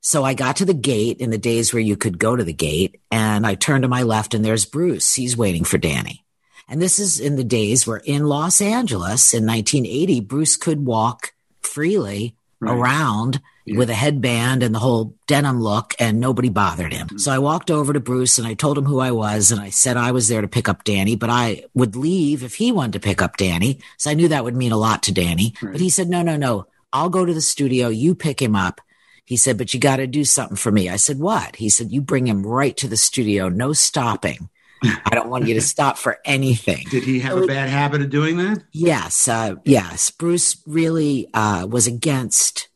So 0.00 0.24
I 0.24 0.32
got 0.32 0.56
to 0.56 0.64
the 0.64 0.72
gate 0.72 1.18
in 1.18 1.30
the 1.30 1.36
days 1.36 1.74
where 1.74 1.82
you 1.82 1.96
could 1.96 2.18
go 2.18 2.34
to 2.34 2.44
the 2.44 2.54
gate 2.54 3.00
and 3.10 3.46
I 3.46 3.54
turned 3.54 3.82
to 3.82 3.88
my 3.88 4.02
left 4.02 4.32
and 4.32 4.44
there's 4.44 4.64
Bruce. 4.64 5.14
He's 5.14 5.36
waiting 5.36 5.64
for 5.64 5.76
Danny. 5.76 6.25
And 6.68 6.82
this 6.82 6.98
is 6.98 7.20
in 7.20 7.36
the 7.36 7.44
days 7.44 7.86
where 7.86 8.02
in 8.04 8.26
Los 8.26 8.60
Angeles 8.60 9.32
in 9.32 9.46
1980, 9.46 10.20
Bruce 10.20 10.56
could 10.56 10.84
walk 10.84 11.32
freely 11.62 12.34
right. 12.60 12.76
around 12.76 13.40
yeah. 13.64 13.78
with 13.78 13.90
a 13.90 13.94
headband 13.94 14.62
and 14.62 14.74
the 14.74 14.78
whole 14.78 15.14
denim 15.26 15.60
look 15.60 15.94
and 15.98 16.18
nobody 16.18 16.48
bothered 16.48 16.92
him. 16.92 17.08
Mm-hmm. 17.08 17.18
So 17.18 17.32
I 17.32 17.38
walked 17.38 17.70
over 17.70 17.92
to 17.92 18.00
Bruce 18.00 18.38
and 18.38 18.46
I 18.46 18.54
told 18.54 18.78
him 18.78 18.84
who 18.84 18.98
I 18.98 19.10
was 19.10 19.50
and 19.50 19.60
I 19.60 19.70
said 19.70 19.96
I 19.96 20.12
was 20.12 20.28
there 20.28 20.40
to 20.40 20.48
pick 20.48 20.68
up 20.68 20.84
Danny, 20.84 21.16
but 21.16 21.30
I 21.30 21.64
would 21.74 21.96
leave 21.96 22.42
if 22.42 22.54
he 22.54 22.72
wanted 22.72 22.94
to 22.94 23.00
pick 23.00 23.22
up 23.22 23.36
Danny. 23.36 23.80
So 23.98 24.10
I 24.10 24.14
knew 24.14 24.28
that 24.28 24.44
would 24.44 24.56
mean 24.56 24.72
a 24.72 24.78
lot 24.78 25.02
to 25.04 25.12
Danny. 25.12 25.54
Right. 25.60 25.72
But 25.72 25.80
he 25.80 25.90
said, 25.90 26.08
no, 26.08 26.22
no, 26.22 26.36
no. 26.36 26.66
I'll 26.92 27.10
go 27.10 27.24
to 27.24 27.34
the 27.34 27.40
studio. 27.40 27.88
You 27.88 28.14
pick 28.14 28.40
him 28.40 28.56
up. 28.56 28.80
He 29.24 29.36
said, 29.36 29.58
but 29.58 29.74
you 29.74 29.80
got 29.80 29.96
to 29.96 30.06
do 30.06 30.24
something 30.24 30.56
for 30.56 30.70
me. 30.70 30.88
I 30.88 30.96
said, 30.96 31.18
what? 31.18 31.56
He 31.56 31.68
said, 31.68 31.90
you 31.90 32.00
bring 32.00 32.26
him 32.26 32.46
right 32.46 32.76
to 32.76 32.86
the 32.86 32.96
studio. 32.96 33.48
No 33.48 33.72
stopping. 33.72 34.48
I 34.82 35.10
don't 35.14 35.30
want 35.30 35.46
you 35.46 35.54
to 35.54 35.60
stop 35.60 35.98
for 35.98 36.18
anything. 36.24 36.86
Did 36.90 37.04
he 37.04 37.20
have 37.20 37.38
a 37.38 37.46
bad 37.46 37.68
habit 37.68 38.02
of 38.02 38.10
doing 38.10 38.36
that? 38.38 38.62
Yes. 38.72 39.28
Uh, 39.28 39.56
yes. 39.64 40.10
Bruce 40.10 40.62
really 40.66 41.28
uh, 41.34 41.66
was 41.66 41.86
against 41.86 42.68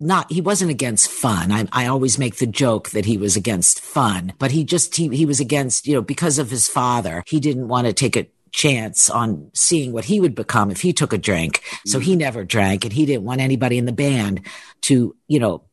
not 0.00 0.30
he 0.30 0.40
wasn't 0.40 0.70
against 0.70 1.10
fun. 1.10 1.50
I, 1.50 1.66
I 1.72 1.86
always 1.86 2.18
make 2.18 2.36
the 2.36 2.46
joke 2.46 2.90
that 2.90 3.04
he 3.04 3.16
was 3.16 3.36
against 3.36 3.80
fun, 3.80 4.32
but 4.38 4.52
he 4.52 4.64
just 4.64 4.94
he, 4.94 5.08
he 5.08 5.26
was 5.26 5.40
against 5.40 5.86
you 5.86 5.94
know 5.94 6.02
because 6.02 6.38
of 6.38 6.50
his 6.50 6.68
father. 6.68 7.24
He 7.26 7.40
didn't 7.40 7.68
want 7.68 7.86
to 7.86 7.92
take 7.92 8.16
a 8.16 8.28
chance 8.52 9.10
on 9.10 9.50
seeing 9.54 9.92
what 9.92 10.06
he 10.06 10.20
would 10.20 10.34
become 10.34 10.70
if 10.70 10.80
he 10.80 10.92
took 10.92 11.12
a 11.12 11.18
drink. 11.18 11.62
So 11.84 11.98
he 11.98 12.16
never 12.16 12.44
drank, 12.44 12.84
and 12.84 12.92
he 12.92 13.06
didn't 13.06 13.24
want 13.24 13.40
anybody 13.40 13.76
in 13.76 13.86
the 13.86 13.92
band 13.92 14.42
to 14.82 15.16
you 15.26 15.40
know 15.40 15.64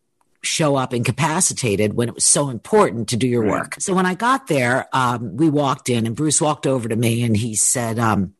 show 0.45 0.75
up 0.75 0.93
incapacitated 0.93 1.93
when 1.93 2.09
it 2.09 2.15
was 2.15 2.25
so 2.25 2.49
important 2.49 3.09
to 3.09 3.17
do 3.17 3.27
your 3.27 3.45
work. 3.45 3.75
So 3.79 3.93
when 3.93 4.05
I 4.05 4.13
got 4.13 4.47
there, 4.47 4.87
um, 4.93 5.37
we 5.37 5.49
walked 5.49 5.89
in 5.89 6.05
and 6.05 6.15
Bruce 6.15 6.41
walked 6.41 6.67
over 6.67 6.87
to 6.87 6.95
me 6.95 7.23
and 7.23 7.35
he 7.35 7.55
said, 7.55 7.99
um, 7.99 8.33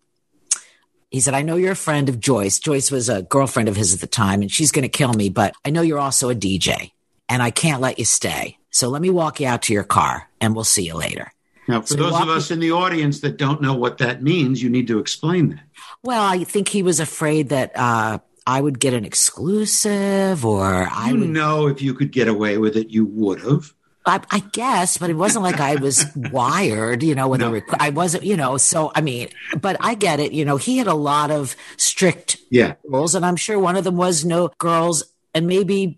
he 1.10 1.22
said, 1.22 1.34
I 1.34 1.44
know 1.44 1.56
you're 1.56 1.72
a 1.72 1.76
friend 1.76 2.10
of 2.10 2.20
Joyce. 2.20 2.60
Joyce 2.60 2.92
was 2.92 3.10
a 3.10 3.22
girlfriend 3.22 3.70
of 3.70 3.76
his 3.76 3.94
at 3.94 4.02
the 4.02 4.08
time 4.08 4.42
and 4.42 4.52
she's 4.52 4.72
going 4.72 4.84
to 4.84 4.90
kill 4.90 5.14
me, 5.14 5.30
but 5.30 5.56
I 5.64 5.70
know 5.70 5.82
you're 5.82 6.00
also 6.00 6.30
a 6.30 6.36
DJ 6.36 6.92
and 7.30 7.42
I 7.42 7.52
can't 7.52 7.82
let 7.82 8.00
you 8.00 8.06
stay. 8.06 8.58
So 8.70 8.90
let 8.90 9.02
me 9.02 9.10
walk 9.10 9.40
you 9.40 9.48
out 9.48 9.64
to 9.64 9.74
your 9.74 9.84
car 9.84 10.30
and 10.42 10.54
we'll 10.54 10.66
see 10.66 10.86
you 10.86 10.96
later. 10.96 11.32
Now, 11.68 11.82
for 11.82 11.88
so 11.88 11.96
those 11.96 12.22
of 12.22 12.30
us 12.30 12.52
in 12.52 12.60
the 12.60 12.72
audience 12.72 13.22
that 13.22 13.38
don't 13.38 13.62
know 13.62 13.74
what 13.74 13.98
that 13.98 14.22
means, 14.22 14.62
you 14.62 14.70
need 14.70 14.88
to 14.88 15.00
explain 15.00 15.50
that. 15.50 15.64
Well, 16.04 16.24
I 16.24 16.44
think 16.44 16.68
he 16.68 16.84
was 16.84 17.00
afraid 17.00 17.50
that 17.50 17.72
uh, 17.76 18.20
I 18.48 18.62
would 18.62 18.80
get 18.80 18.94
an 18.94 19.06
exclusive 19.06 20.46
or 20.46 20.88
I 20.92 21.10
you 21.10 21.20
would 21.20 21.30
know 21.30 21.68
if 21.68 21.82
you 21.82 21.94
could 21.94 22.12
get 22.12 22.28
away 22.28 22.58
with 22.58 22.78
it, 22.78 22.90
you 22.90 23.06
would 23.06 23.42
have. 23.42 23.74
I, 24.06 24.22
I 24.30 24.40
guess, 24.40 24.98
but 24.98 25.10
it 25.10 25.16
wasn't 25.16 25.44
like 25.44 25.60
I 25.60 25.76
was 25.78 26.06
wired, 26.16 27.02
you 27.02 27.16
know, 27.16 27.28
with 27.28 27.40
no. 27.40 27.50
a 27.50 27.54
rec- 27.54 27.82
I 27.82 27.90
wasn't, 27.90 28.24
you 28.24 28.38
know, 28.38 28.58
so 28.58 28.92
I 28.94 29.02
mean, 29.02 29.30
but 29.60 29.78
I 29.80 29.96
get 29.96 30.20
it. 30.20 30.32
You 30.32 30.46
know, 30.46 30.58
he 30.58 30.78
had 30.78 30.88
a 30.88 30.94
lot 30.94 31.32
of 31.32 31.56
strict 31.78 32.38
yeah. 32.52 32.76
rules, 32.84 33.16
and 33.16 33.26
I'm 33.26 33.36
sure 33.36 33.58
one 33.58 33.76
of 33.76 33.84
them 33.84 33.98
was 33.98 34.24
no 34.24 34.52
girls, 34.60 35.04
and 35.34 35.48
maybe 35.48 35.98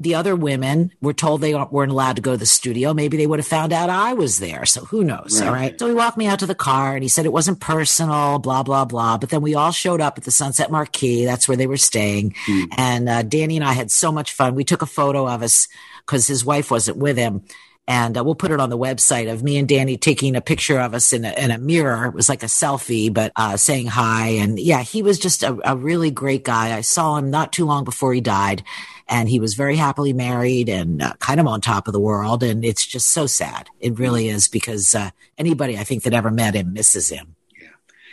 the 0.00 0.14
other 0.14 0.36
women 0.36 0.92
were 1.00 1.12
told 1.12 1.40
they 1.40 1.54
weren't 1.54 1.90
allowed 1.90 2.16
to 2.16 2.22
go 2.22 2.32
to 2.32 2.36
the 2.36 2.46
studio. 2.46 2.94
Maybe 2.94 3.16
they 3.16 3.26
would 3.26 3.40
have 3.40 3.46
found 3.46 3.72
out 3.72 3.90
I 3.90 4.14
was 4.14 4.38
there. 4.38 4.64
So 4.64 4.84
who 4.84 5.02
knows? 5.02 5.40
Right. 5.40 5.46
All 5.46 5.54
right. 5.54 5.78
So 5.78 5.88
he 5.88 5.94
walked 5.94 6.16
me 6.16 6.26
out 6.26 6.38
to 6.38 6.46
the 6.46 6.54
car 6.54 6.94
and 6.94 7.02
he 7.02 7.08
said 7.08 7.26
it 7.26 7.32
wasn't 7.32 7.60
personal, 7.60 8.38
blah, 8.38 8.62
blah, 8.62 8.84
blah. 8.84 9.18
But 9.18 9.30
then 9.30 9.42
we 9.42 9.56
all 9.56 9.72
showed 9.72 10.00
up 10.00 10.16
at 10.16 10.24
the 10.24 10.30
Sunset 10.30 10.70
Marquis. 10.70 11.24
That's 11.24 11.48
where 11.48 11.56
they 11.56 11.66
were 11.66 11.76
staying. 11.76 12.34
Mm. 12.46 12.66
And 12.76 13.08
uh, 13.08 13.22
Danny 13.22 13.56
and 13.56 13.64
I 13.64 13.72
had 13.72 13.90
so 13.90 14.12
much 14.12 14.32
fun. 14.32 14.54
We 14.54 14.64
took 14.64 14.82
a 14.82 14.86
photo 14.86 15.26
of 15.26 15.42
us 15.42 15.66
because 16.06 16.26
his 16.28 16.44
wife 16.44 16.70
wasn't 16.70 16.98
with 16.98 17.16
him. 17.16 17.42
And 17.88 18.18
uh, 18.18 18.22
we'll 18.22 18.34
put 18.34 18.50
it 18.50 18.60
on 18.60 18.68
the 18.68 18.76
website 18.76 19.32
of 19.32 19.42
me 19.42 19.56
and 19.56 19.66
Danny 19.66 19.96
taking 19.96 20.36
a 20.36 20.42
picture 20.42 20.78
of 20.78 20.92
us 20.92 21.14
in 21.14 21.24
a, 21.24 21.32
in 21.32 21.50
a 21.50 21.56
mirror. 21.56 22.04
It 22.04 22.12
was 22.12 22.28
like 22.28 22.42
a 22.42 22.46
selfie, 22.46 23.12
but 23.12 23.32
uh, 23.34 23.56
saying 23.56 23.86
hi. 23.86 24.28
And 24.28 24.60
yeah, 24.60 24.82
he 24.82 25.02
was 25.02 25.18
just 25.18 25.42
a, 25.42 25.58
a 25.64 25.74
really 25.74 26.10
great 26.10 26.44
guy. 26.44 26.76
I 26.76 26.82
saw 26.82 27.16
him 27.16 27.30
not 27.30 27.50
too 27.50 27.64
long 27.64 27.84
before 27.84 28.12
he 28.12 28.20
died 28.20 28.62
and 29.08 29.26
he 29.26 29.40
was 29.40 29.54
very 29.54 29.76
happily 29.76 30.12
married 30.12 30.68
and 30.68 31.02
uh, 31.02 31.14
kind 31.18 31.40
of 31.40 31.46
on 31.46 31.62
top 31.62 31.88
of 31.88 31.92
the 31.94 32.00
world. 32.00 32.42
And 32.42 32.62
it's 32.62 32.86
just 32.86 33.08
so 33.08 33.26
sad. 33.26 33.70
It 33.80 33.98
really 33.98 34.28
is 34.28 34.48
because 34.48 34.94
uh, 34.94 35.10
anybody 35.38 35.78
I 35.78 35.84
think 35.84 36.02
that 36.02 36.12
ever 36.12 36.30
met 36.30 36.54
him 36.54 36.74
misses 36.74 37.08
him. 37.08 37.36
Yeah, 37.58 37.68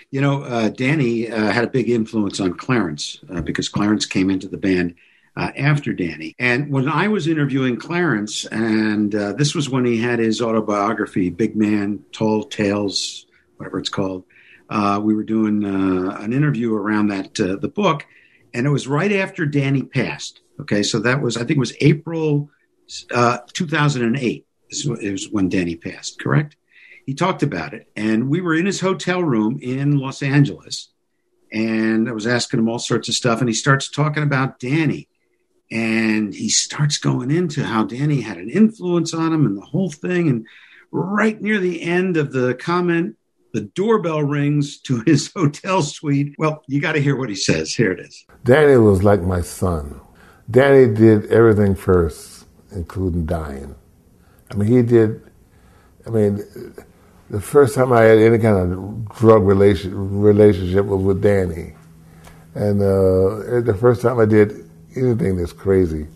you 0.09 0.21
know, 0.21 0.43
uh, 0.43 0.69
Danny 0.69 1.29
uh, 1.29 1.51
had 1.51 1.65
a 1.65 1.69
big 1.69 1.89
influence 1.89 2.39
on 2.39 2.53
Clarence 2.53 3.19
uh, 3.29 3.41
because 3.41 3.67
Clarence 3.67 4.05
came 4.05 4.29
into 4.29 4.47
the 4.47 4.57
band. 4.57 4.95
Uh, 5.37 5.51
after 5.57 5.91
Danny. 5.91 6.33
And 6.39 6.71
when 6.71 6.87
I 6.87 7.09
was 7.09 7.27
interviewing 7.27 7.75
Clarence, 7.75 8.45
and 8.45 9.11
this 9.11 9.53
was 9.53 9.69
when 9.69 9.83
he 9.83 9.97
had 9.97 10.19
his 10.19 10.41
autobiography, 10.41 11.29
Big 11.29 11.57
Man, 11.57 11.99
Tall 12.13 12.45
Tales, 12.45 13.25
whatever 13.57 13.77
it's 13.77 13.89
called, 13.89 14.23
we 14.69 15.13
were 15.13 15.23
doing 15.23 15.65
an 15.65 16.31
interview 16.31 16.73
around 16.73 17.07
that, 17.07 17.33
the 17.33 17.67
book, 17.67 18.05
and 18.53 18.65
it 18.65 18.69
was 18.69 18.87
right 18.87 19.11
after 19.11 19.45
Danny 19.45 19.83
passed. 19.83 20.39
Okay, 20.61 20.83
so 20.83 20.99
that 20.99 21.21
was 21.21 21.35
I 21.35 21.41
think 21.41 21.57
it 21.57 21.59
was 21.59 21.75
April 21.81 22.49
uh, 23.13 23.39
2008 23.53 24.45
is 24.69 24.85
was 24.87 25.29
when 25.29 25.49
Danny 25.49 25.75
passed. 25.75 26.19
Correct? 26.19 26.55
He 27.05 27.13
talked 27.13 27.43
about 27.43 27.73
it, 27.73 27.89
and 27.95 28.29
we 28.29 28.41
were 28.41 28.55
in 28.55 28.65
his 28.65 28.79
hotel 28.79 29.23
room 29.23 29.59
in 29.61 29.97
Los 29.97 30.23
Angeles, 30.23 30.89
and 31.51 32.09
I 32.09 32.13
was 32.13 32.25
asking 32.25 32.59
him 32.59 32.69
all 32.69 32.79
sorts 32.79 33.09
of 33.09 33.15
stuff, 33.15 33.41
and 33.41 33.49
he 33.49 33.53
starts 33.53 33.91
talking 33.91 34.23
about 34.23 34.59
Danny, 34.59 35.07
and 35.71 36.33
he 36.33 36.49
starts 36.49 36.97
going 36.97 37.31
into 37.31 37.63
how 37.63 37.83
Danny 37.83 38.21
had 38.21 38.37
an 38.37 38.49
influence 38.49 39.13
on 39.13 39.33
him 39.33 39.45
and 39.45 39.57
the 39.57 39.65
whole 39.65 39.91
thing, 39.91 40.29
and 40.29 40.45
right 40.91 41.41
near 41.41 41.59
the 41.59 41.81
end 41.81 42.17
of 42.17 42.31
the 42.31 42.53
comment 42.55 43.15
the 43.55 43.61
doorbell 43.61 44.21
rings 44.21 44.77
to 44.79 45.01
his 45.05 45.31
hotel 45.33 45.81
suite. 45.81 46.35
Well, 46.37 46.63
you 46.67 46.81
got 46.81 46.91
to 46.91 47.01
hear 47.01 47.15
what 47.15 47.29
he 47.29 47.35
says. 47.35 47.73
Here 47.73 47.91
it 47.91 47.99
is. 47.99 48.25
Danny 48.43 48.77
was 48.77 49.01
like 49.01 49.21
my 49.21 49.41
son. 49.41 50.01
Danny 50.51 50.93
did 50.93 51.25
everything 51.31 51.73
first, 51.73 52.45
including 52.71 53.25
dying. 53.25 53.73
I 54.51 54.55
mean, 54.55 54.67
he 54.67 54.81
did. 54.83 55.21
I 56.05 56.09
mean, 56.11 56.43
the 57.29 57.41
first 57.41 57.73
time 57.73 57.91
I 57.91 58.01
had 58.01 58.19
any 58.19 58.37
kind 58.37 58.57
of 58.57 59.09
drug 59.15 59.43
relation, 59.43 60.19
relationship 60.21 60.85
was 60.85 61.01
with 61.01 61.21
Danny, 61.23 61.73
and 62.53 62.79
uh, 62.79 63.61
the 63.61 63.75
first 63.79 64.03
time 64.03 64.19
I 64.19 64.25
did 64.25 64.64
anything 64.95 65.37
that's 65.37 65.53
crazy, 65.53 66.07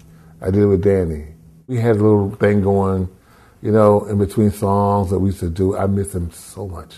I 0.42 0.52
did 0.52 0.64
it 0.64 0.68
with 0.68 0.84
Danny. 0.84 1.28
We 1.68 1.78
had 1.78 1.98
a 1.98 2.04
little 2.04 2.32
thing 2.32 2.62
going, 2.62 3.10
you 3.62 3.72
know, 3.72 4.06
in 4.06 4.18
between 4.18 4.52
songs 4.52 5.10
that 5.10 5.20
we 5.20 5.30
used 5.30 5.40
to 5.42 5.50
do. 5.50 5.78
I 5.78 5.88
miss 5.88 6.16
him 6.16 6.32
so 6.32 6.68
much. 6.68 6.96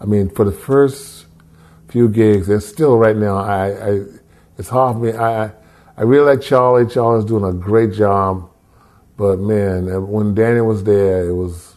I 0.00 0.06
mean, 0.06 0.30
for 0.30 0.44
the 0.44 0.52
first 0.52 1.26
few 1.88 2.08
gigs, 2.08 2.48
and 2.48 2.62
still 2.62 2.98
right 2.98 3.16
now, 3.16 3.36
I, 3.36 3.90
I 3.90 4.00
it's 4.58 4.68
hard 4.68 4.96
for 4.96 5.00
me. 5.00 5.12
I 5.12 5.52
I 5.96 6.02
really 6.02 6.26
like 6.26 6.40
Charlie. 6.40 6.86
Charlie's 6.86 7.24
doing 7.24 7.44
a 7.44 7.52
great 7.52 7.92
job. 7.92 8.50
But 9.16 9.38
man, 9.38 9.86
when 10.08 10.34
Danny 10.34 10.60
was 10.60 10.82
there, 10.82 11.28
it 11.28 11.32
was 11.32 11.74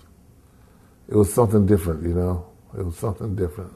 it 1.08 1.16
was 1.16 1.34
something 1.34 1.66
different, 1.66 2.04
you 2.04 2.14
know. 2.14 2.46
It 2.78 2.84
was 2.84 2.98
something 2.98 3.36
different, 3.36 3.74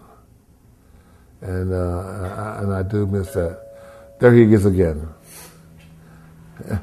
and 1.42 1.74
uh, 1.74 1.78
I, 1.78 2.62
and 2.62 2.74
I 2.74 2.84
do 2.84 3.08
miss 3.08 3.32
that. 3.34 4.18
There 4.20 4.34
he 4.34 4.52
is 4.54 4.66
again. 4.66 5.08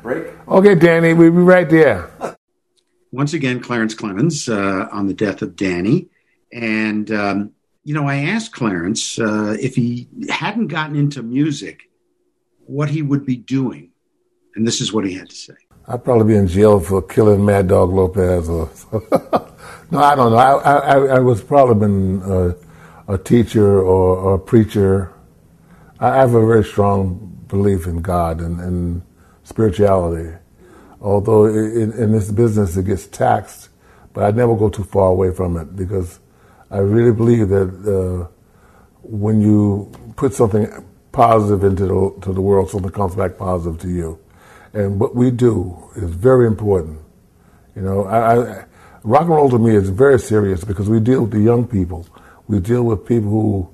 Break. 0.02 0.26
okay, 0.48 0.74
Danny, 0.74 1.14
we'll 1.14 1.30
be 1.30 1.38
right 1.38 1.68
there. 1.68 2.10
Once 3.12 3.32
again, 3.32 3.60
Clarence 3.60 3.94
Clemons 3.94 4.48
uh, 4.48 4.88
on 4.92 5.06
the 5.06 5.14
death 5.14 5.40
of 5.40 5.56
Danny, 5.56 6.08
and 6.52 7.10
um, 7.10 7.52
you 7.84 7.94
know, 7.94 8.06
I 8.06 8.16
asked 8.16 8.52
Clarence 8.52 9.18
uh, 9.18 9.56
if 9.58 9.74
he 9.74 10.08
hadn't 10.28 10.66
gotten 10.66 10.94
into 10.94 11.22
music 11.22 11.88
what 12.66 12.90
he 12.90 13.00
would 13.00 13.24
be 13.24 13.36
doing. 13.36 13.90
And 14.54 14.66
this 14.66 14.82
is 14.82 14.92
what 14.92 15.06
he 15.06 15.14
had 15.14 15.30
to 15.30 15.34
say. 15.34 15.54
I'd 15.86 16.04
probably 16.04 16.34
be 16.34 16.38
in 16.38 16.48
jail 16.48 16.80
for 16.80 17.00
killing 17.00 17.44
Mad 17.46 17.68
Dog 17.68 17.90
Lopez. 17.90 18.48
Or 18.48 18.68
no, 19.90 20.00
I 20.00 20.14
don't 20.14 20.32
know. 20.32 20.36
I, 20.36 20.74
I, 20.74 20.96
I 21.16 21.18
was 21.20 21.42
probably 21.42 21.76
been 21.76 22.22
a, 22.26 23.14
a 23.14 23.18
teacher 23.18 23.80
or, 23.80 24.16
or, 24.18 24.34
a 24.34 24.38
preacher. 24.38 25.10
I 25.98 26.16
have 26.16 26.34
a 26.34 26.46
very 26.46 26.64
strong 26.64 27.42
belief 27.48 27.86
in 27.86 28.02
God 28.02 28.42
and, 28.42 28.60
and 28.60 29.02
spirituality. 29.48 30.36
although 31.00 31.46
in, 31.46 31.92
in 31.92 32.12
this 32.12 32.30
business 32.30 32.76
it 32.76 32.84
gets 32.84 33.06
taxed, 33.06 33.70
but 34.12 34.24
I 34.24 34.30
never 34.30 34.54
go 34.54 34.68
too 34.68 34.84
far 34.84 35.08
away 35.08 35.32
from 35.32 35.56
it 35.56 35.74
because 35.74 36.20
I 36.70 36.78
really 36.78 37.12
believe 37.12 37.48
that 37.48 37.70
uh, 37.96 38.28
when 39.02 39.40
you 39.40 39.90
put 40.16 40.34
something 40.34 40.66
positive 41.12 41.64
into 41.64 41.86
the, 41.86 42.20
to 42.22 42.32
the 42.32 42.40
world, 42.42 42.70
something 42.70 42.90
comes 42.90 43.14
back 43.14 43.38
positive 43.38 43.80
to 43.80 43.88
you. 43.88 44.18
And 44.74 45.00
what 45.00 45.14
we 45.14 45.30
do 45.30 45.90
is 45.96 46.10
very 46.10 46.46
important. 46.46 46.98
You 47.74 47.82
know, 47.82 48.04
I, 48.04 48.18
I, 48.34 48.64
rock 49.02 49.22
and 49.22 49.30
roll 49.30 49.48
to 49.50 49.58
me 49.58 49.74
is 49.74 49.88
very 49.88 50.18
serious 50.18 50.62
because 50.62 50.90
we 50.90 51.00
deal 51.00 51.22
with 51.22 51.30
the 51.30 51.40
young 51.40 51.66
people. 51.66 52.06
We 52.48 52.60
deal 52.60 52.82
with 52.82 53.06
people 53.06 53.30
who 53.30 53.70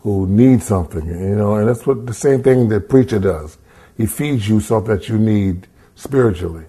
who 0.00 0.24
need 0.28 0.62
something, 0.62 1.04
you 1.04 1.34
know, 1.34 1.56
and 1.56 1.68
that's 1.68 1.84
what 1.84 2.06
the 2.06 2.14
same 2.14 2.40
thing 2.40 2.68
that 2.68 2.88
preacher 2.88 3.18
does. 3.18 3.58
He 3.96 4.06
feeds 4.06 4.48
you 4.48 4.60
something 4.60 4.94
that 4.94 5.08
you 5.08 5.18
need 5.18 5.66
spiritually, 5.94 6.66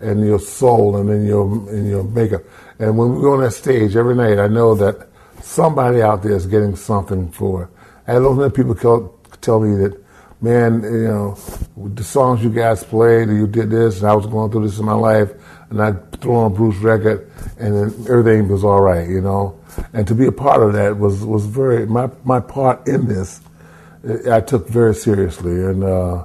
and 0.00 0.24
your 0.24 0.38
soul, 0.38 0.96
and 0.96 1.10
in 1.10 1.26
your 1.26 1.46
in 1.70 1.86
your 1.86 2.04
makeup. 2.04 2.42
And 2.78 2.96
when 2.96 3.14
we 3.14 3.22
go 3.22 3.34
on 3.34 3.40
that 3.40 3.52
stage 3.52 3.94
every 3.96 4.14
night, 4.14 4.38
I 4.38 4.48
know 4.48 4.74
that 4.74 5.08
somebody 5.40 6.02
out 6.02 6.22
there 6.22 6.32
is 6.32 6.46
getting 6.46 6.74
something 6.76 7.30
for. 7.30 7.70
I 8.06 8.14
don't 8.14 8.36
know 8.36 8.50
people 8.50 8.74
tell, 8.74 9.14
tell 9.40 9.60
me 9.60 9.76
that, 9.82 10.02
man, 10.40 10.82
you 10.82 11.08
know, 11.08 11.38
the 11.76 12.02
songs 12.02 12.42
you 12.42 12.50
guys 12.50 12.82
played, 12.82 13.28
you 13.28 13.46
did 13.46 13.70
this, 13.70 14.00
and 14.00 14.10
I 14.10 14.14
was 14.14 14.26
going 14.26 14.50
through 14.50 14.66
this 14.66 14.78
in 14.78 14.84
my 14.84 14.94
life, 14.94 15.30
and 15.70 15.80
I 15.80 15.92
threw 16.18 16.34
on 16.36 16.54
Bruce 16.54 16.76
record, 16.78 17.30
and 17.58 17.74
then 17.74 18.06
everything 18.08 18.48
was 18.48 18.64
all 18.64 18.80
right, 18.80 19.08
you 19.08 19.20
know. 19.20 19.60
And 19.92 20.06
to 20.08 20.14
be 20.14 20.26
a 20.26 20.32
part 20.32 20.62
of 20.62 20.72
that 20.72 20.98
was 20.98 21.24
was 21.24 21.46
very 21.46 21.86
my 21.86 22.10
my 22.24 22.40
part 22.40 22.88
in 22.88 23.06
this. 23.06 23.40
I 24.30 24.40
took 24.40 24.68
very 24.68 24.94
seriously, 24.94 25.52
and 25.52 25.84
uh, 25.84 26.24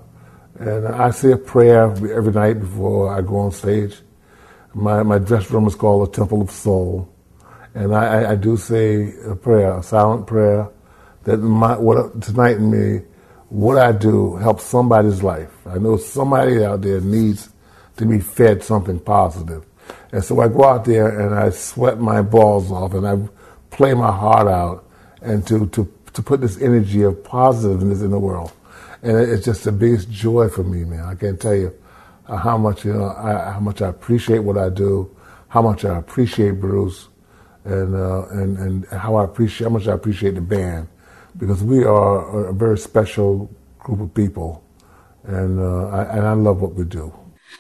and 0.59 0.87
I 0.87 1.11
say 1.11 1.31
a 1.31 1.37
prayer 1.37 1.91
every 1.91 2.33
night 2.33 2.59
before 2.59 3.13
I 3.13 3.21
go 3.21 3.37
on 3.37 3.51
stage. 3.51 3.97
My 4.73 5.03
my 5.03 5.19
dress 5.19 5.49
room 5.51 5.67
is 5.67 5.75
called 5.75 6.07
the 6.07 6.15
Temple 6.15 6.41
of 6.41 6.51
Soul, 6.51 7.09
and 7.73 7.95
I, 7.95 8.31
I 8.31 8.35
do 8.35 8.57
say 8.57 9.13
a 9.25 9.35
prayer, 9.35 9.77
a 9.77 9.83
silent 9.83 10.27
prayer, 10.27 10.69
that 11.23 11.37
my, 11.37 11.77
what 11.77 12.21
tonight 12.21 12.59
me, 12.59 13.01
what 13.49 13.77
I 13.77 13.91
do 13.91 14.35
helps 14.37 14.63
somebody's 14.63 15.23
life. 15.23 15.51
I 15.67 15.77
know 15.77 15.97
somebody 15.97 16.63
out 16.63 16.81
there 16.81 17.01
needs 17.01 17.49
to 17.97 18.05
be 18.05 18.19
fed 18.19 18.63
something 18.63 18.99
positive. 18.99 19.65
And 20.11 20.23
so 20.23 20.39
I 20.39 20.47
go 20.47 20.63
out 20.63 20.85
there 20.85 21.19
and 21.19 21.35
I 21.35 21.49
sweat 21.49 21.99
my 21.99 22.21
balls 22.21 22.71
off 22.71 22.93
and 22.93 23.07
I 23.07 23.17
play 23.69 23.93
my 23.93 24.11
heart 24.11 24.47
out 24.47 24.85
and 25.21 25.45
to, 25.47 25.67
to, 25.67 25.93
to 26.13 26.21
put 26.23 26.41
this 26.41 26.59
energy 26.61 27.03
of 27.03 27.23
positiveness 27.23 28.01
in 28.01 28.11
the 28.11 28.19
world. 28.19 28.51
And 29.01 29.17
it's 29.17 29.45
just 29.45 29.63
the 29.63 29.71
biggest 29.71 30.09
joy 30.09 30.49
for 30.49 30.63
me, 30.63 30.83
man. 30.83 31.05
I 31.05 31.15
can't 31.15 31.39
tell 31.39 31.55
you 31.55 31.73
how 32.27 32.57
much, 32.57 32.83
you 32.85 32.93
know, 32.93 33.09
I, 33.09 33.51
how 33.53 33.59
much 33.59 33.81
I 33.81 33.87
appreciate 33.87 34.39
what 34.39 34.57
I 34.57 34.69
do, 34.69 35.15
how 35.49 35.61
much 35.61 35.85
I 35.85 35.97
appreciate 35.97 36.59
Bruce, 36.59 37.07
and, 37.63 37.95
uh, 37.95 38.27
and, 38.29 38.57
and 38.57 38.85
how 38.87 39.15
I 39.15 39.25
appreciate, 39.25 39.67
how 39.67 39.73
much 39.73 39.87
I 39.87 39.93
appreciate 39.93 40.35
the 40.35 40.41
band 40.41 40.87
because 41.37 41.63
we 41.63 41.83
are 41.83 42.47
a 42.47 42.53
very 42.53 42.77
special 42.77 43.49
group 43.79 43.99
of 43.99 44.13
people. 44.13 44.63
And, 45.23 45.59
uh, 45.59 45.87
I, 45.89 46.03
and 46.17 46.25
I 46.25 46.33
love 46.33 46.61
what 46.61 46.73
we 46.73 46.85
do. 46.85 47.13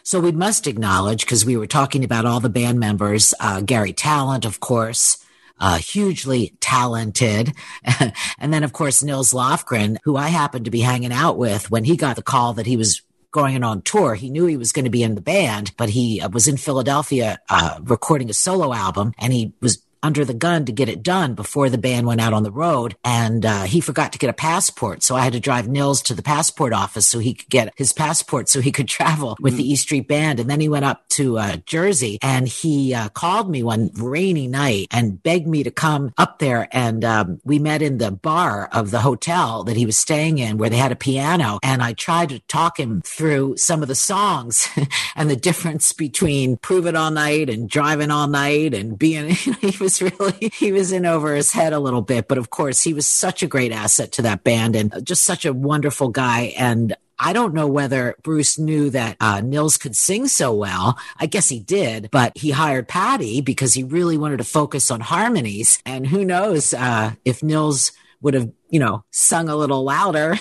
So 0.03 0.19
we 0.19 0.31
must 0.31 0.67
acknowledge, 0.67 1.25
because 1.25 1.45
we 1.45 1.57
were 1.57 1.67
talking 1.67 2.03
about 2.03 2.25
all 2.25 2.39
the 2.39 2.49
band 2.49 2.79
members, 2.79 3.33
uh, 3.39 3.61
Garry 3.61 3.93
Tallent, 3.93 4.45
of 4.45 4.59
course, 4.59 5.17
uh, 5.59 5.77
hugely 5.77 6.55
talented. 6.59 7.53
and 8.39 8.53
then, 8.53 8.63
of 8.63 8.73
course, 8.73 9.03
Nils 9.03 9.33
Lofgren, 9.33 9.97
who 10.03 10.15
I 10.15 10.27
happened 10.27 10.65
to 10.65 10.71
be 10.71 10.81
hanging 10.81 11.13
out 11.13 11.37
with 11.37 11.71
when 11.71 11.83
he 11.83 11.97
got 11.97 12.15
the 12.15 12.21
call 12.21 12.53
that 12.53 12.65
he 12.65 12.77
was 12.77 13.01
going 13.31 13.63
on 13.63 13.81
tour. 13.81 14.15
He 14.15 14.29
knew 14.29 14.45
he 14.45 14.57
was 14.57 14.71
going 14.71 14.85
to 14.85 14.91
be 14.91 15.03
in 15.03 15.15
the 15.15 15.21
band, 15.21 15.73
but 15.77 15.89
he 15.89 16.21
uh, 16.21 16.29
was 16.29 16.47
in 16.47 16.57
Philadelphia 16.57 17.39
uh, 17.49 17.79
recording 17.83 18.29
a 18.29 18.33
solo 18.33 18.73
album 18.73 19.13
and 19.17 19.33
he 19.33 19.53
was 19.61 19.83
under 20.07 20.23
the 20.23 20.33
gun 20.33 20.63
to 20.63 20.71
get 20.71 20.87
it 20.87 21.03
done 21.03 21.33
before 21.33 21.69
the 21.69 21.77
band 21.77 22.07
went 22.07 22.21
out 22.21 22.31
on 22.31 22.43
the 22.43 22.51
road. 22.51 22.95
And 23.03 23.45
uh, 23.45 23.63
he 23.63 23.81
forgot 23.81 24.13
to 24.13 24.17
get 24.17 24.29
a 24.29 24.33
passport. 24.33 25.03
So 25.03 25.17
I 25.17 25.21
had 25.21 25.33
to 25.33 25.39
drive 25.41 25.67
Nils 25.67 26.01
to 26.03 26.13
the 26.13 26.23
passport 26.23 26.71
office 26.71 27.05
so 27.05 27.19
he 27.19 27.33
could 27.33 27.49
get 27.49 27.73
his 27.75 27.91
passport 27.91 28.47
so 28.47 28.61
he 28.61 28.71
could 28.71 28.87
travel 28.97 29.35
with 29.41 29.55
mm. 29.55 29.57
the 29.57 29.71
E 29.73 29.75
Street 29.75 30.07
Band. 30.07 30.39
And 30.39 30.49
then 30.49 30.61
he 30.61 30.69
went 30.69 30.85
up 30.85 31.09
to 31.09 31.37
uh, 31.37 31.57
Jersey 31.65 32.19
and 32.21 32.47
he 32.47 32.93
uh, 32.93 33.09
called 33.09 33.49
me 33.49 33.63
one 33.63 33.91
rainy 33.95 34.47
night 34.47 34.87
and 34.91 35.21
begged 35.21 35.45
me 35.45 35.63
to 35.63 35.71
come 35.71 36.13
up 36.17 36.39
there. 36.39 36.69
And 36.71 37.03
um, 37.03 37.41
we 37.43 37.59
met 37.59 37.81
in 37.81 37.97
the 37.97 38.11
bar 38.11 38.69
of 38.71 38.91
the 38.91 39.01
hotel 39.01 39.65
that 39.65 39.75
he 39.75 39.85
was 39.85 39.97
staying 39.97 40.37
in 40.37 40.57
where 40.57 40.69
they 40.69 40.77
had 40.77 40.93
a 40.93 40.95
piano. 40.95 41.59
And 41.63 41.83
I 41.83 41.91
tried 41.91 42.29
to 42.29 42.39
talk 42.47 42.79
him 42.79 43.01
through 43.01 43.57
some 43.57 43.81
of 43.81 43.89
the 43.89 43.95
songs 43.95 44.69
and 45.17 45.29
the 45.29 45.35
difference 45.35 45.91
between 45.91 46.55
Prove 46.55 46.87
It 46.87 46.95
All 46.95 47.11
Night 47.11 47.49
and 47.49 47.69
Driving 47.69 48.09
All 48.09 48.27
Night 48.27 48.73
and 48.73 48.97
being, 48.97 49.29
he 49.35 49.75
was 49.83 49.96
really, 50.19 50.51
he 50.53 50.71
was 50.71 50.91
in 50.91 51.05
over 51.05 51.35
his 51.35 51.51
head 51.51 51.73
a 51.73 51.79
little 51.79 52.01
bit. 52.01 52.27
But 52.27 52.37
of 52.37 52.49
course, 52.49 52.81
he 52.81 52.93
was 52.93 53.07
such 53.07 53.43
a 53.43 53.47
great 53.47 53.71
asset 53.71 54.11
to 54.13 54.21
that 54.23 54.43
band 54.43 54.75
and 54.75 54.93
just 55.05 55.23
such 55.23 55.45
a 55.45 55.53
wonderful 55.53 56.09
guy. 56.09 56.53
And 56.57 56.95
I 57.19 57.33
don't 57.33 57.53
know 57.53 57.67
whether 57.67 58.15
Bruce 58.21 58.59
knew 58.59 58.89
that 58.91 59.17
uh, 59.19 59.41
Nils 59.41 59.77
could 59.77 59.95
sing 59.95 60.27
so 60.27 60.53
well. 60.53 60.99
I 61.19 61.25
guess 61.25 61.49
he 61.49 61.59
did, 61.59 62.09
but 62.11 62.37
he 62.37 62.51
hired 62.51 62.87
Patty 62.87 63.41
because 63.41 63.73
he 63.73 63.83
really 63.83 64.17
wanted 64.17 64.37
to 64.37 64.43
focus 64.43 64.91
on 64.91 65.01
harmonies. 65.01 65.81
And 65.85 66.05
who 66.05 66.23
knows 66.23 66.73
uh, 66.73 67.13
if 67.25 67.41
Nils 67.41 67.91
would 68.21 68.33
have, 68.33 68.51
you 68.69 68.79
know, 68.79 69.03
sung 69.11 69.49
a 69.49 69.55
little 69.55 69.83
louder. 69.83 70.37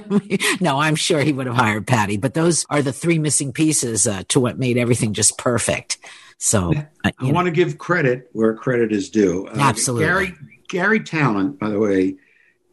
no, 0.60 0.78
I'm 0.78 0.94
sure 0.94 1.20
he 1.20 1.32
would 1.32 1.46
have 1.46 1.56
hired 1.56 1.86
Patty. 1.86 2.16
But 2.16 2.34
those 2.34 2.66
are 2.70 2.82
the 2.82 2.92
three 2.92 3.18
missing 3.18 3.52
pieces 3.52 4.06
uh, 4.06 4.24
to 4.28 4.40
what 4.40 4.58
made 4.58 4.76
everything 4.76 5.12
just 5.14 5.38
perfect. 5.38 5.98
So 6.38 6.74
I, 7.04 7.12
I 7.18 7.32
want 7.32 7.46
to 7.46 7.52
give 7.52 7.78
credit 7.78 8.28
where 8.32 8.54
credit 8.54 8.92
is 8.92 9.08
due. 9.08 9.46
Uh, 9.46 9.56
Absolutely. 9.56 10.04
Garry 10.04 10.34
Garry 10.68 11.00
Tallent, 11.00 11.58
by 11.58 11.70
the 11.70 11.78
way, 11.78 12.16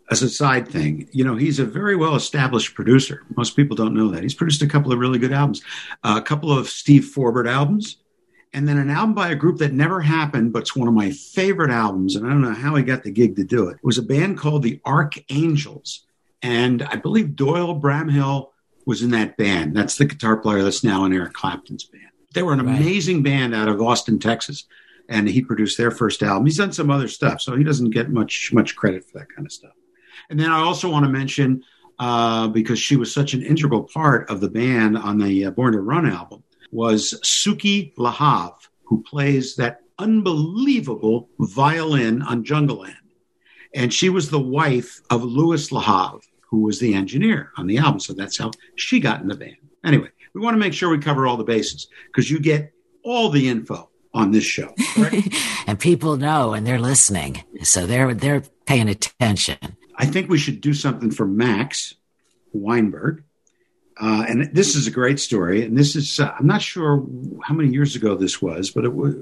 as 0.10 0.22
a 0.22 0.30
side 0.30 0.68
thing, 0.68 1.08
you 1.14 1.24
know, 1.24 1.36
he's 1.38 1.60
a 1.60 1.66
very 1.66 1.96
well 1.96 2.16
established 2.16 2.76
producer. 2.76 3.24
Most 3.38 3.56
people 3.56 3.76
don't 3.78 3.94
know 3.94 4.10
that. 4.10 4.24
He's 4.24 4.34
produced 4.34 4.62
a 4.62 4.68
couple 4.68 4.92
of 4.92 5.00
really 5.00 5.20
good 5.20 5.32
albums, 5.32 5.62
uh, 6.04 6.16
a 6.18 6.22
couple 6.22 6.52
of 6.52 6.68
Steve 6.68 7.06
Forbert 7.06 7.48
albums, 7.48 7.98
and 8.54 8.68
then 8.68 8.78
an 8.78 8.90
album 8.90 9.16
by 9.16 9.30
a 9.30 9.36
group 9.36 9.58
that 9.60 9.72
never 9.72 10.02
happened, 10.02 10.52
but 10.52 10.64
it's 10.64 10.76
one 10.76 10.88
of 10.88 10.94
my 10.94 11.12
favorite 11.12 11.72
albums. 11.72 12.16
And 12.16 12.26
I 12.26 12.30
don't 12.30 12.42
know 12.42 12.54
how 12.54 12.76
he 12.76 12.84
got 12.84 13.04
the 13.04 13.12
gig 13.12 13.36
to 13.38 13.44
do 13.44 13.70
it. 13.70 13.76
It 13.76 13.84
was 13.84 13.98
a 13.98 14.04
band 14.04 14.38
called 14.38 14.64
the 14.64 14.82
Arc 14.84 15.14
Angels. 15.32 16.06
And 16.42 16.84
I 16.84 16.96
believe 16.96 17.36
Doyle 17.36 17.80
Bramhall 17.80 18.50
was 18.86 19.04
in 19.04 19.12
that 19.12 19.38
band. 19.38 19.76
That's 19.76 19.98
the 19.98 20.06
guitar 20.06 20.38
player 20.38 20.64
that's 20.64 20.84
now 20.84 21.06
in 21.06 21.14
Eric 21.14 21.34
Clapton's 21.34 21.86
band. 21.86 22.04
They 22.34 22.44
were 22.44 22.54
an 22.54 22.66
right. 22.66 22.76
amazing 22.76 23.24
band 23.24 23.54
out 23.56 23.70
of 23.70 23.82
Austin, 23.82 24.20
Texas, 24.20 24.66
and 25.08 25.30
he 25.30 25.42
produced 25.42 25.78
their 25.78 25.92
first 25.92 26.24
album. 26.24 26.46
He's 26.46 26.58
done 26.58 26.72
some 26.72 26.90
other 26.90 27.08
stuff, 27.08 27.42
so 27.42 27.56
he 27.56 27.64
doesn't 27.64 27.92
get 27.92 28.10
much 28.10 28.52
much 28.54 28.76
credit 28.76 29.06
for 29.06 29.20
that 29.20 29.28
kind 29.34 29.46
of 29.46 29.52
stuff. 29.52 29.74
And 30.30 30.40
then 30.40 30.50
I 30.50 30.60
also 30.60 30.90
want 30.90 31.06
to 31.06 31.12
mention 31.12 31.64
uh, 32.00 32.48
because 32.48 32.80
she 32.80 32.96
was 32.96 33.14
such 33.14 33.34
an 33.34 33.44
integral 33.44 33.84
part 33.84 34.30
of 34.30 34.40
the 34.40 34.50
band 34.50 34.98
on 34.98 35.18
the 35.18 35.46
uh, 35.46 35.52
Born 35.52 35.74
to 35.74 35.82
Run 35.82 36.08
album 36.08 36.44
was 36.72 37.20
Suki 37.24 37.94
Lahav, 37.96 38.54
who 38.84 39.04
plays 39.04 39.56
that 39.56 39.82
unbelievable 40.00 41.30
violin 41.40 42.22
on 42.22 42.44
Jungleland. 42.44 42.96
And 43.74 43.94
she 43.94 44.10
was 44.10 44.30
the 44.30 44.40
wife 44.40 45.02
of 45.10 45.24
Louis 45.24 45.70
Lahav, 45.70 46.22
who 46.50 46.62
was 46.62 46.80
the 46.80 46.94
engineer 46.94 47.52
on 47.58 47.68
the 47.68 47.78
album. 47.78 48.00
So 48.00 48.14
that's 48.14 48.38
how 48.38 48.52
she 48.76 49.00
got 49.00 49.22
in 49.22 49.28
the 49.28 49.36
band. 49.36 49.56
Anyway, 49.86 50.10
we 50.34 50.42
want 50.42 50.56
to 50.56 50.60
make 50.60 50.74
sure 50.74 50.90
we 50.90 50.98
cover 50.98 51.28
all 51.28 51.38
the 51.38 51.44
bases 51.44 51.88
because 52.08 52.30
you 52.30 52.40
get 52.40 52.74
all 53.04 53.30
the 53.30 53.48
info 53.48 53.90
on 54.14 54.32
this 54.32 54.44
show. 54.44 54.74
and 55.68 55.80
people 55.80 56.18
know 56.18 56.54
and 56.54 56.68
they're 56.68 56.80
listening. 56.80 57.44
So 57.64 57.86
they're 57.86 58.14
they're 58.14 58.44
paying 58.66 58.90
attention. 58.90 59.58
I 59.96 60.06
think 60.06 60.30
we 60.30 60.38
should 60.38 60.62
do 60.62 60.74
something 60.74 61.12
for 61.12 61.26
Max 61.26 61.96
Weinberg. 62.54 63.24
Uh, 64.02 64.26
and 64.28 64.56
this 64.56 64.76
is 64.76 64.88
a 64.88 64.92
great 64.92 65.20
story. 65.20 65.64
And 65.64 65.78
this 65.78 65.96
is, 65.96 66.20
uh, 66.20 66.34
I'm 66.38 66.48
not 66.48 66.64
sure 66.64 67.06
how 67.44 67.54
many 67.54 67.70
years 67.70 67.96
ago 67.96 68.16
this 68.16 68.42
was, 68.42 68.72
but 68.72 68.84
it 68.84 68.94
was 68.94 69.14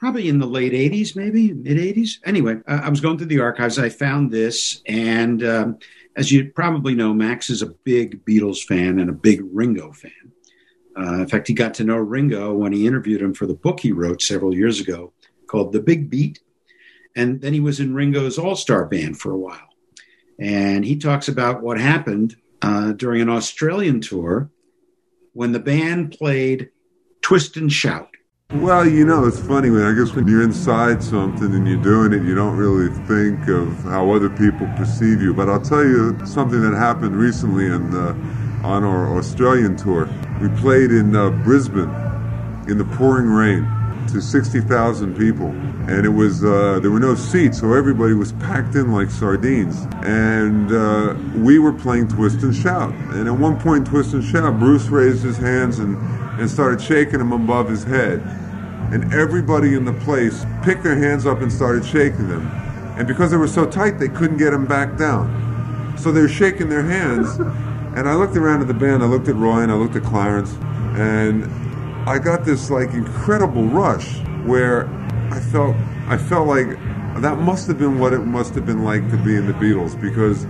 probably 0.00 0.30
in 0.30 0.38
the 0.38 0.46
late 0.46 0.72
80s, 0.72 1.14
maybe 1.14 1.52
mid 1.52 1.76
80s. 1.76 2.12
Anyway, 2.24 2.56
uh, 2.66 2.80
I 2.84 2.88
was 2.88 3.02
going 3.02 3.18
through 3.18 3.26
the 3.26 3.40
archives. 3.40 3.78
I 3.78 3.90
found 3.90 4.30
this. 4.30 4.82
And 4.86 5.44
um, 5.44 5.78
as 6.16 6.32
you 6.32 6.50
probably 6.50 6.94
know, 6.94 7.12
Max 7.12 7.50
is 7.50 7.60
a 7.60 7.66
big 7.66 8.24
Beatles 8.24 8.62
fan 8.62 8.98
and 8.98 9.10
a 9.10 9.12
big 9.12 9.42
Ringo 9.52 9.92
fan. 9.92 10.32
Uh, 10.98 11.20
in 11.20 11.28
fact, 11.28 11.46
he 11.46 11.52
got 11.52 11.74
to 11.74 11.84
know 11.84 11.98
Ringo 11.98 12.54
when 12.54 12.72
he 12.72 12.86
interviewed 12.86 13.20
him 13.20 13.34
for 13.34 13.46
the 13.46 13.54
book 13.54 13.80
he 13.80 13.92
wrote 13.92 14.22
several 14.22 14.54
years 14.54 14.80
ago 14.80 15.12
called 15.48 15.72
The 15.72 15.82
Big 15.82 16.08
Beat. 16.08 16.40
And 17.14 17.42
then 17.42 17.52
he 17.52 17.60
was 17.60 17.78
in 17.78 17.94
Ringo's 17.94 18.38
All 18.38 18.56
Star 18.56 18.86
Band 18.86 19.20
for 19.20 19.32
a 19.32 19.38
while. 19.38 19.68
And 20.40 20.84
he 20.84 20.96
talks 20.96 21.28
about 21.28 21.62
what 21.62 21.78
happened 21.78 22.36
uh, 22.62 22.92
during 22.92 23.20
an 23.20 23.28
Australian 23.28 24.00
tour 24.00 24.50
when 25.32 25.52
the 25.52 25.58
band 25.60 26.12
played 26.12 26.70
Twist 27.22 27.56
and 27.56 27.72
Shout. 27.72 28.08
Well, 28.54 28.88
you 28.88 29.04
know, 29.04 29.26
it's 29.26 29.38
funny 29.38 29.68
I 29.68 29.92
guess 29.92 30.14
when 30.14 30.26
you're 30.26 30.42
inside 30.42 31.02
something 31.02 31.54
and 31.54 31.68
you're 31.68 31.82
doing 31.82 32.14
it, 32.14 32.26
you 32.26 32.34
don't 32.34 32.56
really 32.56 32.88
think 33.06 33.46
of 33.48 33.68
how 33.84 34.10
other 34.10 34.30
people 34.30 34.66
perceive 34.74 35.20
you. 35.20 35.34
But 35.34 35.50
I'll 35.50 35.60
tell 35.60 35.84
you 35.84 36.18
something 36.24 36.62
that 36.62 36.74
happened 36.74 37.14
recently 37.14 37.66
in 37.66 37.90
the, 37.90 38.16
on 38.64 38.84
our 38.84 39.18
Australian 39.18 39.76
tour. 39.76 40.08
We 40.40 40.48
played 40.60 40.90
in 40.90 41.14
uh, 41.14 41.28
Brisbane 41.44 41.90
in 42.68 42.78
the 42.78 42.86
pouring 42.96 43.26
rain 43.26 43.64
to 44.08 44.20
60,000 44.20 45.16
people. 45.16 45.46
And 45.46 46.04
it 46.04 46.10
was, 46.10 46.44
uh, 46.44 46.78
there 46.80 46.90
were 46.90 47.00
no 47.00 47.14
seats, 47.14 47.60
so 47.60 47.72
everybody 47.72 48.14
was 48.14 48.32
packed 48.32 48.74
in 48.74 48.92
like 48.92 49.10
sardines. 49.10 49.86
And 50.02 50.72
uh, 50.72 51.14
we 51.36 51.58
were 51.58 51.72
playing 51.72 52.08
Twist 52.08 52.42
and 52.42 52.54
Shout. 52.54 52.92
And 52.92 53.28
at 53.28 53.34
one 53.34 53.58
point, 53.60 53.86
Twist 53.86 54.14
and 54.14 54.24
Shout, 54.24 54.58
Bruce 54.58 54.86
raised 54.88 55.22
his 55.22 55.36
hands 55.36 55.78
and, 55.78 55.96
and 56.40 56.50
started 56.50 56.80
shaking 56.80 57.18
them 57.18 57.32
above 57.32 57.68
his 57.68 57.84
head. 57.84 58.20
And 58.92 59.12
everybody 59.12 59.74
in 59.74 59.84
the 59.84 59.92
place 59.92 60.44
picked 60.62 60.82
their 60.82 60.96
hands 60.96 61.26
up 61.26 61.40
and 61.40 61.52
started 61.52 61.84
shaking 61.84 62.28
them. 62.28 62.46
And 62.98 63.06
because 63.06 63.30
they 63.30 63.36
were 63.36 63.46
so 63.46 63.64
tight, 63.64 63.98
they 63.98 64.08
couldn't 64.08 64.38
get 64.38 64.50
them 64.50 64.66
back 64.66 64.96
down. 64.96 65.94
So 65.98 66.10
they 66.10 66.22
were 66.22 66.28
shaking 66.28 66.68
their 66.68 66.82
hands. 66.82 67.38
And 67.96 68.08
I 68.08 68.14
looked 68.14 68.36
around 68.36 68.60
at 68.60 68.68
the 68.68 68.74
band, 68.74 69.02
I 69.02 69.06
looked 69.06 69.28
at 69.28 69.34
Roy 69.34 69.60
and 69.60 69.72
I 69.72 69.74
looked 69.74 69.96
at 69.96 70.04
Clarence, 70.04 70.54
and 70.96 71.44
I 72.08 72.18
got 72.18 72.42
this 72.42 72.70
like 72.70 72.94
incredible 72.94 73.64
rush 73.64 74.16
where 74.46 74.88
I 75.30 75.40
felt 75.40 75.76
I 76.06 76.16
felt 76.16 76.48
like 76.48 76.68
that 77.20 77.36
must 77.38 77.66
have 77.66 77.78
been 77.78 77.98
what 77.98 78.14
it 78.14 78.20
must 78.20 78.54
have 78.54 78.64
been 78.64 78.82
like 78.82 79.10
to 79.10 79.18
be 79.18 79.36
in 79.36 79.46
the 79.46 79.52
Beatles 79.52 80.00
because 80.00 80.46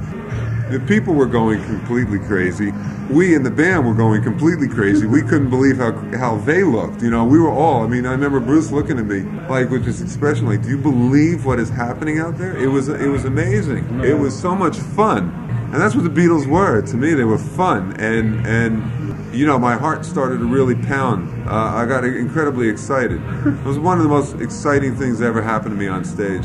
the 0.71 0.79
people 0.87 1.15
were 1.15 1.27
going 1.27 1.61
completely 1.65 2.21
crazy. 2.21 2.73
We 3.11 3.35
in 3.35 3.43
the 3.43 3.51
band 3.51 3.89
were 3.89 3.95
going 3.95 4.23
completely 4.23 4.69
crazy. 4.69 5.09
We 5.09 5.21
couldn't 5.21 5.51
believe 5.51 5.79
how 5.79 5.95
how 6.17 6.37
they 6.37 6.63
looked. 6.63 7.03
You 7.03 7.11
know, 7.11 7.25
we 7.25 7.41
were 7.41 7.51
all. 7.51 7.83
I 7.83 7.89
mean, 7.89 8.07
I 8.07 8.13
remember 8.13 8.39
Bruce 8.39 8.71
looking 8.71 8.97
at 8.97 9.07
me 9.07 9.23
like 9.49 9.69
with 9.69 9.85
this 9.85 10.01
expression, 10.01 10.47
like, 10.47 10.63
"Do 10.63 10.69
you 10.69 10.79
believe 10.79 11.45
what 11.45 11.59
is 11.59 11.71
happening 11.71 12.21
out 12.21 12.39
there?" 12.39 12.57
It 12.57 12.69
was 12.69 12.89
it 12.89 13.09
was 13.09 13.25
amazing. 13.25 14.05
It 14.05 14.17
was 14.17 14.39
so 14.39 14.55
much 14.55 14.77
fun, 14.77 15.31
and 15.73 15.75
that's 15.75 15.97
what 15.97 16.05
the 16.05 16.21
Beatles 16.21 16.47
were 16.47 16.83
to 16.83 16.97
me. 16.97 17.15
They 17.15 17.25
were 17.25 17.37
fun, 17.37 17.95
and 17.99 18.47
and 18.47 18.98
you 19.33 19.47
know, 19.47 19.59
my 19.59 19.77
heart 19.77 20.05
started 20.05 20.39
to 20.39 20.45
really 20.45 20.75
pound. 20.75 21.49
Uh, 21.49 21.53
I 21.53 21.87
got 21.87 22.05
incredibly 22.05 22.69
excited. 22.69 23.21
It 23.47 23.65
was 23.65 23.79
one 23.79 23.99
of 23.99 24.03
the 24.03 24.09
most 24.09 24.41
exciting 24.41 24.97
things 24.97 25.19
that 25.19 25.27
ever 25.27 25.43
happened 25.43 25.73
to 25.73 25.79
me 25.79 25.89
on 25.89 26.05
stage. 26.05 26.45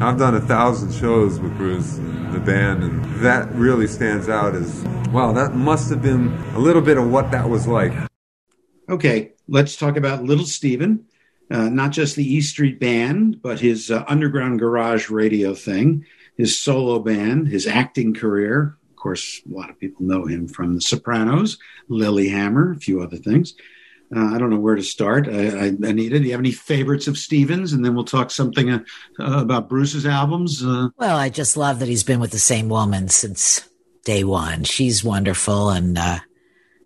I've 0.00 0.18
done 0.18 0.34
a 0.34 0.40
thousand 0.40 0.92
shows 0.92 1.38
with 1.38 1.56
Bruce, 1.56 1.98
and 1.98 2.34
the 2.34 2.40
band, 2.40 2.82
and 2.82 3.04
that 3.22 3.50
really 3.52 3.86
stands 3.86 4.28
out 4.28 4.54
as 4.54 4.82
wow, 5.12 5.32
that 5.32 5.54
must 5.54 5.88
have 5.90 6.02
been 6.02 6.28
a 6.54 6.58
little 6.58 6.82
bit 6.82 6.98
of 6.98 7.10
what 7.10 7.30
that 7.30 7.48
was 7.48 7.68
like. 7.68 7.92
Okay, 8.88 9.32
let's 9.46 9.76
talk 9.76 9.96
about 9.96 10.24
Little 10.24 10.44
Steven. 10.44 11.06
Uh, 11.50 11.68
not 11.68 11.92
just 11.92 12.16
the 12.16 12.34
E 12.34 12.40
Street 12.40 12.80
Band, 12.80 13.40
but 13.42 13.60
his 13.60 13.90
uh, 13.90 14.04
underground 14.08 14.58
garage 14.58 15.10
radio 15.10 15.54
thing, 15.54 16.04
his 16.36 16.58
solo 16.58 16.98
band, 16.98 17.48
his 17.48 17.66
acting 17.66 18.14
career, 18.14 18.76
course, 19.04 19.42
a 19.48 19.54
lot 19.54 19.70
of 19.70 19.78
people 19.78 20.04
know 20.04 20.24
him 20.24 20.48
from 20.48 20.74
The 20.74 20.80
Sopranos, 20.80 21.58
Lilyhammer, 21.90 22.74
a 22.74 22.80
few 22.80 23.02
other 23.02 23.18
things. 23.18 23.54
Uh, 24.14 24.34
I 24.34 24.38
don't 24.38 24.50
know 24.50 24.58
where 24.58 24.76
to 24.76 24.82
start. 24.82 25.28
I, 25.28 25.48
I, 25.48 25.66
Anita, 25.66 26.18
do 26.18 26.24
you 26.24 26.30
have 26.30 26.40
any 26.40 26.52
favorites 26.52 27.06
of 27.06 27.18
Stevens? 27.18 27.72
And 27.72 27.84
then 27.84 27.94
we'll 27.94 28.04
talk 28.04 28.30
something 28.30 28.70
uh, 28.70 28.78
uh, 29.20 29.42
about 29.42 29.68
Bruce's 29.68 30.06
albums. 30.06 30.64
Uh. 30.64 30.88
well, 30.96 31.16
I 31.16 31.28
just 31.28 31.56
love 31.56 31.80
that 31.80 31.88
he's 31.88 32.02
been 32.02 32.20
with 32.20 32.30
the 32.30 32.38
same 32.38 32.68
woman 32.68 33.08
since 33.08 33.68
day 34.04 34.24
one. 34.24 34.64
She's 34.64 35.04
wonderful, 35.04 35.70
and 35.70 35.98
uh, 35.98 36.18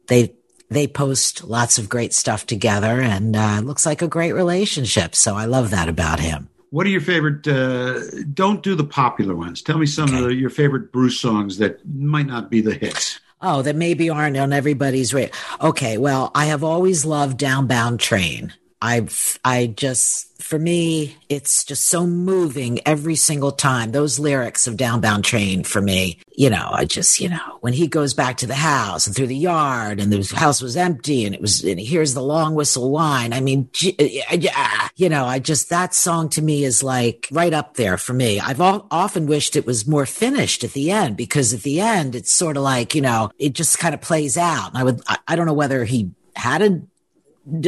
they 0.08 0.34
they 0.70 0.86
post 0.86 1.44
lots 1.44 1.78
of 1.78 1.88
great 1.88 2.14
stuff 2.14 2.46
together, 2.46 3.00
and 3.00 3.32
looks 3.66 3.86
like 3.86 4.02
a 4.02 4.08
great 4.08 4.32
relationship. 4.32 5.14
So 5.14 5.34
I 5.34 5.44
love 5.44 5.70
that 5.70 5.88
about 5.88 6.20
him. 6.20 6.48
What 6.70 6.86
are 6.86 6.90
your 6.90 7.00
favorite? 7.00 7.46
Uh, 7.46 8.00
don't 8.34 8.62
do 8.62 8.74
the 8.74 8.84
popular 8.84 9.34
ones. 9.34 9.62
Tell 9.62 9.78
me 9.78 9.86
some 9.86 10.10
okay. 10.10 10.18
of 10.18 10.24
the, 10.24 10.34
your 10.34 10.50
favorite 10.50 10.92
Bruce 10.92 11.18
songs 11.18 11.58
that 11.58 11.80
might 11.86 12.26
not 12.26 12.50
be 12.50 12.60
the 12.60 12.74
hits. 12.74 13.20
Oh, 13.40 13.62
that 13.62 13.76
maybe 13.76 14.10
aren't 14.10 14.36
on 14.36 14.52
everybody's 14.52 15.14
radio. 15.14 15.32
Okay, 15.60 15.96
well, 15.96 16.30
I 16.34 16.46
have 16.46 16.64
always 16.64 17.04
loved 17.04 17.38
Downbound 17.38 18.00
Train. 18.00 18.52
I've 18.81 19.39
I 19.45 19.66
just 19.66 20.29
for 20.41 20.59
me, 20.59 21.16
it's 21.29 21.64
just 21.64 21.87
so 21.89 22.07
moving 22.07 22.81
every 22.87 23.16
single 23.16 23.51
time. 23.51 23.91
Those 23.91 24.20
lyrics 24.20 24.68
of 24.68 24.76
Downbound 24.76 25.24
Train 25.24 25.64
for 25.64 25.83
me, 25.83 26.20
you 26.37 26.49
know, 26.49 26.70
I 26.72 26.85
just, 26.85 27.18
you 27.18 27.29
know, 27.29 27.59
when 27.61 27.72
he 27.72 27.89
goes 27.89 28.14
back 28.14 28.37
to 28.39 28.47
the 28.47 28.55
house 28.55 29.07
and 29.07 29.16
through 29.16 29.26
the 29.26 29.37
yard 29.37 29.99
and 29.99 30.12
the 30.12 30.37
house 30.37 30.62
was 30.62 30.76
empty 30.76 31.24
and 31.24 31.35
it 31.35 31.41
was, 31.41 31.64
and 31.64 31.81
he 31.81 31.85
hears 31.85 32.14
the 32.14 32.22
long 32.22 32.55
whistle 32.55 32.91
whine. 32.91 33.33
I 33.33 33.41
mean, 33.41 33.68
uh, 33.85 34.05
yeah, 34.33 34.89
you 34.95 35.09
know, 35.09 35.24
I 35.24 35.41
just, 35.41 35.70
that 35.70 35.93
song 35.93 36.29
to 36.31 36.43
me 36.43 36.62
is 36.64 36.85
like 36.85 37.29
right 37.33 37.53
up 37.53 37.74
there 37.74 37.99
for 37.99 38.12
me. 38.12 38.39
I've 38.39 38.61
all, 38.61 38.87
often 38.93 39.26
wished 39.26 39.57
it 39.57 39.66
was 39.66 39.89
more 39.89 40.07
finished 40.07 40.62
at 40.62 40.72
the 40.72 40.93
end 40.93 41.16
because 41.16 41.53
at 41.53 41.62
the 41.62 41.81
end, 41.81 42.14
it's 42.14 42.33
sort 42.33 42.57
of 42.57 42.62
like, 42.62 42.95
you 42.95 43.03
know, 43.03 43.31
it 43.39 43.55
just 43.55 43.81
kind 43.81 43.95
of 43.95 44.01
plays 44.01 44.39
out. 44.39 44.68
And 44.68 44.79
I 44.79 44.85
would, 44.85 45.03
I, 45.09 45.18
I 45.26 45.37
don't 45.37 45.47
know 45.47 45.53
whether 45.53 45.85
he 45.85 46.12
had 46.37 46.62
a 46.62 46.81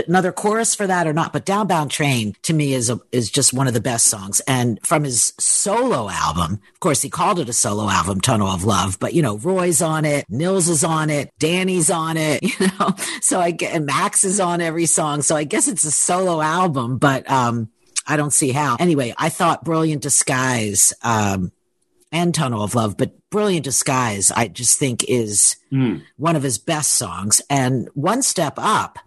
another 0.07 0.33
chorus 0.33 0.75
for 0.75 0.87
that 0.87 1.07
or 1.07 1.13
not, 1.13 1.33
but 1.33 1.47
Downbound 1.47 1.91
Train 1.91 2.35
to 2.43 2.55
me 2.55 2.75
is 2.75 2.91
a, 2.91 3.01
is 3.13 3.31
just 3.31 3.53
one 3.53 3.67
of 3.67 3.75
the 3.75 3.81
best 3.81 4.07
songs. 4.07 4.41
And 4.47 4.79
from 4.85 5.05
his 5.05 5.33
solo 5.39 6.09
album, 6.09 6.61
of 6.73 6.81
course, 6.81 7.03
he 7.03 7.11
called 7.11 7.39
it 7.39 7.49
a 7.49 7.53
solo 7.53 7.89
album, 7.89 8.21
Tunnel 8.21 8.49
of 8.49 8.65
Love, 8.65 8.99
but 8.99 9.15
you 9.15 9.23
know, 9.23 9.39
Roy's 9.39 9.83
on 9.83 10.05
it, 10.05 10.25
Nils 10.29 10.69
is 10.69 10.85
on 10.85 11.11
it, 11.11 11.31
Danny's 11.39 11.91
on 11.91 12.17
it, 12.17 12.43
you 12.61 12.67
know, 12.79 12.95
so 13.21 13.41
I 13.41 13.51
get, 13.51 13.83
Max 13.83 14.25
is 14.25 14.41
on 14.41 14.61
every 14.61 14.87
song. 14.87 15.23
So 15.23 15.37
I 15.37 15.45
guess 15.45 15.69
it's 15.69 15.85
a 15.85 15.93
solo 15.93 16.41
album, 16.41 16.99
but, 16.99 17.31
um, 17.31 17.71
I 18.07 18.17
don't 18.17 18.33
see 18.33 18.51
how. 18.51 18.77
Anyway, 18.81 19.15
I 19.17 19.29
thought 19.29 19.65
Brilliant 19.65 20.03
Disguise, 20.03 20.93
um, 21.03 21.53
and 22.13 22.35
Tunnel 22.35 22.63
of 22.63 22.75
Love, 22.75 22.97
but 22.97 23.13
Brilliant 23.31 23.65
Disguise, 23.65 24.31
I 24.33 24.49
just 24.49 24.79
think 24.79 25.05
is 25.05 25.57
mm. 25.73 26.03
one 26.17 26.37
of 26.37 26.43
his 26.43 26.59
best 26.59 26.95
songs. 26.95 27.41
And 27.49 27.89
One 27.95 28.23
Step 28.23 28.55
Up, 28.57 28.99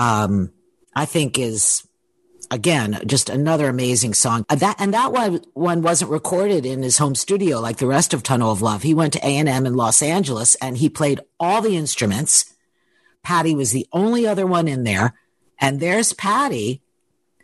um, 0.00 0.50
I 0.96 1.04
think 1.04 1.38
is 1.38 1.86
again 2.50 2.98
just 3.06 3.28
another 3.28 3.68
amazing 3.68 4.14
song. 4.14 4.46
Uh, 4.48 4.54
that 4.56 4.76
and 4.78 4.94
that 4.94 5.12
one 5.12 5.42
one 5.52 5.82
wasn't 5.82 6.10
recorded 6.10 6.64
in 6.64 6.82
his 6.82 6.96
home 6.96 7.14
studio 7.14 7.60
like 7.60 7.76
the 7.76 7.86
rest 7.86 8.14
of 8.14 8.22
Tunnel 8.22 8.50
of 8.50 8.62
Love. 8.62 8.82
He 8.82 8.94
went 8.94 9.12
to 9.12 9.26
A 9.26 9.36
and 9.36 9.48
M 9.48 9.66
in 9.66 9.74
Los 9.74 10.02
Angeles 10.02 10.54
and 10.56 10.78
he 10.78 10.88
played 10.88 11.20
all 11.38 11.60
the 11.60 11.76
instruments. 11.76 12.54
Patty 13.22 13.54
was 13.54 13.72
the 13.72 13.86
only 13.92 14.26
other 14.26 14.46
one 14.46 14.66
in 14.66 14.84
there, 14.84 15.12
and 15.58 15.78
there's 15.78 16.14
Patty 16.14 16.80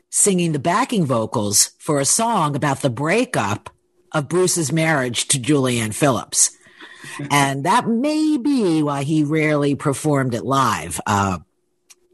singing 0.08 0.52
the 0.52 0.58
backing 0.58 1.04
vocals 1.04 1.72
for 1.78 2.00
a 2.00 2.06
song 2.06 2.56
about 2.56 2.80
the 2.80 2.88
breakup 2.88 3.68
of 4.12 4.30
Bruce's 4.30 4.72
marriage 4.72 5.28
to 5.28 5.38
Julianne 5.38 5.92
Phillips. 5.92 6.56
and 7.30 7.64
that 7.64 7.86
may 7.86 8.38
be 8.38 8.82
why 8.82 9.02
he 9.02 9.24
rarely 9.24 9.74
performed 9.74 10.34
it 10.34 10.44
live. 10.44 10.98
Uh, 11.06 11.40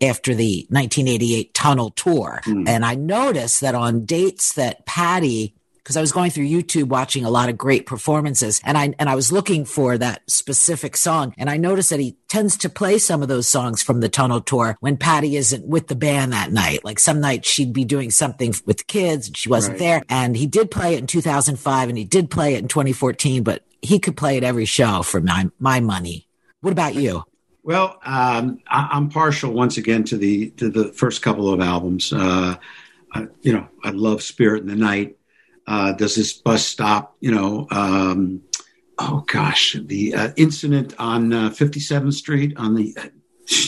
after 0.03 0.35
the 0.35 0.67
1988 0.71 1.55
tunnel 1.55 1.91
tour. 1.91 2.41
Mm. 2.45 2.69
And 2.69 2.85
I 2.85 2.95
noticed 2.95 3.61
that 3.61 3.75
on 3.75 4.05
dates 4.05 4.55
that 4.55 4.85
Patty 4.87 5.55
because 5.83 5.97
I 5.97 6.01
was 6.01 6.13
going 6.13 6.31
through 6.31 6.47
YouTube 6.47 6.85
watching 6.85 7.25
a 7.25 7.31
lot 7.31 7.49
of 7.49 7.59
great 7.59 7.87
performances 7.87 8.61
and 8.65 8.79
I 8.79 8.95
and 8.99 9.09
I 9.09 9.15
was 9.15 9.33
looking 9.33 9.65
for 9.65 9.99
that 9.99 10.23
specific 10.29 10.97
song 10.97 11.35
and 11.37 11.51
I 11.51 11.57
noticed 11.57 11.91
that 11.91 12.01
he 12.01 12.17
tends 12.29 12.57
to 12.59 12.69
play 12.69 12.99
some 12.99 13.23
of 13.23 13.29
those 13.29 13.49
songs 13.49 13.83
from 13.83 14.01
the 14.01 14.09
Tunnel 14.09 14.41
Tour 14.41 14.77
when 14.81 14.97
Patty 14.97 15.37
isn't 15.37 15.67
with 15.67 15.89
the 15.89 15.97
band 15.97 16.33
that 16.33 16.53
night. 16.53 16.85
Like 16.85 17.01
some 17.01 17.21
nights 17.21 17.49
she'd 17.49 17.73
be 17.73 17.85
doing 17.85 18.11
something 18.11 18.55
with 18.65 18.79
the 18.79 18.85
kids 18.85 19.27
and 19.27 19.37
she 19.37 19.49
wasn't 19.49 19.75
right. 19.75 19.81
there 19.81 20.03
and 20.09 20.37
he 20.37 20.47
did 20.47 20.71
play 20.71 20.95
it 20.95 21.01
in 21.01 21.07
2005 21.07 21.89
and 21.89 21.99
he 21.99 22.05
did 22.05 22.31
play 22.31 22.55
it 22.55 22.59
in 22.59 22.69
2014 22.69 23.43
but 23.43 23.65
he 23.81 23.99
could 23.99 24.17
play 24.17 24.37
it 24.37 24.45
every 24.45 24.65
show 24.65 25.03
for 25.03 25.21
my 25.21 25.51
my 25.59 25.81
money. 25.81 26.29
What 26.61 26.73
about 26.73 26.95
you? 26.95 27.25
Well, 27.65 27.99
um, 28.05 28.59
I, 28.67 28.97
am 28.97 29.09
partial 29.09 29.53
once 29.53 29.77
again 29.77 30.05
to 30.05 30.17
the 30.17 30.51
to 30.51 30.69
the 30.69 30.93
first 30.93 31.23
couple 31.23 31.53
of 31.53 31.61
albums. 31.61 32.13
Uh, 32.13 32.57
I, 33.13 33.29
you 33.43 33.53
know, 33.53 33.69
I 33.85 33.91
love 33.91 34.23
Spirit 34.23 34.63
in 34.63 34.69
the 34.69 34.77
Night. 34.77 35.17
Uh, 35.67 35.93
does 35.93 36.17
this 36.17 36.33
bus 36.33 36.65
stop? 36.65 37.17
You 37.21 37.31
know, 37.31 37.69
um, 37.71 38.43
oh 38.99 39.25
gosh, 39.27 39.77
the 39.81 40.15
uh, 40.15 40.33
incident 40.37 40.95
on 40.99 41.31
57th 41.31 42.09
uh, 42.09 42.11
Street 42.11 42.57
on 42.57 42.75
the 42.75 42.97
uh, 42.99 43.09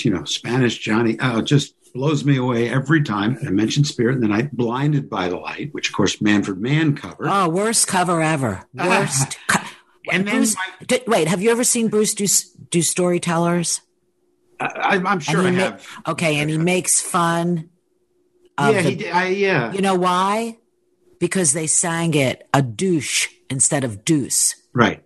you 0.03 0.11
know 0.11 0.24
Spanish 0.24 0.78
Johnny. 0.78 1.16
Oh, 1.20 1.40
just 1.40 1.74
blows 1.95 2.24
me 2.24 2.36
away 2.36 2.68
every 2.68 3.05
time. 3.05 3.38
I 3.47 3.51
mentioned 3.51 3.86
Spirit 3.86 4.16
in 4.16 4.20
the 4.20 4.28
Night, 4.28 4.51
Blinded 4.53 5.09
by 5.09 5.28
the 5.28 5.36
Light, 5.36 5.72
which 5.72 5.88
of 5.88 5.95
course 5.95 6.20
Manfred 6.20 6.61
Mann 6.61 6.97
covered. 6.97 7.28
Oh, 7.28 7.49
worst 7.49 7.86
cover 7.86 8.20
ever. 8.20 8.66
Worst. 8.74 9.38
Co- 9.47 9.61
and 10.11 10.26
Bruce, 10.26 10.55
my, 10.55 11.01
wait, 11.07 11.28
have 11.28 11.40
you 11.40 11.51
ever 11.51 11.64
seen 11.64 11.88
Bruce 11.88 12.12
do 12.12 12.26
do 12.70 12.82
storytellers? 12.82 13.80
I, 14.64 14.96
am 14.96 15.20
sure 15.20 15.46
I 15.46 15.50
have. 15.50 15.86
Ma- 16.06 16.12
okay, 16.12 16.36
and 16.36 16.50
he 16.50 16.58
makes 16.58 17.00
fun. 17.00 17.70
yeah, 18.58 18.82
the, 18.82 18.90
he. 18.90 19.10
I, 19.10 19.26
yeah. 19.28 19.72
You 19.72 19.80
know 19.80 19.94
why? 19.94 20.58
Because 21.18 21.52
they 21.52 21.66
sang 21.66 22.14
it 22.14 22.48
a 22.52 22.62
douche 22.62 23.28
instead 23.50 23.84
of 23.84 24.04
deuce. 24.04 24.56
Right. 24.72 25.02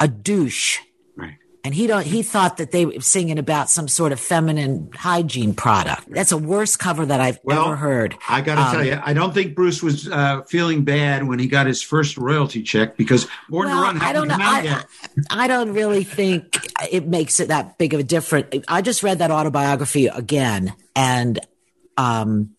A 0.00 0.08
douche. 0.08 0.78
Right. 1.16 1.36
And 1.68 1.74
he 1.74 1.86
don't 1.86 2.06
he 2.06 2.22
thought 2.22 2.56
that 2.56 2.70
they 2.70 2.86
were 2.86 2.98
singing 3.00 3.38
about 3.38 3.68
some 3.68 3.88
sort 3.88 4.10
of 4.10 4.18
feminine 4.18 4.88
hygiene 4.94 5.52
product. 5.52 6.04
That's 6.08 6.32
a 6.32 6.38
worst 6.38 6.78
cover 6.78 7.04
that 7.04 7.20
I've 7.20 7.38
Well, 7.42 7.66
ever 7.66 7.76
heard. 7.76 8.16
I 8.26 8.40
got 8.40 8.54
to 8.54 8.62
Um, 8.62 8.72
tell 8.72 8.84
you, 8.86 8.98
I 9.04 9.12
don't 9.12 9.34
think 9.34 9.54
Bruce 9.54 9.82
was 9.82 10.08
uh, 10.08 10.40
feeling 10.44 10.84
bad 10.84 11.28
when 11.28 11.38
he 11.38 11.46
got 11.46 11.66
his 11.66 11.82
first 11.82 12.16
royalty 12.16 12.62
check 12.62 12.96
because 12.96 13.26
Born 13.50 13.68
Well, 13.68 13.76
to 13.76 13.82
Run 13.82 14.00
I 14.00 14.14
don't 14.14 14.28
know. 14.28 14.36
I. 14.40 14.82
I 15.28 15.46
don't 15.46 15.74
really 15.74 16.04
think 16.04 16.58
it 16.90 17.06
makes 17.06 17.38
it 17.38 17.48
that 17.48 17.76
big 17.76 17.92
of 17.92 18.00
a 18.00 18.02
difference. 18.02 18.64
I 18.66 18.80
just 18.80 19.02
read 19.02 19.18
that 19.18 19.30
autobiography 19.30 20.06
again, 20.06 20.72
and 20.96 21.38
um, 21.98 22.54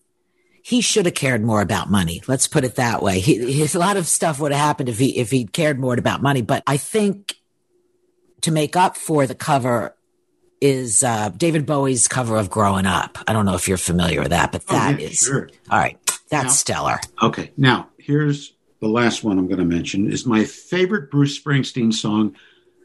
he 0.62 0.82
should 0.82 1.08
have 1.08 1.16
cared 1.16 1.44
more 1.44 1.62
about 1.62 1.90
money. 1.90 2.22
Let's 2.28 2.48
put 2.48 2.64
it 2.64 2.76
that 2.76 3.02
way. 3.02 3.22
He, 3.22 3.64
a 3.64 3.80
lot 3.80 3.98
of 3.98 4.06
stuff 4.06 4.40
would 4.40 4.52
have 4.52 4.62
happened 4.62 4.88
if 4.90 5.00
he 5.00 5.18
if 5.18 5.32
he 5.32 5.46
cared 5.46 5.80
more 5.80 5.96
about 5.98 6.22
money. 6.22 6.44
But 6.44 6.62
I 6.68 6.78
think 6.78 7.39
to 8.42 8.52
make 8.52 8.76
up 8.76 8.98
for 8.98 9.26
the 9.28 9.36
cover 9.36 9.96
is 10.62 11.04
uh, 11.04 11.30
David 11.30 11.66
Bowie's 11.66 12.08
cover 12.08 12.38
of 12.38 12.50
"Growing 12.50 12.86
Up." 12.86 13.18
I 13.28 13.34
don't 13.34 13.46
know 13.46 13.56
if 13.56 13.68
you're 13.68 13.78
familiar 13.78 14.22
with 14.22 14.30
that, 14.32 14.52
but 14.52 14.64
Oh, 14.70 14.74
that 14.74 15.00
yeah, 15.00 15.08
is 15.08 15.18
sure. 15.20 15.50
all 15.70 15.80
right. 15.80 15.98
That's 16.30 16.46
Now- 16.46 16.50
stellar. 16.50 17.00
Okay, 17.22 17.52
now 17.58 17.90
here's 17.98 18.54
the 18.82 18.88
last 18.88 19.24
one 19.24 19.38
I'm 19.40 19.48
going 19.48 19.60
to 19.60 19.66
mention 19.66 20.12
is 20.12 20.26
my 20.26 20.44
favorite 20.46 21.10
Bruce 21.12 21.40
Springsteen 21.42 21.94
song, 21.94 22.36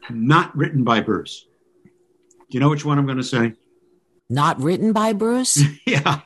not 0.09 0.55
written 0.55 0.83
by 0.83 0.99
Bruce. 1.01 1.45
Do 1.83 1.89
you 2.51 2.59
know 2.59 2.69
which 2.69 2.85
one 2.85 2.97
I'm 2.97 3.05
going 3.05 3.17
to 3.17 3.23
say? 3.23 3.53
Not 4.29 4.59
written 4.61 4.91
by 4.93 5.13
Bruce. 5.13 5.61
yeah, 5.85 6.21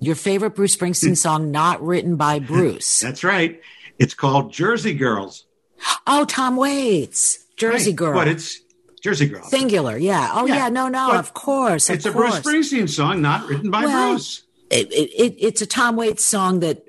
Your 0.00 0.14
favorite 0.14 0.54
Bruce 0.54 0.76
Springsteen 0.76 1.16
song, 1.26 1.50
not 1.50 1.82
written 1.82 2.16
by 2.16 2.38
Bruce. 2.38 3.00
that's 3.00 3.24
right. 3.24 3.60
It's 3.98 4.14
called 4.14 4.52
Jersey 4.52 4.94
Girls. 4.94 5.46
Oh, 6.06 6.24
Tom 6.24 6.56
Waits, 6.56 7.44
Jersey 7.70 7.90
Right, 7.90 7.96
Girl, 7.96 8.14
But 8.14 8.28
it's 8.28 8.60
Jersey 9.02 9.26
Girl. 9.28 9.42
singular. 9.44 9.96
Yeah. 9.96 10.30
Oh, 10.34 10.46
yeah. 10.46 10.54
Yeah, 10.56 10.68
no, 10.68 10.88
no. 10.88 11.08
but 11.10 11.16
Of 11.16 11.34
course. 11.34 11.88
Of 11.88 11.96
it's 11.96 12.06
a 12.06 12.12
course. 12.12 12.40
Bruce 12.40 12.70
Springsteen 12.72 12.88
song, 12.88 13.22
not 13.22 13.46
written 13.48 13.70
by 13.70 13.84
Well, 13.84 14.10
Bruce. 14.12 14.42
It, 14.70 14.92
it, 14.92 15.10
it, 15.22 15.36
it's 15.38 15.62
a 15.62 15.66
Tom 15.66 15.96
Waits 15.96 16.24
song 16.24 16.60
that 16.60 16.84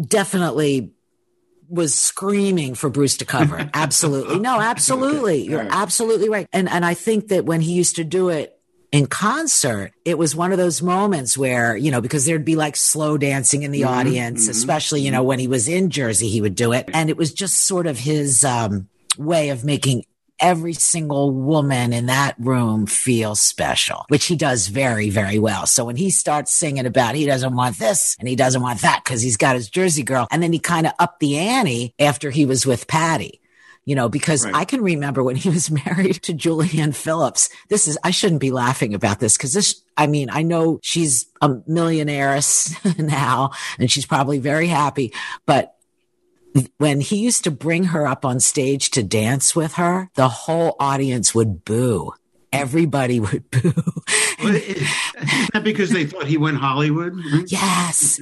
definitely 0.00 0.92
was 1.68 1.94
screaming 1.94 2.74
for 2.74 2.88
Bruce 2.90 3.16
to 3.18 3.24
cover. 3.24 3.68
Absolutely. 3.74 4.40
No, 4.40 4.60
absolutely. 4.60 5.42
You're 5.42 5.60
All 5.60 5.66
right. 5.68 5.72
absolutely 5.74 6.28
right. 6.28 6.48
And 6.52 6.68
and 6.68 6.84
I 6.84 6.94
think 6.94 7.28
that 7.28 7.44
when 7.44 7.60
he 7.60 7.72
used 7.72 7.96
to 7.96 8.04
do 8.04 8.28
it 8.28 8.58
in 8.90 9.06
concert, 9.06 9.92
it 10.04 10.18
was 10.18 10.34
one 10.34 10.50
of 10.50 10.58
those 10.58 10.82
moments 10.82 11.38
where, 11.38 11.76
you 11.76 11.92
know, 11.92 12.00
because 12.00 12.26
there'd 12.26 12.44
be 12.44 12.56
like 12.56 12.74
slow 12.74 13.16
dancing 13.18 13.62
in 13.62 13.70
the 13.70 13.82
Mm-hmm, 13.82 13.98
audience, 14.00 14.48
especially, 14.48 15.02
you 15.02 15.12
know, 15.12 15.22
when 15.22 15.38
he 15.38 15.46
was 15.46 15.68
in 15.68 15.90
Jersey, 15.90 16.28
he 16.28 16.40
would 16.40 16.56
do 16.56 16.72
it. 16.72 16.88
And 16.92 17.08
it 17.08 17.16
was 17.16 17.32
just 17.32 17.66
sort 17.66 17.86
of 17.86 17.98
his 18.00 18.44
um, 18.44 18.88
way 19.18 19.50
of 19.50 19.64
making 19.64 20.04
every 20.38 20.72
single 20.72 21.32
woman 21.32 21.92
in 21.92 22.06
that 22.06 22.34
room 22.38 22.86
feel 22.86 23.34
special, 23.34 24.06
which 24.08 24.24
he 24.24 24.36
does 24.36 24.68
very, 24.68 25.10
very 25.10 25.38
well. 25.38 25.66
So 25.66 25.84
when 25.84 25.96
he 25.96 26.10
starts 26.10 26.50
singing 26.52 26.86
about 26.86 27.14
he 27.14 27.26
doesn't 27.26 27.54
want 27.54 27.78
this 27.78 28.16
and 28.18 28.26
he 28.26 28.36
doesn't 28.36 28.62
want 28.62 28.80
that 28.80 29.02
because 29.04 29.20
he's 29.20 29.36
got 29.36 29.54
his 29.54 29.68
Jersey 29.68 30.02
girl, 30.02 30.26
and 30.30 30.42
then 30.42 30.52
he 30.52 30.58
kind 30.58 30.86
of 30.86 30.94
upped 30.98 31.20
the 31.20 31.36
ante 31.36 31.94
after 31.98 32.30
he 32.30 32.46
was 32.46 32.64
with 32.64 32.86
Patty. 32.86 33.40
You 33.86 33.96
know, 33.96 34.08
because 34.10 34.44
Right. 34.44 34.54
I 34.54 34.64
can 34.66 34.82
remember 34.82 35.22
when 35.24 35.36
he 35.36 35.48
was 35.48 35.70
married 35.86 36.22
to 36.22 36.32
Julianne 36.32 36.94
Phillips. 36.94 37.48
This 37.68 37.88
is, 37.88 37.98
I 38.04 38.10
shouldn't 38.10 38.40
be 38.40 38.50
laughing 38.52 38.94
about 38.94 39.20
this 39.20 39.36
because 39.36 39.52
this, 39.52 39.82
I 39.96 40.06
mean, 40.06 40.28
I 40.30 40.42
know 40.42 40.78
she's 40.82 41.26
a 41.40 41.56
millionaire 41.66 42.38
now 42.98 43.50
and 43.78 43.90
she's 43.90 44.06
probably 44.06 44.38
very 44.38 44.68
happy, 44.68 45.12
but 45.46 45.74
when 46.78 47.00
he 47.00 47.16
used 47.16 47.44
to 47.44 47.50
bring 47.50 47.84
her 47.84 48.06
up 48.06 48.24
on 48.24 48.40
stage 48.40 48.90
to 48.90 49.02
dance 49.02 49.54
with 49.54 49.74
her, 49.74 50.10
the 50.14 50.28
whole 50.28 50.76
audience 50.80 51.34
would 51.34 51.64
boo. 51.64 52.12
Everybody 52.52 53.20
would 53.20 53.48
boo. 53.50 53.72
Well, 54.42 54.54
it- 54.56 54.78
Isn't 54.78 55.52
that 55.52 55.62
because 55.64 55.90
they 55.90 56.04
thought 56.06 56.26
he 56.26 56.36
went 56.36 56.56
Hollywood? 56.58 57.14
yes. 57.46 58.20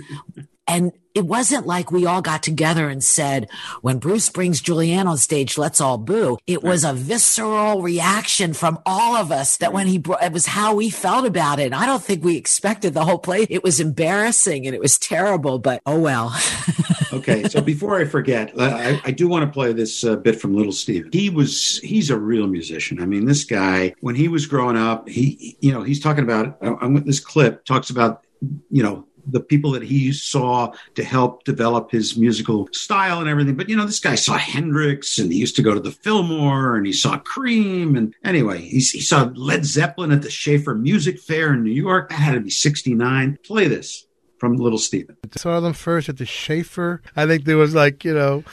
And 0.69 0.93
it 1.15 1.27
wasn't 1.27 1.67
like 1.67 1.91
we 1.91 2.07
all 2.07 2.23
got 2.23 2.45
together 2.45 2.89
and 2.89 3.03
said, 3.03 3.49
when 3.81 3.99
Bruce 3.99 4.29
brings 4.29 4.63
Julianne 4.63 5.07
on 5.07 5.17
stage, 5.17 5.59
let's 5.59 5.81
all 5.81 5.99
boo. 5.99 6.39
It 6.47 6.63
was 6.63 6.85
a 6.85 6.93
visceral 6.93 7.83
reaction 7.83 8.53
from 8.53 8.79
all 8.87 9.17
of 9.17 9.33
us 9.33 9.57
that 9.57 9.73
when 9.73 9.89
he 9.89 9.99
brought, 9.99 10.23
it 10.23 10.31
was 10.31 10.47
how 10.47 10.75
we 10.75 10.91
felt 10.91 11.27
about 11.27 11.59
it. 11.59 11.65
And 11.65 11.75
I 11.75 11.87
don't 11.87 12.03
think 12.03 12.23
we 12.23 12.37
expected 12.37 12.95
the 12.95 13.05
whole 13.05 13.19
play. 13.19 13.47
It 13.51 13.65
was 13.65 13.81
embarrassing 13.81 14.67
and 14.67 14.75
it 14.77 14.81
was 14.81 14.99
terrible, 14.99 15.59
but 15.59 15.81
oh 15.87 15.99
well. 15.99 16.39
okay, 17.13 17.49
so 17.49 17.61
before 17.63 17.99
I 17.99 18.05
forget, 18.05 18.53
I, 18.61 19.01
I 19.05 19.11
do 19.11 19.27
want 19.27 19.45
to 19.45 19.51
play 19.51 19.73
this 19.73 20.05
uh, 20.05 20.17
bit 20.17 20.41
from 20.41 20.55
Little 20.55 20.73
Steven. 20.73 21.11
He 21.13 21.31
was 21.31 21.79
he's 21.79 22.11
a 22.11 22.19
real 22.19 22.47
musician. 22.47 23.01
I 23.03 23.07
mean, 23.07 23.25
this 23.25 23.45
guy 23.45 23.95
when 24.01 24.15
he 24.15 24.29
was 24.29 24.47
growing 24.47 24.77
up, 24.77 25.09
he 25.09 25.57
you 25.61 25.73
know 25.73 25.83
he's 25.83 26.01
talking 26.01 26.23
about. 26.23 26.59
I- 26.63 26.77
I'm 26.81 26.95
with 26.95 27.07
this 27.07 27.19
clip 27.19 27.65
talks 27.65 27.91
about 27.91 28.25
you 28.71 28.83
know 28.83 29.05
the 29.31 29.41
people 29.41 29.73
that 29.73 29.83
he 29.83 30.13
saw 30.13 30.73
to 30.95 31.05
help 31.05 31.45
develop 31.45 31.91
his 31.91 32.17
musical 32.17 32.69
style 32.73 33.21
and 33.21 33.29
everything. 33.29 33.57
But 33.57 33.69
you 33.69 33.77
know, 33.77 33.87
this 33.87 34.01
guy 34.01 34.15
saw 34.15 34.37
Hendrix 34.37 35.19
and 35.19 35.33
he 35.33 35.39
used 35.39 35.57
to 35.57 35.63
go 35.63 35.75
to 35.75 35.81
the 35.81 35.91
Fillmore 35.91 36.77
and 36.77 36.87
he 36.87 36.93
saw 36.93 37.19
Cream 37.19 37.97
and 37.97 38.15
anyway, 38.25 38.61
he, 38.61 38.79
he 38.79 39.01
saw 39.01 39.31
Led 39.35 39.65
Zeppelin 39.65 40.13
at 40.13 40.23
the 40.23 40.31
Schaefer 40.31 40.75
Music 40.75 41.19
Fair 41.21 41.55
in 41.55 41.63
New 41.63 41.71
York. 41.71 42.11
That 42.11 42.17
had 42.17 42.35
to 42.35 42.41
be 42.41 42.51
'69. 42.51 43.39
Play 43.45 43.69
this 43.69 44.07
from 44.39 44.57
Little 44.57 44.79
Steven. 44.79 45.17
saw 45.37 45.61
them 45.61 45.73
first 45.73 46.09
at 46.09 46.19
the 46.19 46.27
Schaefer. 46.27 47.03
I 47.17 47.27
think 47.27 47.45
there 47.45 47.57
was 47.57 47.75
like 47.75 48.05
you 48.05 48.15
know, 48.15 48.45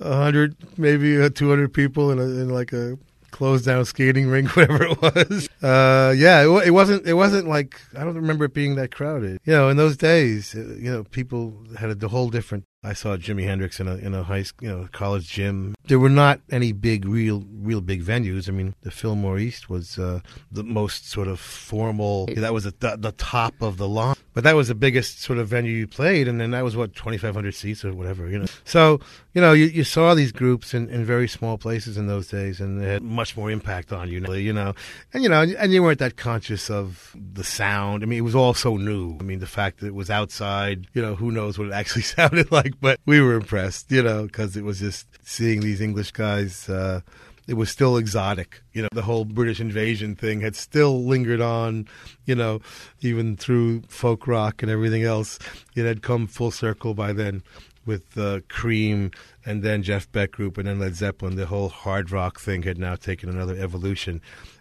a 0.00 0.16
hundred, 0.16 0.56
maybe 0.78 1.20
uh, 1.20 1.30
two 1.30 1.48
hundred 1.48 1.72
people 1.72 2.10
in, 2.10 2.18
a, 2.18 2.22
in 2.22 2.48
like 2.48 2.72
a 2.72 2.98
closed 3.32 3.64
down 3.64 3.84
skating 3.84 4.28
rink, 4.28 4.48
whatever 4.56 4.84
it 4.84 5.02
was. 5.02 5.48
Uh, 5.60 6.14
yeah, 6.16 6.42
it, 6.42 6.68
it 6.68 6.70
wasn't. 6.70 7.04
It 7.06 7.14
wasn't 7.14 7.48
like 7.48 7.80
I 7.96 8.04
don't 8.04 8.14
remember 8.14 8.44
it 8.44 8.54
being 8.54 8.76
that 8.76 8.94
crowded. 8.94 9.40
You 9.44 9.54
know, 9.54 9.68
in 9.68 9.76
those 9.76 9.96
days, 9.96 10.54
uh, 10.54 10.60
you 10.78 10.92
know, 10.92 11.02
people 11.04 11.64
had 11.76 12.02
a 12.02 12.08
whole 12.08 12.30
different. 12.30 12.64
I 12.84 12.94
saw 12.94 13.16
Jimi 13.16 13.44
Hendrix 13.44 13.80
in 13.80 13.88
a 13.88 13.96
in 13.96 14.14
a 14.14 14.22
high 14.24 14.44
you 14.60 14.68
know, 14.68 14.88
college 14.92 15.28
gym. 15.28 15.74
There 15.86 15.98
were 15.98 16.08
not 16.08 16.40
any 16.50 16.72
big, 16.72 17.04
real, 17.04 17.44
real 17.52 17.80
big 17.80 18.02
venues. 18.04 18.48
I 18.48 18.52
mean, 18.52 18.74
the 18.82 18.90
Fillmore 18.90 19.38
East 19.38 19.70
was 19.70 19.98
uh, 19.98 20.20
the 20.50 20.64
most 20.64 21.08
sort 21.08 21.28
of 21.28 21.38
formal. 21.38 22.26
That 22.36 22.52
was 22.52 22.64
the, 22.64 22.96
the 22.98 23.12
top 23.12 23.54
of 23.62 23.76
the 23.76 23.88
line. 23.88 24.16
But 24.34 24.44
that 24.44 24.56
was 24.56 24.68
the 24.68 24.74
biggest 24.74 25.20
sort 25.20 25.38
of 25.38 25.48
venue 25.48 25.72
you 25.72 25.86
played, 25.86 26.26
and 26.26 26.40
then 26.40 26.52
that 26.52 26.64
was 26.64 26.76
what 26.76 26.94
twenty 26.94 27.18
five 27.18 27.34
hundred 27.34 27.54
seats 27.54 27.84
or 27.84 27.92
whatever, 27.92 28.28
you 28.28 28.38
know. 28.38 28.46
So 28.64 29.00
you 29.34 29.40
know, 29.40 29.52
you, 29.52 29.66
you 29.66 29.84
saw 29.84 30.14
these 30.14 30.32
groups 30.32 30.74
in, 30.74 30.88
in 30.88 31.04
very 31.04 31.28
small 31.28 31.56
places 31.58 31.96
in 31.96 32.06
those 32.06 32.28
days, 32.28 32.60
and 32.60 32.80
they 32.80 32.86
had 32.86 33.02
much 33.02 33.36
more 33.36 33.50
impact 33.50 33.92
on 33.92 34.08
you, 34.08 34.20
you 34.34 34.52
know. 34.52 34.74
And 35.12 35.22
you 35.22 35.28
know, 35.28 35.42
and 35.42 35.72
you 35.72 35.82
weren't 35.82 35.98
that 35.98 36.16
conscious 36.16 36.70
of 36.70 37.14
the 37.14 37.44
sound. 37.44 38.02
I 38.02 38.06
mean, 38.06 38.18
it 38.18 38.22
was 38.22 38.34
all 38.34 38.54
so 38.54 38.76
new. 38.76 39.16
I 39.20 39.22
mean, 39.22 39.38
the 39.38 39.46
fact 39.46 39.80
that 39.80 39.86
it 39.86 39.94
was 39.94 40.10
outside, 40.10 40.86
you 40.94 41.02
know, 41.02 41.14
who 41.14 41.30
knows 41.30 41.58
what 41.58 41.68
it 41.68 41.72
actually 41.82 42.02
sounded 42.02 42.50
like, 42.50 42.74
but 42.80 43.00
we 43.06 43.20
were 43.20 43.34
impressed, 43.34 43.90
you 43.90 44.02
know, 44.02 44.24
because 44.24 44.56
it 44.56 44.64
was 44.64 44.80
just 44.80 45.06
seeing 45.22 45.60
these 45.60 45.80
English 45.80 46.12
guys. 46.12 46.68
Uh, 46.68 47.00
it 47.46 47.54
was 47.54 47.70
still 47.70 47.96
exotic. 47.96 48.62
You 48.72 48.82
know, 48.82 48.88
the 48.92 49.02
whole 49.02 49.24
British 49.24 49.60
invasion 49.60 50.14
thing 50.14 50.40
had 50.40 50.56
still 50.56 51.04
lingered 51.04 51.40
on, 51.40 51.88
you 52.24 52.34
know, 52.34 52.60
even 53.00 53.36
through 53.36 53.82
folk 53.88 54.26
rock 54.26 54.62
and 54.62 54.70
everything 54.70 55.02
else. 55.02 55.38
It 55.74 55.84
had 55.84 56.02
come 56.02 56.26
full 56.26 56.50
circle 56.50 56.94
by 56.94 57.12
then 57.12 57.42
with 57.84 58.16
uh, 58.16 58.40
Cream 58.48 59.10
and 59.44 59.62
then 59.62 59.82
Jeff 59.82 60.10
Beck 60.12 60.32
Group 60.32 60.56
and 60.56 60.68
then 60.68 60.78
Led 60.78 60.94
Zeppelin. 60.94 61.36
The 61.36 61.46
whole 61.46 61.68
hard 61.68 62.12
rock 62.12 62.38
thing 62.38 62.62
had 62.62 62.78
now 62.78 62.94
taken 62.94 63.28
another 63.28 63.56
evolution. 63.56 64.20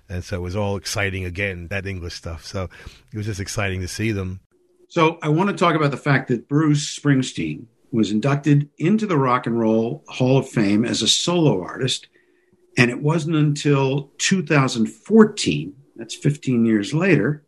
And 0.09 0.23
so 0.23 0.38
it 0.38 0.41
was 0.41 0.55
all 0.55 0.75
exciting 0.75 1.23
again, 1.23 1.67
that 1.67 1.86
English 1.86 2.15
stuff. 2.15 2.45
So 2.45 2.67
it 3.13 3.17
was 3.17 3.27
just 3.27 3.39
exciting 3.39 3.82
to 3.82 3.88
see 3.88 4.11
them. 4.11 4.41
So 4.88 5.19
I 5.21 5.29
want 5.29 5.49
to 5.49 5.55
talk 5.55 5.75
about 5.75 5.91
the 5.91 5.97
fact 5.97 6.27
that 6.27 6.49
Bruce 6.49 6.99
Springsteen 6.99 7.65
was 7.91 8.11
inducted 8.11 8.69
into 8.77 9.05
the 9.05 9.17
Rock 9.17 9.45
and 9.45 9.57
Roll 9.57 10.03
Hall 10.07 10.38
of 10.38 10.49
Fame 10.49 10.84
as 10.84 11.01
a 11.01 11.07
solo 11.07 11.61
artist. 11.63 12.07
And 12.78 12.89
it 12.89 13.01
wasn't 13.01 13.36
until 13.36 14.11
2014, 14.17 15.76
that's 15.95 16.15
15 16.15 16.65
years 16.65 16.93
later, 16.93 17.43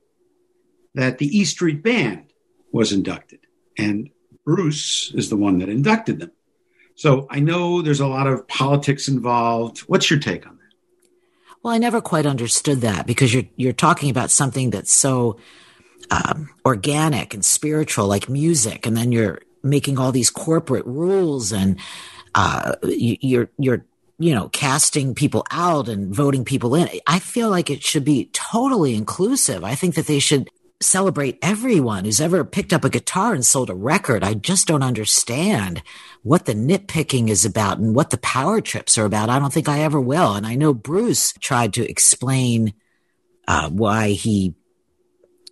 that 0.96 1.18
the 1.18 1.38
E 1.38 1.46
Street 1.46 1.82
Band 1.82 2.34
was 2.72 2.92
inducted. 2.92 3.40
And 3.78 4.10
Bruce 4.46 5.12
is 5.16 5.30
the 5.30 5.38
one 5.38 5.60
that 5.60 5.70
inducted 5.70 6.20
them. 6.20 6.32
So 6.96 7.28
I 7.30 7.40
know 7.40 7.82
there's 7.82 8.00
a 8.00 8.08
lot 8.08 8.28
of 8.28 8.48
politics 8.48 9.08
involved. 9.08 9.80
What's 9.80 10.10
your 10.10 10.20
take 10.20 10.46
on 10.46 10.58
that? 10.58 10.64
Well, 11.64 11.74
I 11.74 11.78
never 11.78 12.02
quite 12.02 12.26
understood 12.26 12.82
that 12.82 13.08
because 13.08 13.34
you're 13.34 13.46
you're 13.56 13.74
talking 13.74 14.10
about 14.10 14.30
something 14.30 14.70
that's 14.70 14.92
so 14.92 15.40
um, 16.12 16.50
organic 16.66 17.34
and 17.34 17.44
spiritual, 17.44 18.08
like 18.08 18.30
music, 18.30 18.86
and 18.86 18.96
then 18.96 19.12
you're 19.12 19.40
making 19.64 19.98
all 19.98 20.12
these 20.12 20.30
corporate 20.30 20.86
rules, 20.86 21.52
and 21.54 21.80
uh, 22.36 22.76
you, 22.84 23.18
you're 23.22 23.50
you're 23.58 23.86
you 24.20 24.34
know 24.34 24.50
casting 24.50 25.16
people 25.16 25.46
out 25.52 25.88
and 25.88 26.14
voting 26.14 26.46
people 26.46 26.76
in. 26.76 26.90
I 27.08 27.20
feel 27.20 27.50
like 27.50 27.70
it 27.70 27.84
should 27.84 28.06
be 28.06 28.30
totally 28.34 28.96
inclusive. 28.96 29.64
I 29.64 29.76
think 29.76 29.96
that 29.96 30.08
they 30.08 30.20
should 30.20 30.50
celebrate 30.82 31.40
everyone 31.42 32.06
who's 32.06 32.22
ever 32.22 32.44
picked 32.44 32.74
up 32.74 32.84
a 32.84 32.90
guitar 32.90 33.34
and 33.34 33.46
sold 33.46 33.70
a 33.70 33.76
record. 33.76 34.24
I 34.24 34.34
just 34.34 34.68
don't 34.68 34.84
understand 34.84 35.82
what 36.22 36.46
the 36.46 36.54
nitpicking 36.54 37.30
is 37.30 37.46
about 37.46 37.80
and 37.80 37.96
what 37.96 38.10
the 38.10 38.18
power 38.18 38.62
trips 38.62 38.98
are 38.98 39.06
about. 39.06 39.30
I 39.30 39.40
don't 39.40 39.54
think 39.54 39.70
I 39.70 39.82
ever 39.82 40.00
will. 40.00 40.34
And 40.34 40.46
I 40.46 40.56
know 40.56 40.74
Bruce 40.74 41.34
tried 41.40 41.74
to 41.74 41.90
explain 41.90 42.74
uh, 43.48 43.70
why 43.70 44.10
he 44.10 44.56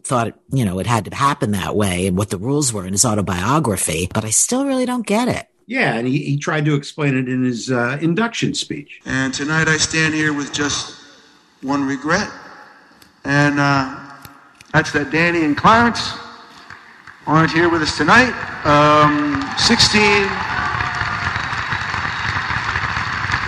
thought, 0.03 0.37
you 0.51 0.65
know, 0.65 0.79
it 0.79 0.87
had 0.87 1.05
to 1.05 1.15
happen 1.15 1.51
that 1.51 1.75
way 1.75 2.07
and 2.07 2.17
what 2.17 2.29
the 2.29 2.37
rules 2.37 2.73
were 2.73 2.85
in 2.85 2.93
his 2.93 3.05
autobiography, 3.05 4.07
but 4.13 4.25
I 4.25 4.29
still 4.29 4.65
really 4.65 4.85
don't 4.85 5.05
get 5.05 5.27
it. 5.27 5.47
Yeah, 5.67 5.95
and 5.95 6.07
he, 6.07 6.19
he 6.19 6.37
tried 6.37 6.65
to 6.65 6.75
explain 6.75 7.15
it 7.15 7.29
in 7.29 7.43
his 7.43 7.71
uh, 7.71 7.97
induction 8.01 8.53
speech. 8.53 9.01
And 9.05 9.33
tonight 9.33 9.67
I 9.67 9.77
stand 9.77 10.13
here 10.13 10.33
with 10.33 10.53
just 10.53 10.99
one 11.61 11.85
regret, 11.85 12.29
and 13.23 13.59
uh, 13.59 13.99
that's 14.73 14.91
that 14.91 15.11
Danny 15.11 15.45
and 15.45 15.55
Clarence 15.55 16.13
aren't 17.27 17.51
here 17.51 17.69
with 17.69 17.81
us 17.81 17.97
tonight. 17.97 18.33
Um, 18.65 19.41
16. 19.57 20.01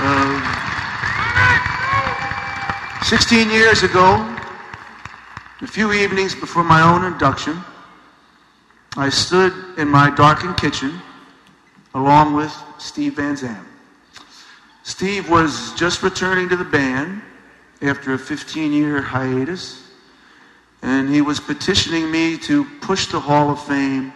Uh, 0.05 0.53
16 3.03 3.49
years 3.49 3.84
ago, 3.84 4.38
a 5.61 5.68
few 5.68 5.93
evenings 5.93 6.36
before 6.36 6.64
my 6.64 6.82
own 6.82 7.05
induction, 7.05 7.61
I 8.95 9.09
stood 9.09 9.53
in 9.78 9.88
my 9.88 10.09
darkened 10.09 10.57
kitchen 10.57 11.01
along 11.93 12.33
with 12.33 12.55
Steve 12.77 13.15
Van 13.15 13.35
Zandt. 13.35 13.67
Steve 14.83 15.29
was 15.29 15.73
just 15.75 16.03
returning 16.03 16.49
to 16.49 16.55
the 16.55 16.63
band 16.63 17.21
after 17.81 18.13
a 18.13 18.19
15 18.19 18.73
year 18.73 19.01
hiatus, 19.01 19.87
and 20.81 21.09
he 21.09 21.21
was 21.21 21.39
petitioning 21.39 22.11
me 22.11 22.37
to 22.37 22.65
push 22.81 23.07
the 23.07 23.19
Hall 23.19 23.49
of 23.49 23.63
Fame 23.63 24.11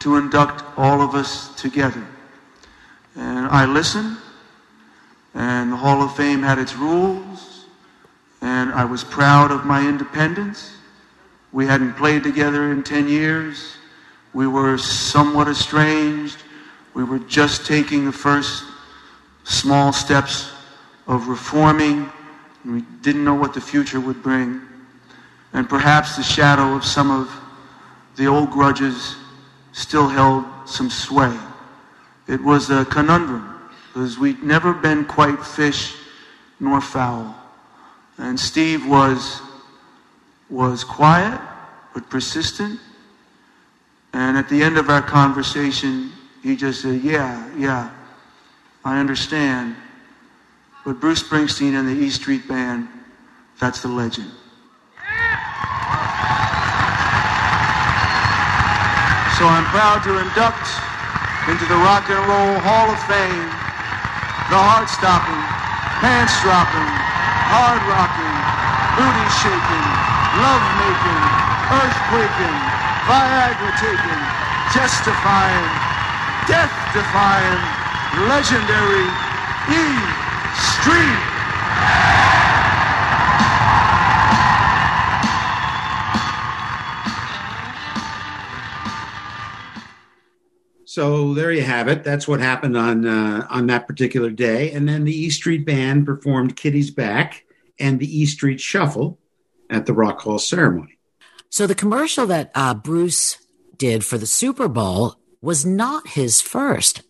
to 0.00 0.16
induct 0.16 0.64
all 0.76 1.00
of 1.00 1.14
us 1.14 1.54
together. 1.54 2.04
And 3.14 3.46
I 3.46 3.66
listened, 3.66 4.16
and 5.34 5.72
the 5.72 5.76
Hall 5.76 6.02
of 6.02 6.16
Fame 6.16 6.42
had 6.42 6.58
its 6.58 6.74
rules, 6.74 7.66
and 8.40 8.72
I 8.72 8.84
was 8.84 9.04
proud 9.04 9.52
of 9.52 9.64
my 9.64 9.86
independence. 9.86 10.74
We 11.52 11.66
hadn't 11.66 11.94
played 11.94 12.24
together 12.24 12.72
in 12.72 12.82
10 12.82 13.08
years. 13.08 13.76
We 14.34 14.48
were 14.48 14.78
somewhat 14.78 15.46
estranged. 15.46 16.38
We 16.94 17.04
were 17.04 17.18
just 17.20 17.66
taking 17.66 18.04
the 18.04 18.12
first 18.12 18.64
small 19.44 19.92
steps 19.92 20.52
of 21.06 21.28
reforming. 21.28 22.10
And 22.64 22.74
we 22.74 22.82
didn't 23.00 23.24
know 23.24 23.34
what 23.34 23.54
the 23.54 23.60
future 23.60 24.00
would 24.00 24.22
bring. 24.22 24.60
And 25.52 25.68
perhaps 25.68 26.16
the 26.16 26.22
shadow 26.22 26.74
of 26.74 26.84
some 26.84 27.10
of 27.10 27.30
the 28.16 28.26
old 28.26 28.50
grudges 28.50 29.16
still 29.72 30.08
held 30.08 30.44
some 30.66 30.90
sway. 30.90 31.36
It 32.28 32.42
was 32.42 32.70
a 32.70 32.84
conundrum 32.84 33.70
because 33.88 34.18
we'd 34.18 34.42
never 34.42 34.72
been 34.72 35.04
quite 35.04 35.44
fish 35.44 35.94
nor 36.60 36.80
fowl. 36.80 37.34
And 38.18 38.38
Steve 38.38 38.86
was, 38.86 39.40
was 40.48 40.84
quiet 40.84 41.40
but 41.92 42.08
persistent. 42.08 42.78
And 44.12 44.36
at 44.36 44.48
the 44.48 44.62
end 44.62 44.78
of 44.78 44.88
our 44.88 45.02
conversation, 45.02 46.12
he 46.42 46.56
just 46.56 46.82
said, 46.82 47.00
Yeah, 47.02 47.48
yeah, 47.56 47.90
I 48.84 48.98
understand. 48.98 49.76
But 50.84 51.00
Bruce 51.00 51.22
Springsteen 51.22 51.78
and 51.78 51.86
the 51.86 51.92
E 51.92 52.10
Street 52.10 52.48
Band, 52.48 52.88
that's 53.60 53.82
the 53.82 53.88
legend. 53.88 54.30
So 59.38 59.46
I'm 59.46 59.64
proud 59.70 60.02
to 60.04 60.18
induct 60.18 60.66
into 61.48 61.66
the 61.66 61.78
Rock 61.86 62.10
and 62.10 62.18
Roll 62.26 62.58
Hall 62.66 62.90
of 62.90 62.98
Fame 63.06 63.62
the 64.50 64.58
heart-stopping, 64.58 65.42
pants-dropping, 66.04 66.90
hard-rocking, 67.48 68.36
booty-shaking, 69.00 69.86
love-making, 70.44 71.22
earthquaking, 71.72 72.58
Viagra-taking, 73.08 74.22
testifying, 74.76 75.91
death-defying, 76.48 77.62
legendary 78.28 79.06
E 79.70 79.84
Street. 80.54 81.32
So 90.84 91.32
there 91.32 91.50
you 91.50 91.62
have 91.62 91.88
it. 91.88 92.04
That's 92.04 92.28
what 92.28 92.40
happened 92.40 92.76
on 92.76 93.06
uh, 93.06 93.46
on 93.48 93.66
that 93.68 93.86
particular 93.86 94.28
day. 94.28 94.72
And 94.72 94.86
then 94.86 95.04
the 95.04 95.12
E 95.12 95.30
Street 95.30 95.64
Band 95.64 96.04
performed 96.04 96.54
"Kitty's 96.56 96.90
Back" 96.90 97.46
and 97.78 97.98
the 97.98 98.20
E 98.20 98.26
Street 98.26 98.60
Shuffle 98.60 99.18
at 99.70 99.86
the 99.86 99.94
Rock 99.94 100.20
Hall 100.20 100.38
ceremony. 100.38 100.98
So 101.48 101.66
the 101.66 101.74
commercial 101.74 102.26
that 102.26 102.50
uh, 102.54 102.74
Bruce 102.74 103.38
did 103.78 104.04
for 104.04 104.18
the 104.18 104.26
Super 104.26 104.68
Bowl 104.68 105.16
was 105.42 105.66
not 105.66 106.08
his 106.08 106.40
first. 106.40 107.02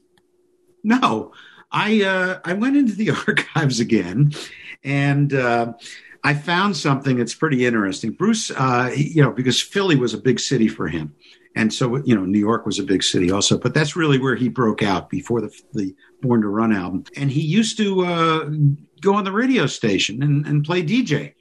No, 0.83 1.33
I 1.71 2.03
uh, 2.03 2.41
I 2.45 2.55
went 2.55 2.77
into 2.77 2.95
the 2.95 3.11
archives 3.29 3.79
again, 3.79 4.33
and 4.83 5.33
uh, 5.33 5.75
I 6.25 6.35
found 6.35 6.77
something 6.77 7.17
that's 7.19 7.35
pretty 7.35 7.65
interesting. 7.65 8.13
Bruce, 8.13 8.51
uh, 8.51 8.91
he, 8.91 9.13
you 9.13 9.23
know, 9.23 9.31
because 9.31 9.61
Philly 9.61 9.97
was 9.97 10.15
a 10.15 10.19
big 10.19 10.41
city 10.41 10.67
for 10.67 10.89
him, 10.89 11.15
and 11.55 11.73
so 11.73 11.97
you 11.99 12.17
know, 12.17 12.25
New 12.25 12.41
York 12.41 12.67
was 12.67 12.81
a 12.81 12.85
big 12.85 13.05
city 13.05 13.31
also. 13.31 13.59
But 13.59 13.75
that's 13.75 13.95
really 13.95 14.19
where 14.19 14.35
he 14.35 14.49
broke 14.49 14.83
out 14.83 15.09
before 15.09 15.41
the 15.41 15.55
the 15.73 15.95
Born 16.23 16.41
to 16.43 16.49
Run 16.49 16.73
album. 16.73 17.05
And 17.17 17.31
he 17.31 17.43
used 17.43 17.77
to 17.79 18.05
uh, 18.05 18.51
go 19.01 19.15
on 19.15 19.25
the 19.25 19.33
radio 19.33 19.67
station 19.67 20.23
and, 20.23 20.47
and 20.47 20.65
play 20.65 20.83
DJ. 20.83 21.35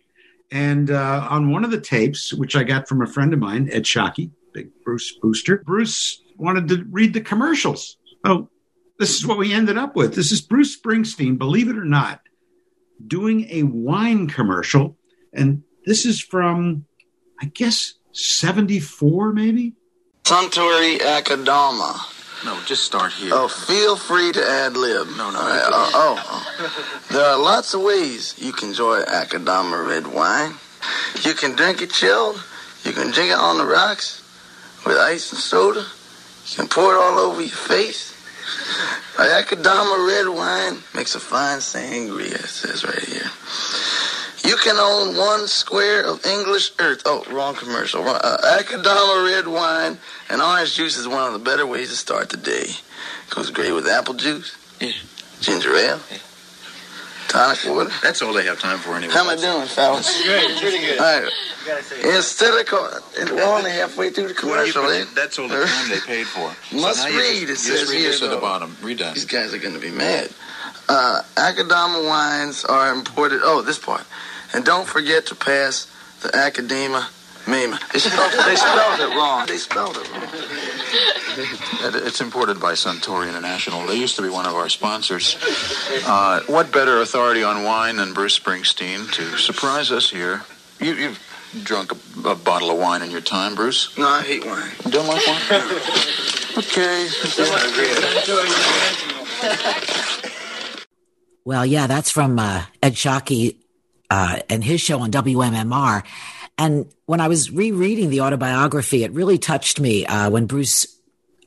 And 0.51 0.91
uh, 0.91 1.27
on 1.29 1.51
one 1.51 1.63
of 1.63 1.71
the 1.71 1.79
tapes, 1.79 2.33
which 2.33 2.57
I 2.57 2.63
got 2.63 2.89
from 2.89 3.01
a 3.01 3.07
friend 3.07 3.31
of 3.31 3.39
mine, 3.39 3.69
Ed 3.71 3.83
Sciaky, 3.83 4.31
big 4.53 4.69
Bruce 4.83 5.13
booster, 5.21 5.59
Bruce 5.59 6.21
wanted 6.41 6.67
to 6.69 6.85
read 6.89 7.13
the 7.13 7.21
commercials. 7.21 7.97
Oh, 8.25 8.49
this 8.99 9.15
is 9.15 9.25
what 9.25 9.37
we 9.37 9.53
ended 9.53 9.77
up 9.77 9.95
with. 9.95 10.15
This 10.15 10.31
is 10.31 10.41
Bruce 10.41 10.79
Springsteen, 10.79 11.37
believe 11.37 11.69
it 11.69 11.77
or 11.77 11.85
not, 11.85 12.21
doing 13.05 13.47
a 13.49 13.63
wine 13.63 14.27
commercial. 14.27 14.97
And 15.33 15.63
this 15.85 16.05
is 16.05 16.19
from, 16.19 16.85
I 17.39 17.45
guess, 17.45 17.93
74 18.13 19.33
maybe? 19.33 19.73
Suntory 20.23 20.97
Akadama. 20.99 22.17
No, 22.43 22.59
just 22.65 22.83
start 22.83 23.13
here. 23.13 23.31
Oh, 23.33 23.47
feel 23.47 23.95
free 23.95 24.31
to 24.31 24.43
ad 24.43 24.75
lib. 24.75 25.07
No, 25.09 25.29
no. 25.29 25.39
Uh, 25.39 25.41
All 25.41 25.47
right, 25.47 25.69
oh, 25.93 26.43
oh. 26.59 27.03
There 27.11 27.23
are 27.23 27.37
lots 27.39 27.75
of 27.75 27.81
ways 27.81 28.33
you 28.39 28.51
can 28.51 28.69
enjoy 28.69 29.01
Akadama 29.03 29.87
red 29.87 30.07
wine. 30.07 30.53
You 31.23 31.35
can 31.35 31.55
drink 31.55 31.83
it 31.83 31.91
chilled. 31.91 32.43
You 32.83 32.93
can 32.93 33.11
drink 33.11 33.29
it 33.29 33.37
on 33.37 33.59
the 33.59 33.65
rocks 33.65 34.23
with 34.85 34.97
ice 34.97 35.31
and 35.31 35.39
soda. 35.39 35.85
You 36.47 36.55
can 36.57 36.67
pour 36.67 36.93
it 36.93 36.97
all 36.97 37.19
over 37.19 37.41
your 37.41 37.49
face. 37.49 38.11
Akadama 39.17 40.07
red 40.07 40.27
wine 40.27 40.83
makes 40.95 41.15
a 41.15 41.19
fine 41.19 41.59
sangria, 41.59 42.35
it 42.35 42.49
says 42.49 42.83
right 42.83 43.03
here. 43.03 43.29
You 44.49 44.57
can 44.57 44.77
own 44.77 45.15
one 45.15 45.47
square 45.47 46.03
of 46.03 46.25
English 46.25 46.71
earth. 46.79 47.03
Oh, 47.05 47.23
wrong 47.31 47.53
commercial. 47.55 48.07
Uh, 48.07 48.37
Akadama 48.59 49.25
red 49.25 49.47
wine 49.47 49.99
and 50.29 50.41
orange 50.41 50.75
juice 50.75 50.97
is 50.97 51.07
one 51.07 51.27
of 51.27 51.33
the 51.33 51.39
better 51.39 51.65
ways 51.65 51.89
to 51.89 51.95
start 51.95 52.29
the 52.29 52.37
day. 52.37 52.71
Goes 53.29 53.51
great 53.51 53.71
with 53.71 53.87
apple 53.87 54.15
juice, 54.15 54.55
Yeah. 54.79 54.91
ginger 55.39 55.75
ale, 55.75 55.99
Yeah. 56.11 56.17
Tonic 57.31 57.59
water. 57.65 57.89
That's 58.03 58.21
all 58.21 58.33
they 58.33 58.45
have 58.45 58.59
time 58.59 58.77
for 58.79 58.95
anyway. 58.95 59.13
How 59.13 59.21
am 59.23 59.29
I 59.29 59.35
doing, 59.41 59.67
fellas? 59.67 60.21
Good, 60.23 60.51
it's 60.51 60.59
pretty 60.61 60.79
good. 60.79 60.99
All 60.99 61.21
right. 61.21 61.31
Instead 62.15 62.59
of 62.59 62.65
co- 62.65 62.99
and 63.19 63.29
we're 63.31 63.43
only 63.43 63.71
halfway 63.71 64.09
through 64.09 64.27
the 64.27 64.33
Well, 64.43 64.55
commercial, 64.55 64.83
put- 64.83 64.95
eh? 65.01 65.05
that's 65.15 65.39
all 65.39 65.47
the 65.47 65.65
time 65.65 65.89
they 65.89 65.99
paid 66.05 66.27
for. 66.27 66.53
Must 66.75 67.07
now 67.07 67.17
read, 67.17 67.47
Just, 67.47 67.67
it 67.69 67.77
says 67.77 67.89
read 67.89 67.99
here, 67.99 68.11
this 68.11 68.21
at 68.21 68.29
the 68.31 68.37
bottom. 68.37 68.75
Read 68.81 68.97
that. 68.99 69.13
These 69.15 69.25
guys 69.25 69.53
are 69.53 69.59
going 69.59 69.73
to 69.75 69.79
be 69.79 69.91
mad. 69.91 70.29
Uh, 70.89 71.21
Akadama 71.35 72.05
wines 72.07 72.65
are 72.65 72.91
imported. 72.93 73.39
Oh, 73.43 73.61
this 73.61 73.79
part. 73.79 74.03
And 74.53 74.65
don't 74.65 74.87
forget 74.87 75.27
to 75.27 75.35
pass 75.35 75.85
the 76.21 76.27
Academa 76.29 77.07
Mema. 77.45 77.79
They 77.91 77.99
spelled, 77.99 78.31
they 78.45 78.55
spelled 78.55 78.99
it 78.99 79.15
wrong. 79.15 79.45
They 79.47 79.57
spelled 79.57 79.97
it 79.97 80.11
wrong. 80.11 80.23
It's 81.83 82.19
imported 82.19 82.59
by 82.59 82.73
Suntory 82.73 83.29
International. 83.29 83.85
They 83.87 83.95
used 83.95 84.17
to 84.17 84.21
be 84.21 84.27
one 84.29 84.45
of 84.45 84.53
our 84.53 84.67
sponsors. 84.67 85.37
Uh, 86.05 86.41
what 86.47 86.71
better 86.73 86.99
authority 87.01 87.41
on 87.41 87.63
wine 87.63 87.95
than 87.95 88.13
Bruce 88.13 88.37
Springsteen 88.37 89.09
to 89.13 89.37
surprise 89.37 89.91
us 89.91 90.09
here? 90.09 90.43
You, 90.79 90.93
you've 90.93 91.63
drunk 91.63 91.93
a, 91.93 92.29
a 92.29 92.35
bottle 92.35 92.69
of 92.69 92.77
wine 92.77 93.01
in 93.01 93.11
your 93.11 93.21
time, 93.21 93.55
Bruce. 93.55 93.97
No, 93.97 94.07
I 94.07 94.21
hate 94.23 94.45
wine. 94.45 94.71
You 94.85 94.91
don't 94.91 95.07
like 95.07 95.25
wine? 95.25 95.41
okay. 96.57 97.07
Well, 101.43 101.65
yeah, 101.65 101.87
that's 101.87 102.11
from 102.11 102.37
uh, 102.37 102.65
Ed 102.83 102.93
Sciaky 102.93 103.55
uh, 104.09 104.39
and 104.49 104.63
his 104.63 104.81
show 104.81 104.99
on 104.99 105.11
WMMR. 105.11 106.03
And 106.57 106.91
when 107.05 107.21
I 107.21 107.27
was 107.27 107.51
rereading 107.51 108.09
the 108.09 108.21
autobiography, 108.21 109.03
it 109.03 109.11
really 109.11 109.37
touched 109.37 109.79
me 109.79 110.05
uh, 110.05 110.29
when 110.29 110.45
Bruce 110.45 110.85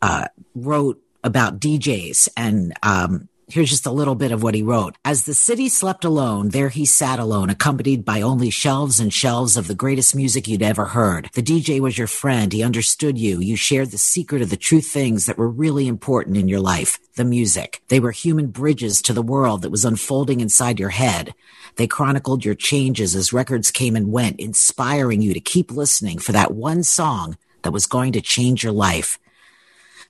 uh, 0.03 0.27
wrote 0.55 1.01
about 1.23 1.61
DJs 1.61 2.29
and 2.37 2.73
um, 2.83 3.29
Here's 3.47 3.69
just 3.69 3.85
a 3.85 3.93
little 3.93 4.15
bit 4.15 4.33
of 4.33 4.43
what 4.43 4.55
he 4.55 4.63
wrote. 4.63 4.97
As 5.05 5.25
the 5.25 5.35
city 5.35 5.69
slept 5.69 6.05
alone, 6.05 6.49
there 6.49 6.71
he 6.71 6.87
sat 6.87 7.19
alone, 7.19 7.51
accompanied 7.51 8.03
by 8.03 8.23
only 8.23 8.49
shelves 8.49 8.99
and 8.99 9.13
shelves 9.13 9.59
of 9.59 9.69
the 9.69 9.75
greatest 9.75 10.17
music 10.17 10.49
you'd 10.49 10.63
ever 10.63 10.87
heard. 10.87 11.29
The 11.35 11.43
DJ 11.43 11.79
was 11.79 11.99
your 11.99 12.07
friend. 12.07 12.51
He 12.51 12.63
understood 12.63 13.19
you. 13.19 13.41
You 13.41 13.55
shared 13.57 13.91
the 13.91 13.99
secret 13.99 14.41
of 14.41 14.49
the 14.49 14.57
true 14.57 14.81
things 14.81 15.27
that 15.27 15.37
were 15.37 15.49
really 15.49 15.87
important 15.89 16.39
in 16.39 16.49
your 16.49 16.61
life. 16.61 16.99
The 17.17 17.25
music. 17.25 17.83
They 17.89 18.01
were 18.01 18.13
human 18.13 18.47
bridges 18.47 19.03
to 19.03 19.13
the 19.13 19.23
world 19.23 19.61
that 19.61 19.71
was 19.71 19.85
unfolding 19.85 20.41
inside 20.41 20.81
your 20.81 20.89
head. 20.89 21.35
They 21.77 21.87
chronicled 21.87 22.47
your 22.47 22.55
changes 22.55 23.15
as 23.15 23.35
records 23.35 23.71
came 23.71 23.95
and 23.95 24.11
went, 24.11 24.41
inspiring 24.41 25.21
you 25.21 25.35
to 25.35 25.41
keep 25.41 25.71
listening 25.71 26.19
for 26.19 26.33
that 26.33 26.55
one 26.55 26.83
song 26.83 27.37
that 27.63 27.73
was 27.73 27.87
going 27.87 28.13
to 28.13 28.23
change 28.23 28.65
your 28.65 28.73
life. 28.73 29.19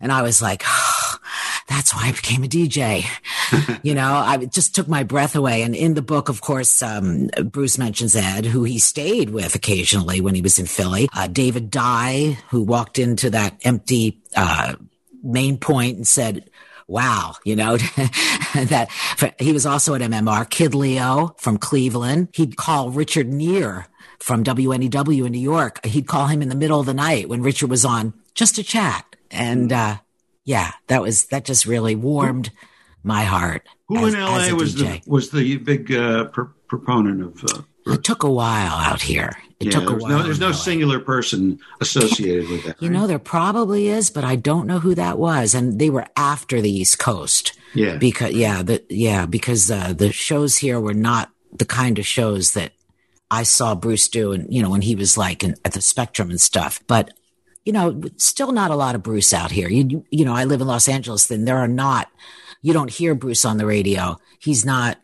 And 0.05 0.13
I 0.13 0.21
was 0.21 0.43
like, 0.43 0.63
oh, 0.67 1.17
that's 1.67 1.95
why 1.95 2.09
I 2.09 2.13
became 2.13 2.45
a 2.45 2.47
DJ. 2.47 3.07
you 3.83 3.95
know, 3.95 4.13
I 4.13 4.45
just 4.45 4.75
took 4.75 4.87
my 4.87 5.03
breath 5.03 5.35
away. 5.35 5.63
And 5.63 5.75
in 5.75 5.95
the 5.95 6.03
book, 6.03 6.29
of 6.29 6.43
course, 6.43 6.83
um, 6.83 7.29
Bruce 7.47 7.79
mentions 7.79 8.15
Ed, 8.15 8.45
who 8.45 8.65
he 8.65 8.79
stayed 8.79 9.31
with 9.31 9.55
occasionally 9.55 10.21
when 10.21 10.35
he 10.35 10.43
was 10.43 10.59
in 10.59 10.67
Philly. 10.67 11.09
Uh, 11.15 11.27
David 11.27 11.71
Dye, 11.71 12.37
who 12.51 12.63
walked 12.63 12.99
into 12.99 13.31
that 13.31 13.59
empty 13.65 14.21
uh, 14.37 14.75
main 15.23 15.57
point 15.57 15.97
and 15.97 16.07
said, 16.07 16.51
wow, 16.87 17.37
you 17.43 17.57
know, 17.57 17.77
that 18.55 18.89
he 19.39 19.55
was 19.55 19.65
also 19.65 19.95
at 19.95 20.03
MMR. 20.03 20.51
Kid 20.51 20.75
Leo 20.75 21.35
from 21.39 21.57
Cleveland. 21.57 22.29
He'd 22.35 22.59
call 22.59 22.91
Richard 22.91 23.29
Neer 23.33 23.87
from 24.19 24.45
WNEW 24.45 25.25
in 25.25 25.33
New 25.33 25.39
York. 25.39 25.83
He'd 25.87 26.07
call 26.07 26.27
him 26.27 26.43
in 26.43 26.51
the 26.51 26.55
middle 26.55 26.79
of 26.79 26.85
the 26.85 26.93
night 26.93 27.31
when 27.31 27.41
Richard 27.41 27.71
was 27.71 27.87
on 27.87 28.13
just 28.35 28.57
to 28.57 28.63
chat. 28.63 29.14
And, 29.35 29.73
uh, 29.73 29.97
yeah, 30.45 30.73
that 30.87 31.03
was, 31.03 31.27
that 31.27 31.45
just 31.45 31.67
really 31.67 31.97
warmed 31.97 32.51
my 33.03 33.25
heart. 33.25 33.67
Who 33.89 34.07
as, 34.07 34.15
in 34.15 34.21
LA 34.21 34.55
was 34.55 34.75
the, 34.75 35.01
was 35.07 35.31
the 35.31 35.57
big, 35.59 35.93
uh, 35.93 36.25
pr- 36.27 36.43
proponent 36.69 37.23
of, 37.23 37.45
uh, 37.45 37.63
it 37.87 38.03
took 38.03 38.23
a 38.23 38.31
while 38.31 38.73
out 38.73 39.03
here. 39.03 39.37
It 39.61 39.67
yeah, 39.67 39.73
took 39.73 39.91
a 39.91 39.95
while. 39.95 40.19
No, 40.19 40.23
there's 40.23 40.41
no 40.41 40.53
singular 40.53 41.01
person 41.01 41.61
associated 41.81 42.49
with 42.49 42.65
that. 42.65 42.81
You 42.81 42.89
right? 42.89 42.99
know, 42.99 43.07
there 43.07 43.19
probably 43.19 43.89
is, 43.89 44.11
but 44.11 44.25
I 44.25 44.37
don't 44.37 44.67
know 44.67 44.79
who 44.79 44.95
that 44.95 45.19
was. 45.19 45.55
And 45.55 45.79
they 45.79 45.91
were 45.91 46.07
after 46.17 46.63
the 46.63 46.71
East 46.71 46.99
Coast. 46.99 47.53
Yeah. 47.75 47.97
Because, 47.97 48.33
yeah, 48.33 48.63
the, 48.63 48.83
yeah, 48.89 49.27
because, 49.27 49.71
uh, 49.71 49.93
the 49.93 50.13
shows 50.13 50.57
here 50.57 50.81
were 50.81 50.95
not 50.95 51.31
the 51.53 51.67
kind 51.67 51.99
of 51.99 52.07
shows 52.07 52.55
that 52.55 52.73
I 53.31 53.43
saw 53.43 53.75
Bruce 53.75 54.09
do 54.09 54.33
and, 54.33 54.53
you 54.53 54.63
know, 54.63 54.71
when 54.71 54.83
he 54.83 54.97
was 54.97 55.19
like 55.19 55.45
in, 55.45 55.55
at 55.65 55.73
the 55.73 55.83
Spectrum 55.83 56.31
and 56.31 56.41
stuff. 56.41 56.81
But, 56.87 57.13
you 57.65 57.73
know, 57.73 58.01
still 58.17 58.53
not 58.53 58.71
a 58.71 58.77
lot 58.77 58.95
of 58.95 59.03
Bruce 59.03 59.33
out 59.33 59.51
here. 59.51 59.69
You, 59.69 60.05
you 60.11 60.25
know, 60.25 60.35
I 60.35 60.45
live 60.45 60.61
in 60.61 60.67
Los 60.67 60.89
Angeles, 60.89 61.27
then 61.27 61.45
there 61.45 61.59
are 61.59 61.69
not, 61.69 62.11
you 62.63 62.73
don't 62.73 62.91
hear 62.91 63.15
Bruce 63.15 63.45
on 63.45 63.57
the 63.59 63.67
radio. 63.67 64.19
He's 64.39 64.65
not, 64.65 64.99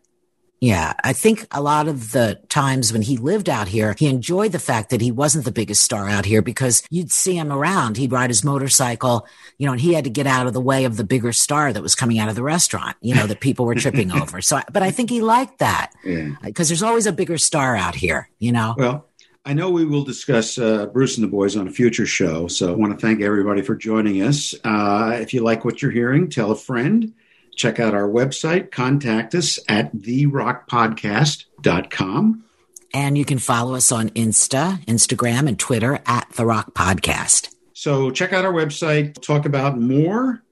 yeah, 0.62 0.92
I 1.02 1.14
think 1.14 1.46
a 1.52 1.62
lot 1.62 1.88
of 1.88 2.12
the 2.12 2.38
times 2.50 2.92
when 2.92 3.00
he 3.00 3.16
lived 3.16 3.48
out 3.48 3.66
here, 3.66 3.94
he 3.98 4.08
enjoyed 4.08 4.52
the 4.52 4.58
fact 4.58 4.90
that 4.90 5.00
he 5.00 5.10
wasn't 5.10 5.46
the 5.46 5.50
biggest 5.52 5.80
star 5.82 6.06
out 6.06 6.26
here 6.26 6.42
because 6.42 6.82
you'd 6.90 7.10
see 7.10 7.34
him 7.38 7.50
around. 7.50 7.96
He'd 7.96 8.12
ride 8.12 8.28
his 8.28 8.44
motorcycle, 8.44 9.26
you 9.56 9.64
know, 9.64 9.72
and 9.72 9.80
he 9.80 9.94
had 9.94 10.04
to 10.04 10.10
get 10.10 10.26
out 10.26 10.46
of 10.46 10.52
the 10.52 10.60
way 10.60 10.84
of 10.84 10.98
the 10.98 11.04
bigger 11.04 11.32
star 11.32 11.72
that 11.72 11.82
was 11.82 11.94
coming 11.94 12.18
out 12.18 12.28
of 12.28 12.34
the 12.34 12.42
restaurant, 12.42 12.94
you 13.00 13.14
know, 13.14 13.26
that 13.26 13.40
people 13.40 13.64
were 13.64 13.74
tripping 13.74 14.12
over. 14.20 14.42
So, 14.42 14.60
but 14.70 14.82
I 14.82 14.90
think 14.90 15.08
he 15.08 15.22
liked 15.22 15.60
that 15.60 15.92
Yeah. 16.04 16.34
because 16.44 16.68
there's 16.68 16.82
always 16.82 17.06
a 17.06 17.12
bigger 17.12 17.38
star 17.38 17.74
out 17.74 17.94
here, 17.94 18.28
you 18.38 18.52
know? 18.52 18.74
Well, 18.76 19.06
I 19.44 19.54
know 19.54 19.70
we 19.70 19.86
will 19.86 20.04
discuss 20.04 20.58
uh, 20.58 20.86
Bruce 20.86 21.16
and 21.16 21.24
the 21.24 21.30
Boys 21.30 21.56
on 21.56 21.66
a 21.66 21.70
future 21.70 22.04
show. 22.06 22.46
So 22.46 22.72
I 22.72 22.76
want 22.76 22.92
to 22.92 22.98
thank 23.06 23.22
everybody 23.22 23.62
for 23.62 23.74
joining 23.74 24.22
us. 24.22 24.54
Uh, 24.64 25.16
if 25.20 25.32
you 25.32 25.42
like 25.42 25.64
what 25.64 25.80
you're 25.80 25.90
hearing, 25.90 26.28
tell 26.28 26.50
a 26.50 26.56
friend. 26.56 27.14
Check 27.56 27.80
out 27.80 27.94
our 27.94 28.08
website. 28.08 28.70
Contact 28.70 29.34
us 29.34 29.58
at 29.68 29.94
therockpodcast.com. 29.96 32.44
And 32.92 33.16
you 33.16 33.24
can 33.24 33.38
follow 33.38 33.76
us 33.76 33.92
on 33.92 34.10
Insta, 34.10 34.84
Instagram, 34.86 35.48
and 35.48 35.56
Twitter 35.58 36.00
at 36.06 36.28
The 36.32 36.44
Rock 36.44 36.74
Podcast. 36.74 37.54
So 37.72 38.10
check 38.10 38.32
out 38.32 38.44
our 38.44 38.52
website. 38.52 39.22
Talk 39.22 39.46
about 39.46 39.78
more. 39.78 40.42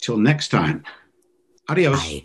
Till 0.00 0.18
next 0.18 0.48
time. 0.48 0.82
Adios. 1.68 1.98
Bye. 1.98 2.24